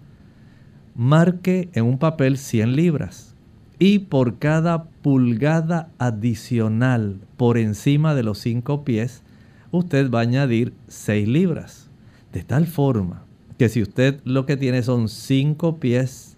marque 0.95 1.69
en 1.73 1.85
un 1.85 1.97
papel 1.97 2.37
100 2.37 2.75
libras. 2.75 3.33
Y 3.79 3.99
por 3.99 4.37
cada 4.37 4.83
pulgada 4.83 5.89
adicional 5.97 7.21
por 7.37 7.57
encima 7.57 8.13
de 8.15 8.23
los 8.23 8.39
5 8.39 8.83
pies, 8.83 9.23
usted 9.71 10.11
va 10.11 10.19
a 10.19 10.23
añadir 10.23 10.73
6 10.89 11.25
libras. 11.27 11.89
De 12.33 12.43
tal 12.43 12.67
forma 12.67 13.22
que 13.57 13.69
si 13.69 13.81
usted 13.81 14.19
lo 14.23 14.45
que 14.45 14.57
tiene 14.57 14.83
son 14.83 15.09
5 15.09 15.77
pies, 15.79 16.37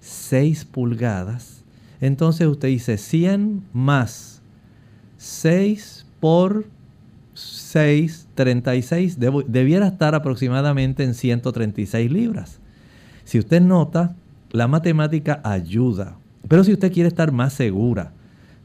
6 0.00 0.64
pulgadas, 0.66 1.64
entonces 2.00 2.46
usted 2.46 2.68
dice 2.68 2.98
100 2.98 3.64
más 3.72 4.42
6 5.16 6.06
por 6.20 6.66
6, 7.34 8.28
36, 8.34 9.18
debiera 9.46 9.88
estar 9.88 10.14
aproximadamente 10.14 11.02
en 11.02 11.14
136 11.14 12.12
libras. 12.12 12.60
Si 13.24 13.38
usted 13.38 13.60
nota, 13.60 14.14
la 14.50 14.68
matemática 14.68 15.40
ayuda, 15.42 16.16
pero 16.46 16.62
si 16.62 16.72
usted 16.72 16.92
quiere 16.92 17.08
estar 17.08 17.32
más 17.32 17.54
segura, 17.54 18.12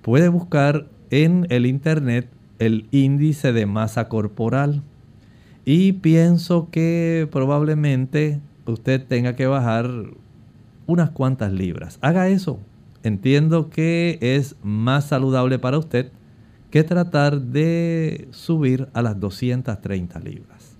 puede 0.01 0.27
buscar 0.27 0.87
en 1.09 1.47
el 1.49 1.65
internet 1.65 2.27
el 2.59 2.87
índice 2.91 3.53
de 3.53 3.65
masa 3.65 4.09
corporal. 4.09 4.83
Y 5.65 5.93
pienso 5.93 6.69
que 6.71 7.27
probablemente 7.31 8.39
usted 8.65 9.05
tenga 9.05 9.35
que 9.35 9.47
bajar 9.47 9.89
unas 10.87 11.11
cuantas 11.11 11.51
libras. 11.51 11.99
Haga 12.01 12.27
eso. 12.29 12.59
Entiendo 13.03 13.69
que 13.69 14.17
es 14.21 14.55
más 14.63 15.05
saludable 15.05 15.59
para 15.59 15.77
usted 15.77 16.11
que 16.69 16.83
tratar 16.83 17.41
de 17.41 18.27
subir 18.31 18.87
a 18.93 19.01
las 19.01 19.19
230 19.19 20.19
libras. 20.19 20.75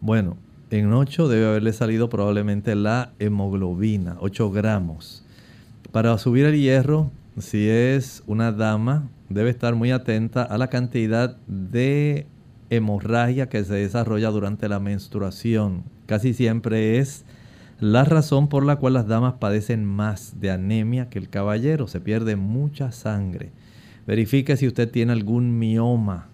Bueno, 0.00 0.36
en 0.70 0.92
8 0.92 1.28
debe 1.28 1.46
haberle 1.46 1.72
salido 1.72 2.08
probablemente 2.08 2.74
la 2.74 3.12
hemoglobina, 3.20 4.16
8 4.20 4.50
gramos. 4.50 5.22
Para 5.92 6.18
subir 6.18 6.44
el 6.44 6.60
hierro, 6.60 7.10
si 7.38 7.68
es 7.68 8.22
una 8.26 8.52
dama, 8.52 9.08
debe 9.30 9.48
estar 9.48 9.74
muy 9.74 9.90
atenta 9.90 10.42
a 10.42 10.58
la 10.58 10.68
cantidad 10.68 11.36
de 11.46 12.26
hemorragia 12.68 13.48
que 13.48 13.64
se 13.64 13.74
desarrolla 13.74 14.28
durante 14.30 14.68
la 14.68 14.80
menstruación. 14.80 15.84
Casi 16.04 16.34
siempre 16.34 16.98
es 16.98 17.24
la 17.80 18.04
razón 18.04 18.48
por 18.48 18.66
la 18.66 18.76
cual 18.76 18.94
las 18.94 19.06
damas 19.06 19.34
padecen 19.34 19.84
más 19.84 20.40
de 20.40 20.50
anemia 20.50 21.08
que 21.08 21.18
el 21.18 21.30
caballero. 21.30 21.86
Se 21.86 22.00
pierde 22.00 22.36
mucha 22.36 22.92
sangre. 22.92 23.52
Verifique 24.06 24.56
si 24.56 24.66
usted 24.66 24.90
tiene 24.90 25.12
algún 25.12 25.58
mioma 25.58 26.28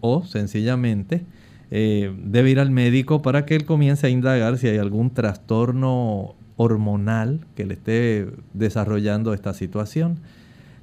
o 0.00 0.24
sencillamente 0.24 1.24
eh, 1.70 2.14
debe 2.22 2.50
ir 2.50 2.60
al 2.60 2.70
médico 2.70 3.22
para 3.22 3.46
que 3.46 3.54
él 3.54 3.64
comience 3.64 4.06
a 4.06 4.10
indagar 4.10 4.58
si 4.58 4.68
hay 4.68 4.78
algún 4.78 5.10
trastorno 5.10 6.34
hormonal 6.62 7.46
que 7.54 7.66
le 7.66 7.74
esté 7.74 8.28
desarrollando 8.54 9.34
esta 9.34 9.52
situación. 9.52 10.18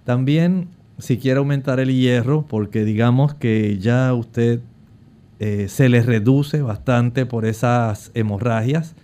También 0.03 0.67
si 0.99 1.17
quiere 1.17 1.39
aumentar 1.39 1.79
el 1.79 1.93
hierro, 1.93 2.45
porque 2.47 2.83
digamos 2.83 3.33
que 3.33 3.77
ya 3.79 4.13
usted 4.13 4.59
eh, 5.39 5.67
se 5.69 5.89
le 5.89 6.01
reduce 6.01 6.61
bastante 6.61 7.25
por 7.25 7.45
esas 7.45 8.11
hemorragias, 8.13 8.95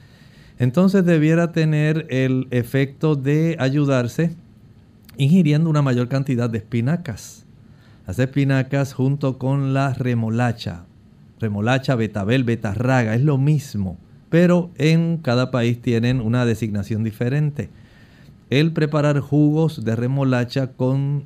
entonces 0.60 1.06
debiera 1.06 1.52
tener 1.52 2.06
el 2.10 2.48
efecto 2.52 3.16
de 3.16 3.56
ayudarse 3.60 4.36
ingiriendo 5.18 5.70
una 5.70 5.82
mayor 5.82 6.10
cantidad 6.10 6.50
de 6.50 6.60
espinacas. 6.60 7.46
Las 8.08 8.20
espinacas 8.20 8.94
junto 8.94 9.38
con 9.38 9.74
la 9.74 9.94
remolacha, 9.94 10.86
remolacha, 11.40 11.96
betabel, 11.96 12.44
betarraga, 12.44 13.16
es 13.16 13.22
lo 13.22 13.38
mismo, 13.38 13.98
pero 14.30 14.70
en 14.78 15.18
cada 15.18 15.52
país 15.52 15.82
tienen 15.82 16.22
una 16.22 16.46
designación 16.46 17.04
diferente. 17.04 17.70
El 18.50 18.72
preparar 18.74 19.20
jugos 19.20 19.84
de 19.86 19.96
remolacha 19.96 20.74
con 20.74 21.24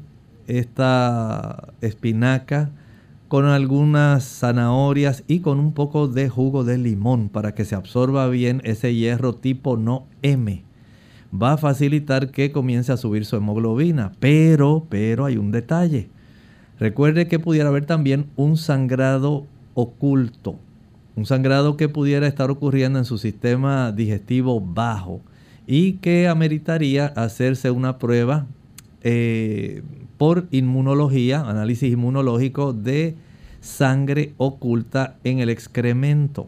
esta 0.47 1.73
espinaca, 1.81 2.71
con 3.27 3.45
algunas 3.45 4.23
zanahorias 4.23 5.23
y 5.27 5.41
con 5.41 5.59
un 5.59 5.73
poco 5.73 6.07
de 6.07 6.29
jugo 6.29 6.63
de 6.63 6.77
limón 6.77 7.29
para 7.29 7.53
que 7.53 7.63
se 7.63 7.75
absorba 7.75 8.27
bien 8.27 8.61
ese 8.65 8.95
hierro 8.95 9.35
tipo 9.35 9.77
no 9.77 10.07
M. 10.23 10.63
Va 11.31 11.53
a 11.53 11.57
facilitar 11.57 12.31
que 12.31 12.51
comience 12.51 12.91
a 12.91 12.97
subir 12.97 13.25
su 13.25 13.35
hemoglobina, 13.35 14.13
pero, 14.19 14.87
pero 14.89 15.25
hay 15.25 15.37
un 15.37 15.51
detalle. 15.51 16.09
Recuerde 16.79 17.27
que 17.27 17.37
pudiera 17.37 17.69
haber 17.69 17.85
también 17.85 18.27
un 18.35 18.57
sangrado 18.57 19.45
oculto, 19.75 20.57
un 21.19 21.25
sangrado 21.25 21.75
que 21.75 21.89
pudiera 21.89 22.27
estar 22.27 22.49
ocurriendo 22.49 22.97
en 22.97 23.03
su 23.03 23.17
sistema 23.17 23.91
digestivo 23.91 24.61
bajo 24.61 25.19
y 25.67 25.93
que 25.93 26.29
ameritaría 26.29 27.07
hacerse 27.07 27.71
una 27.71 27.97
prueba 27.97 28.47
eh, 29.03 29.83
por 30.17 30.47
inmunología, 30.51 31.41
análisis 31.41 31.91
inmunológico 31.91 32.71
de 32.71 33.15
sangre 33.59 34.33
oculta 34.37 35.17
en 35.25 35.39
el 35.39 35.49
excremento. 35.49 36.47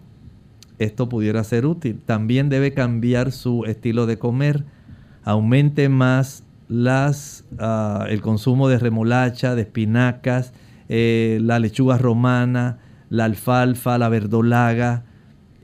Esto 0.80 1.10
pudiera 1.10 1.44
ser 1.44 1.66
útil. 1.66 2.00
También 2.06 2.48
debe 2.48 2.74
cambiar 2.74 3.34
su 3.34 3.66
estilo 3.66 4.06
de 4.06 4.18
comer. 4.18 4.64
Aumente 5.26 5.90
más 5.90 6.46
las, 6.70 7.44
ah, 7.60 8.06
el 8.10 8.22
consumo 8.22 8.70
de 8.70 8.80
remolacha, 8.80 9.54
de 9.54 9.64
espinacas, 9.64 10.54
eh, 10.88 11.40
la 11.42 11.60
lechuga 11.60 11.98
romana, 11.98 12.80
la 13.12 13.26
alfalfa, 13.26 13.98
la 13.98 14.08
verdolaga, 14.08 15.04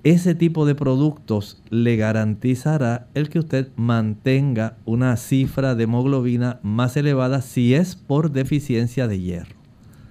ese 0.04 0.36
tipo 0.36 0.66
de 0.66 0.76
productos 0.76 1.64
le 1.70 1.96
garantizará 1.96 3.08
el 3.14 3.30
que 3.30 3.40
usted 3.40 3.70
mantenga 3.78 4.76
una 4.86 5.16
cifra 5.16 5.74
de 5.74 5.86
hemoglobina 5.86 6.60
más 6.62 6.98
elevada 6.98 7.42
si 7.42 7.74
es 7.74 7.96
por 7.96 8.32
deficiencia 8.32 9.08
de 9.08 9.22
hierro. 9.22 9.56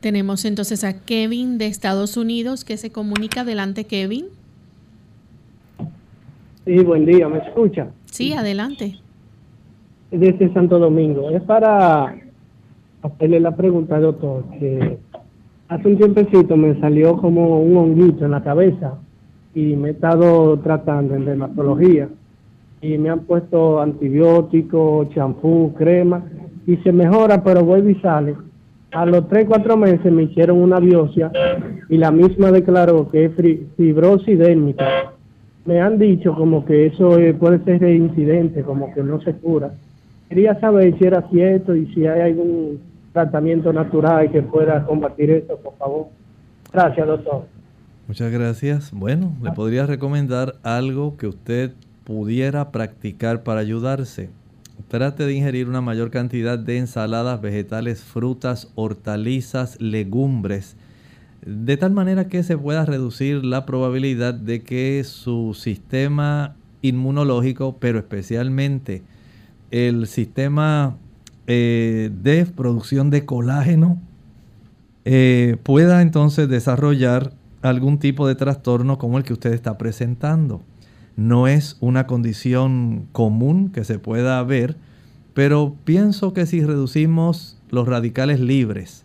Tenemos 0.00 0.46
entonces 0.46 0.82
a 0.82 1.04
Kevin 1.04 1.58
de 1.58 1.66
Estados 1.66 2.16
Unidos 2.16 2.64
que 2.64 2.78
se 2.78 2.90
comunica. 2.90 3.42
Adelante, 3.42 3.84
Kevin. 3.84 4.26
Sí, 6.64 6.78
buen 6.78 7.04
día, 7.04 7.28
¿me 7.28 7.38
escucha? 7.38 7.88
Sí, 8.06 8.32
adelante. 8.32 8.98
Desde 10.10 10.52
Santo 10.54 10.78
Domingo. 10.78 11.30
Es 11.30 11.42
para 11.42 12.16
hacerle 13.02 13.40
la 13.40 13.54
pregunta, 13.54 14.00
doctor, 14.00 14.44
que 14.58 14.98
hace 15.68 15.88
un 15.88 15.96
tiempecito 15.96 16.56
me 16.56 16.78
salió 16.80 17.16
como 17.16 17.60
un 17.60 17.76
honguito 17.76 18.24
en 18.24 18.30
la 18.32 18.42
cabeza 18.42 18.94
y 19.54 19.76
me 19.76 19.88
he 19.88 19.90
estado 19.92 20.58
tratando 20.58 21.14
en 21.14 21.24
dermatología 21.24 22.08
y 22.80 22.98
me 22.98 23.08
han 23.10 23.20
puesto 23.20 23.80
antibióticos, 23.80 25.10
champú, 25.10 25.72
crema 25.76 26.24
y 26.66 26.76
se 26.78 26.92
mejora, 26.92 27.42
pero 27.42 27.64
vuelve 27.64 27.92
y 27.92 27.94
sale. 27.96 28.34
A 28.92 29.04
los 29.04 29.28
3, 29.28 29.46
4 29.48 29.76
meses 29.76 30.12
me 30.12 30.24
hicieron 30.24 30.58
una 30.58 30.78
biopsia 30.78 31.32
y 31.88 31.98
la 31.98 32.10
misma 32.10 32.50
declaró 32.50 33.08
que 33.10 33.24
es 33.26 33.32
fibrosis 33.76 34.38
dérmica. 34.38 35.12
Me 35.64 35.80
han 35.80 35.98
dicho 35.98 36.34
como 36.34 36.64
que 36.64 36.86
eso 36.86 37.18
puede 37.38 37.58
ser 37.64 37.80
reincidente, 37.80 38.62
como 38.62 38.94
que 38.94 39.02
no 39.02 39.20
se 39.20 39.32
cura. 39.34 39.72
Quería 40.28 40.58
saber 40.60 40.96
si 40.98 41.04
era 41.04 41.22
cierto 41.28 41.74
y 41.74 41.86
si 41.86 42.06
hay 42.06 42.20
algún 42.20 42.78
tratamiento 43.16 43.72
natural 43.72 44.30
que 44.30 44.42
pueda 44.42 44.84
combatir 44.84 45.30
esto, 45.30 45.56
por 45.56 45.74
favor. 45.78 46.08
Gracias, 46.70 47.06
doctor. 47.06 47.46
Muchas 48.06 48.30
gracias. 48.30 48.92
Bueno, 48.92 49.34
le 49.42 49.52
podría 49.52 49.86
recomendar 49.86 50.56
algo 50.62 51.16
que 51.16 51.26
usted 51.26 51.72
pudiera 52.04 52.70
practicar 52.72 53.42
para 53.42 53.60
ayudarse. 53.60 54.28
Trate 54.88 55.24
de 55.24 55.32
ingerir 55.32 55.66
una 55.66 55.80
mayor 55.80 56.10
cantidad 56.10 56.58
de 56.58 56.76
ensaladas, 56.76 57.40
vegetales, 57.40 58.02
frutas, 58.04 58.70
hortalizas, 58.74 59.80
legumbres, 59.80 60.76
de 61.44 61.78
tal 61.78 61.92
manera 61.92 62.28
que 62.28 62.42
se 62.42 62.58
pueda 62.58 62.84
reducir 62.84 63.46
la 63.46 63.64
probabilidad 63.64 64.34
de 64.34 64.62
que 64.62 65.02
su 65.04 65.54
sistema 65.54 66.54
inmunológico, 66.82 67.78
pero 67.80 67.98
especialmente 67.98 69.02
el 69.70 70.06
sistema 70.06 70.98
eh, 71.46 72.10
de 72.22 72.46
producción 72.46 73.10
de 73.10 73.24
colágeno, 73.24 74.00
eh, 75.04 75.56
pueda 75.62 76.02
entonces 76.02 76.48
desarrollar 76.48 77.32
algún 77.62 77.98
tipo 77.98 78.26
de 78.26 78.34
trastorno 78.34 78.98
como 78.98 79.18
el 79.18 79.24
que 79.24 79.32
usted 79.32 79.52
está 79.52 79.78
presentando. 79.78 80.62
No 81.16 81.48
es 81.48 81.76
una 81.80 82.06
condición 82.06 83.06
común 83.12 83.70
que 83.70 83.84
se 83.84 83.98
pueda 83.98 84.42
ver, 84.42 84.76
pero 85.34 85.76
pienso 85.84 86.32
que 86.32 86.46
si 86.46 86.64
reducimos 86.64 87.58
los 87.70 87.86
radicales 87.86 88.40
libres, 88.40 89.04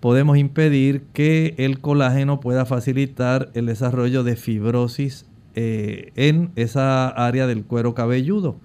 podemos 0.00 0.36
impedir 0.36 1.02
que 1.12 1.54
el 1.58 1.80
colágeno 1.80 2.40
pueda 2.40 2.64
facilitar 2.64 3.50
el 3.54 3.66
desarrollo 3.66 4.24
de 4.24 4.36
fibrosis 4.36 5.26
eh, 5.54 6.12
en 6.16 6.50
esa 6.56 7.08
área 7.08 7.46
del 7.46 7.64
cuero 7.64 7.94
cabelludo. 7.94 8.56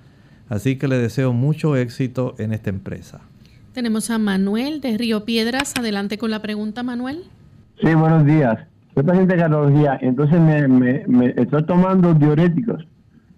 Así 0.49 0.77
que 0.77 0.87
le 0.87 0.97
deseo 0.97 1.33
mucho 1.33 1.75
éxito 1.75 2.35
en 2.37 2.53
esta 2.53 2.69
empresa. 2.69 3.21
Tenemos 3.73 4.09
a 4.09 4.17
Manuel 4.17 4.81
de 4.81 4.97
Río 4.97 5.25
Piedras. 5.25 5.73
Adelante 5.77 6.17
con 6.17 6.31
la 6.31 6.41
pregunta, 6.41 6.83
Manuel. 6.83 7.25
Sí, 7.81 7.93
buenos 7.93 8.25
días. 8.25 8.57
Soy 8.95 9.03
paciente 9.03 9.35
de 9.35 9.41
cardiología, 9.41 9.99
entonces 10.01 10.39
me, 10.39 10.67
me, 11.07 11.27
estoy 11.37 11.63
tomando 11.65 12.15
diuréticos. 12.15 12.87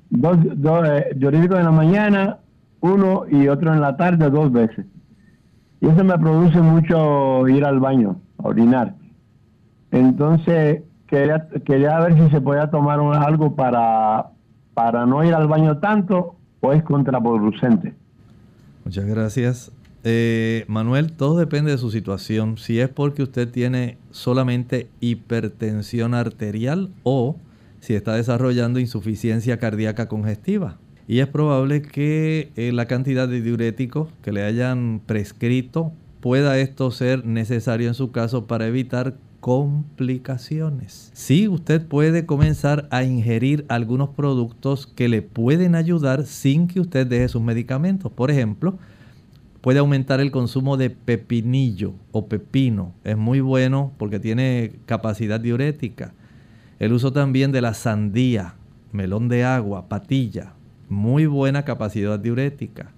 Dos, 0.10 0.38
dos 0.56 0.88
eh, 0.88 1.12
diuréticos 1.16 1.60
en 1.60 1.66
la 1.66 1.72
mañana, 1.72 2.38
uno 2.80 3.24
y 3.30 3.50
otro 3.50 3.74
en 3.74 3.82
la 3.82 3.98
tarde, 3.98 4.30
dos 4.30 4.52
veces. 4.52 4.86
Y 5.82 5.88
eso 5.88 6.04
me 6.06 6.18
produce 6.18 6.62
mucho 6.62 7.46
ir 7.50 7.66
al 7.66 7.82
baño, 7.82 8.22
a 8.38 8.48
orinar. 8.48 8.96
Entonces, 9.92 10.84
quería, 11.08 11.48
quería 11.66 12.00
ver 12.00 12.16
si 12.16 12.30
se 12.30 12.40
podía 12.40 12.70
tomar 12.70 13.00
algo 13.00 13.56
para, 13.56 14.28
para 14.74 15.06
no 15.06 15.26
ir 15.26 15.34
al 15.34 15.48
baño 15.48 15.80
tanto 15.80 16.39
o 16.62 16.74
es 16.74 16.84
contraproducente. 16.84 17.94
Muchas 18.86 19.06
gracias. 19.06 19.72
Eh, 20.04 20.64
Manuel, 20.68 21.12
todo 21.12 21.38
depende 21.38 21.72
de 21.72 21.78
su 21.78 21.92
situación. 21.92 22.58
Si 22.58 22.80
es 22.80 22.90
porque 22.90 23.24
usted 23.24 23.50
tiene 23.50 23.98
solamente 24.12 24.88
hipertensión 25.02 26.14
arterial 26.14 26.90
o 27.04 27.36
si 27.80 27.96
está 27.96 28.16
desarrollando 28.16 28.80
insuficiencia 28.80 29.58
cardíaca 29.58 30.08
congestiva. 30.08 30.78
Y 31.08 31.20
es 31.20 31.28
probable 31.28 31.82
que 31.82 32.52
eh, 32.56 32.72
la 32.72 32.86
cantidad 32.86 33.28
de 33.28 33.42
diuréticos 33.42 34.10
que 34.22 34.32
le 34.32 34.44
hayan 34.44 35.02
prescrito 35.06 35.92
pueda 36.20 36.60
esto 36.60 36.92
ser 36.92 37.26
necesario 37.26 37.88
en 37.88 37.94
su 37.94 38.12
caso 38.12 38.46
para 38.46 38.68
evitar 38.68 39.16
complicaciones. 39.40 41.12
Sí, 41.14 41.48
usted 41.48 41.86
puede 41.86 42.26
comenzar 42.26 42.88
a 42.92 43.04
ingerir 43.04 43.66
algunos 43.70 44.10
productos 44.10 44.88
que 44.88 45.08
le 45.08 45.22
pueden 45.22 45.76
ayudar 45.76 46.26
sin 46.26 46.68
que 46.68 46.80
usted 46.80 47.08
deje 47.08 47.30
sus 47.30 47.42
medicamentos. 47.42 48.12
Por 48.12 48.32
ejemplo, 48.32 48.78
puede 49.62 49.80
aumentar 49.80 50.20
el 50.20 50.32
consumo 50.32 50.78
de 50.78 50.90
pepinillo 50.90 51.94
o 52.12 52.28
pepino. 52.28 52.94
Es 53.04 53.18
muy 53.18 53.40
bueno 53.40 53.94
porque 53.98 54.20
tiene 54.20 54.74
capacidad 54.86 55.40
diurética. 55.40 56.14
El 56.80 56.94
uso 56.94 57.12
también 57.12 57.52
de 57.52 57.62
la 57.62 57.74
sandía, 57.74 58.56
melón 58.92 59.28
de 59.28 59.44
agua, 59.44 59.90
patilla, 59.90 60.54
muy 60.88 61.26
buena 61.26 61.64
capacidad 61.66 62.20
diurética. 62.20 62.92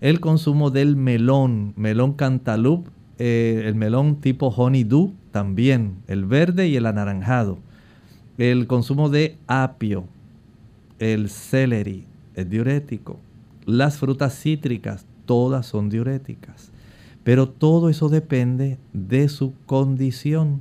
El 0.00 0.20
consumo 0.20 0.70
del 0.70 0.96
melón, 0.96 1.72
melón 1.76 2.12
cantaloupe, 2.12 2.90
eh, 3.18 3.64
el 3.66 3.74
melón 3.74 4.20
tipo 4.20 4.48
honeydew 4.48 5.12
también, 5.30 5.96
el 6.06 6.24
verde 6.24 6.68
y 6.68 6.76
el 6.76 6.86
anaranjado. 6.86 7.58
El 8.38 8.66
consumo 8.66 9.08
de 9.08 9.36
apio, 9.46 10.04
el 10.98 11.28
celery, 11.28 12.06
es 12.34 12.48
diurético. 12.48 13.18
Las 13.66 13.98
frutas 13.98 14.38
cítricas, 14.40 15.06
todas 15.26 15.66
son 15.66 15.90
diuréticas. 15.90 16.70
Pero 17.24 17.48
todo 17.48 17.88
eso 17.88 18.08
depende 18.08 18.78
de 18.92 19.28
su 19.28 19.52
condición. 19.66 20.60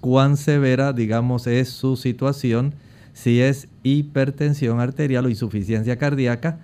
Cuán 0.00 0.36
severa, 0.36 0.92
digamos, 0.92 1.46
es 1.46 1.68
su 1.68 1.96
situación. 1.96 2.74
Si 3.12 3.40
es 3.40 3.68
hipertensión 3.82 4.80
arterial 4.80 5.26
o 5.26 5.28
insuficiencia 5.28 5.98
cardíaca, 5.98 6.60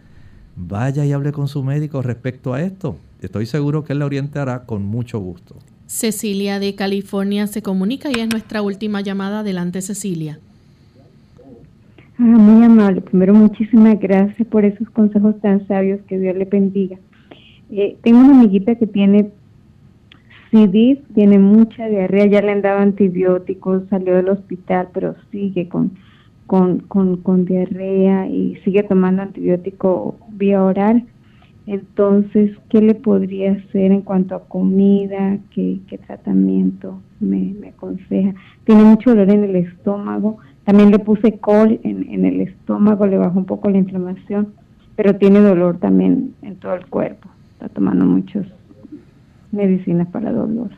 vaya 0.57 1.05
y 1.05 1.13
hable 1.13 1.33
con 1.33 1.47
su 1.47 1.63
médico 1.63 2.03
respecto 2.03 2.55
a 2.55 2.63
esto. 2.63 2.97
Estoy 3.21 3.47
seguro 3.47 3.85
que 3.85 3.93
él 3.93 4.01
le 4.01 4.05
orientará 4.07 4.65
con 4.65 4.83
mucho 4.83 5.19
gusto. 5.19 5.57
Cecilia 5.87 6.59
de 6.59 6.75
California 6.75 7.47
se 7.47 7.63
comunica 7.63 8.09
y 8.11 8.21
es 8.21 8.29
nuestra 8.31 8.63
última 8.63 9.01
llamada. 9.01 9.41
Adelante, 9.41 9.83
Cecilia. 9.83 10.39
Ah, 12.19 12.23
muy 12.23 12.65
amable. 12.65 13.01
Primero, 13.01 13.35
muchísimas 13.35 13.99
gracias 14.01 14.47
por 14.49 14.65
esos 14.65 14.89
consejos 14.91 15.41
tan 15.41 15.67
sabios. 15.67 16.01
Que 16.09 16.19
Dios 16.19 16.37
le 16.37 16.45
bendiga. 16.45 16.97
Eh, 17.71 17.97
tengo 18.03 18.21
una 18.21 18.39
amiguita 18.39 18.77
que 18.77 18.87
tiene 18.87 19.31
CD, 20.51 21.03
tiene 21.15 21.39
mucha 21.39 21.87
diarrea, 21.87 22.27
ya 22.27 22.41
le 22.41 22.53
han 22.53 22.63
dado 22.63 22.79
antibióticos, 22.79 23.83
salió 23.91 24.15
del 24.15 24.29
hospital, 24.29 24.89
pero 24.95 25.17
sigue 25.33 25.69
con, 25.69 25.91
con, 26.47 26.79
con, 26.81 27.17
con 27.17 27.45
diarrea 27.45 28.29
y 28.29 28.57
sigue 28.65 28.85
tomando 28.85 29.23
antibiótico 29.23 30.17
vía 30.31 30.63
oral. 30.63 31.05
Entonces, 31.67 32.51
¿qué 32.69 32.83
le 32.83 32.95
podría 32.95 33.53
hacer 33.53 33.91
en 33.91 34.03
cuanto 34.03 34.35
a 34.35 34.45
comida? 34.45 35.39
¿Qué, 35.51 35.81
tratamiento 36.07 37.01
me, 37.21 37.55
aconseja? 37.69 38.35
Tiene 38.65 38.85
mucho 38.85 39.11
dolor 39.11 39.31
en 39.31 39.45
el 39.45 39.57
estómago. 39.57 40.39
También 40.65 40.91
le 40.91 40.99
puse 40.99 41.39
col 41.39 41.81
en, 41.83 42.09
en 42.11 42.25
el 42.25 42.41
estómago, 42.43 43.07
le 43.07 43.19
bajó 43.19 43.39
un 43.39 43.45
poco 43.45 43.71
la 43.71 43.79
inflamación, 43.79 44.53
pero 44.97 45.17
tiene 45.17 45.41
dolor 45.41 45.79
también 45.79 46.35
en 46.43 46.57
todo 46.57 46.75
el 46.75 46.87
cuerpo. 46.87 47.29
Está 47.55 47.69
tomando 47.69 48.05
muchas 48.05 48.47
medicinas 49.53 50.09
para 50.09 50.33
dolor. 50.33 50.71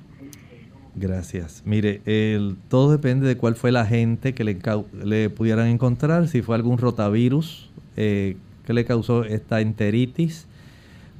Gracias. 0.99 1.62
Mire, 1.66 2.01
el, 2.07 2.57
todo 2.68 2.91
depende 2.91 3.26
de 3.26 3.37
cuál 3.37 3.55
fue 3.55 3.70
la 3.70 3.82
agente 3.82 4.32
que 4.32 4.45
le, 4.45 4.59
le 5.05 5.28
pudieran 5.28 5.68
encontrar, 5.68 6.26
si 6.26 6.41
fue 6.41 6.57
algún 6.57 6.78
rotavirus 6.78 7.70
eh, 7.97 8.37
que 8.64 8.72
le 8.72 8.87
causó 8.87 9.24
esta 9.24 9.61
enteritis, 9.61 10.49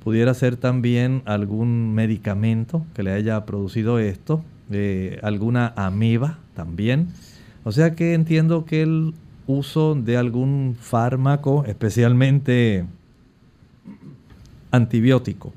Pudiera 0.07 0.35
ser 0.35 0.57
también 0.57 1.23
algún 1.25 1.93
medicamento 1.93 2.87
que 2.95 3.03
le 3.03 3.11
haya 3.11 3.45
producido 3.45 3.99
esto, 3.99 4.41
eh, 4.71 5.19
alguna 5.25 5.73
ameba 5.75 6.39
también. 6.55 7.09
O 7.65 7.73
sea 7.73 7.97
que 7.97 8.15
entiendo 8.15 8.67
que 8.67 8.83
el 8.83 9.15
uso 9.49 9.97
de 9.97 10.17
algún 10.17 10.77
fármaco, 10.81 11.65
especialmente 11.65 12.85
antibiótico, 14.71 15.53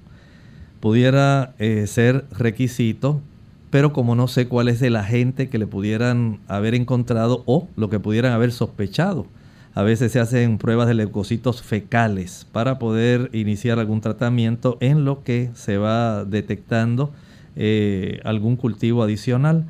pudiera 0.80 1.54
eh, 1.60 1.86
ser 1.86 2.26
requisito, 2.32 3.22
pero 3.70 3.94
como 3.94 4.16
no 4.16 4.28
sé 4.28 4.48
cuál 4.48 4.68
es 4.68 4.82
el 4.82 4.96
agente 4.96 5.50
que 5.50 5.60
le 5.60 5.68
pudieran 5.68 6.40
haber 6.48 6.74
encontrado 6.74 7.44
o 7.46 7.68
lo 7.76 7.92
que 7.92 8.00
pudieran 8.00 8.32
haber 8.32 8.52
sospechado 8.52 9.28
a 9.74 9.84
veces 9.84 10.12
se 10.12 10.20
hacen 10.20 10.58
pruebas 10.58 10.88
de 10.88 10.94
leucocitos 10.94 11.62
fecales 11.62 12.48
para 12.52 12.80
poder 12.80 13.30
iniciar 13.34 13.80
algún 13.80 14.02
tratamiento 14.02 14.78
en 14.80 15.06
lo 15.06 15.24
que 15.24 15.52
se 15.54 15.78
va 15.78 16.26
detectando 16.26 17.12
eh, 17.56 18.20
algún 18.24 18.56
cultivo 18.56 19.04
adicional. 19.04 19.66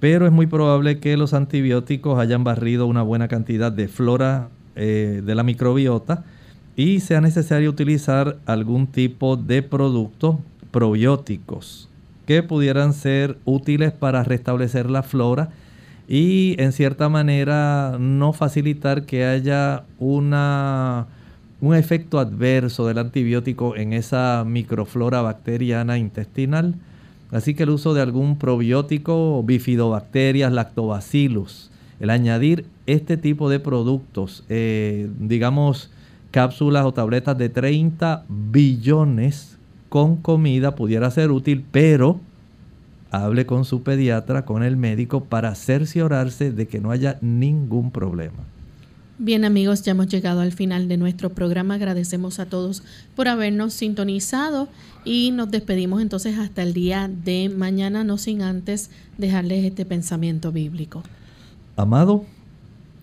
Pero 0.00 0.26
es 0.26 0.32
muy 0.32 0.46
probable 0.46 0.98
que 0.98 1.16
los 1.16 1.34
antibióticos 1.34 2.18
hayan 2.18 2.42
barrido 2.42 2.86
una 2.86 3.02
buena 3.02 3.28
cantidad 3.28 3.70
de 3.70 3.86
flora 3.88 4.48
eh, 4.74 5.22
de 5.24 5.34
la 5.34 5.44
microbiota 5.44 6.24
y 6.74 7.00
sea 7.00 7.20
necesario 7.20 7.70
utilizar 7.70 8.38
algún 8.46 8.86
tipo 8.86 9.36
de 9.36 9.62
producto 9.62 10.40
probióticos 10.70 11.88
que 12.26 12.42
pudieran 12.42 12.92
ser 12.94 13.38
útiles 13.44 13.92
para 13.92 14.24
restablecer 14.24 14.90
la 14.90 15.02
flora 15.02 15.50
y 16.12 16.56
en 16.58 16.72
cierta 16.72 17.08
manera 17.08 17.96
no 17.98 18.34
facilitar 18.34 19.06
que 19.06 19.24
haya 19.24 19.84
una, 19.98 21.06
un 21.62 21.74
efecto 21.74 22.18
adverso 22.18 22.86
del 22.86 22.98
antibiótico 22.98 23.76
en 23.76 23.94
esa 23.94 24.44
microflora 24.46 25.22
bacteriana 25.22 25.96
intestinal. 25.96 26.74
Así 27.30 27.54
que 27.54 27.62
el 27.62 27.70
uso 27.70 27.94
de 27.94 28.02
algún 28.02 28.36
probiótico, 28.36 29.42
bifidobacterias, 29.42 30.52
lactobacillus, 30.52 31.70
el 31.98 32.10
añadir 32.10 32.66
este 32.84 33.16
tipo 33.16 33.48
de 33.48 33.58
productos, 33.58 34.44
eh, 34.50 35.08
digamos 35.18 35.90
cápsulas 36.30 36.84
o 36.84 36.92
tabletas 36.92 37.38
de 37.38 37.48
30 37.48 38.26
billones 38.28 39.56
con 39.88 40.16
comida 40.16 40.74
pudiera 40.74 41.10
ser 41.10 41.30
útil, 41.30 41.64
pero 41.72 42.20
hable 43.12 43.46
con 43.46 43.64
su 43.64 43.82
pediatra, 43.82 44.44
con 44.44 44.62
el 44.62 44.76
médico, 44.76 45.24
para 45.24 45.54
cerciorarse 45.54 46.50
de 46.50 46.66
que 46.66 46.80
no 46.80 46.90
haya 46.90 47.18
ningún 47.20 47.92
problema. 47.92 48.44
Bien 49.18 49.44
amigos, 49.44 49.82
ya 49.82 49.92
hemos 49.92 50.08
llegado 50.08 50.40
al 50.40 50.52
final 50.52 50.88
de 50.88 50.96
nuestro 50.96 51.30
programa. 51.30 51.74
Agradecemos 51.74 52.40
a 52.40 52.46
todos 52.46 52.82
por 53.14 53.28
habernos 53.28 53.74
sintonizado 53.74 54.68
y 55.04 55.30
nos 55.30 55.50
despedimos 55.50 56.00
entonces 56.00 56.38
hasta 56.38 56.62
el 56.62 56.72
día 56.72 57.08
de 57.08 57.50
mañana, 57.50 58.02
no 58.02 58.16
sin 58.16 58.42
antes 58.42 58.90
dejarles 59.18 59.64
este 59.64 59.84
pensamiento 59.84 60.50
bíblico. 60.50 61.02
Amado, 61.76 62.24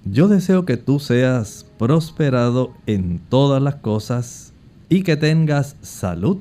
yo 0.05 0.27
deseo 0.27 0.65
que 0.65 0.75
tú 0.75 0.99
seas 0.99 1.67
prosperado 1.77 2.73
en 2.87 3.21
todas 3.29 3.61
las 3.61 3.75
cosas 3.75 4.53
y 4.89 5.03
que 5.03 5.15
tengas 5.17 5.75
salud, 5.81 6.39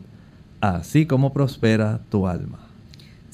así 0.61 1.05
como 1.05 1.35
prospera 1.35 2.01
tu 2.09 2.27
alma. 2.27 2.68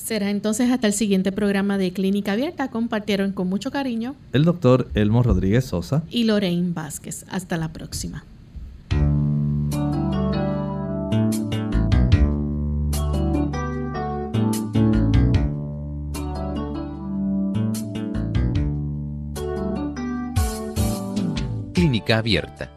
Será 0.04 0.28
entonces 0.28 0.70
hasta 0.70 0.86
el 0.86 0.92
siguiente 0.92 1.32
programa 1.32 1.78
de 1.78 1.94
Clínica 1.94 2.32
Abierta. 2.32 2.68
Compartieron 2.68 3.32
con 3.32 3.48
mucho 3.48 3.70
cariño 3.70 4.14
el 4.34 4.44
doctor 4.44 4.90
Elmo 4.92 5.22
Rodríguez 5.22 5.64
Sosa 5.64 6.02
y 6.10 6.24
Lorraine 6.24 6.74
Vázquez. 6.74 7.24
Hasta 7.30 7.56
la 7.56 7.72
próxima. 7.72 8.22
Clínica 21.72 22.18
Abierta. 22.18 22.70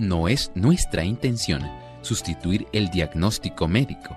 No 0.00 0.26
es 0.26 0.50
nuestra 0.56 1.04
intención 1.04 1.62
sustituir 2.02 2.66
el 2.72 2.90
diagnóstico 2.90 3.68
médico 3.68 4.16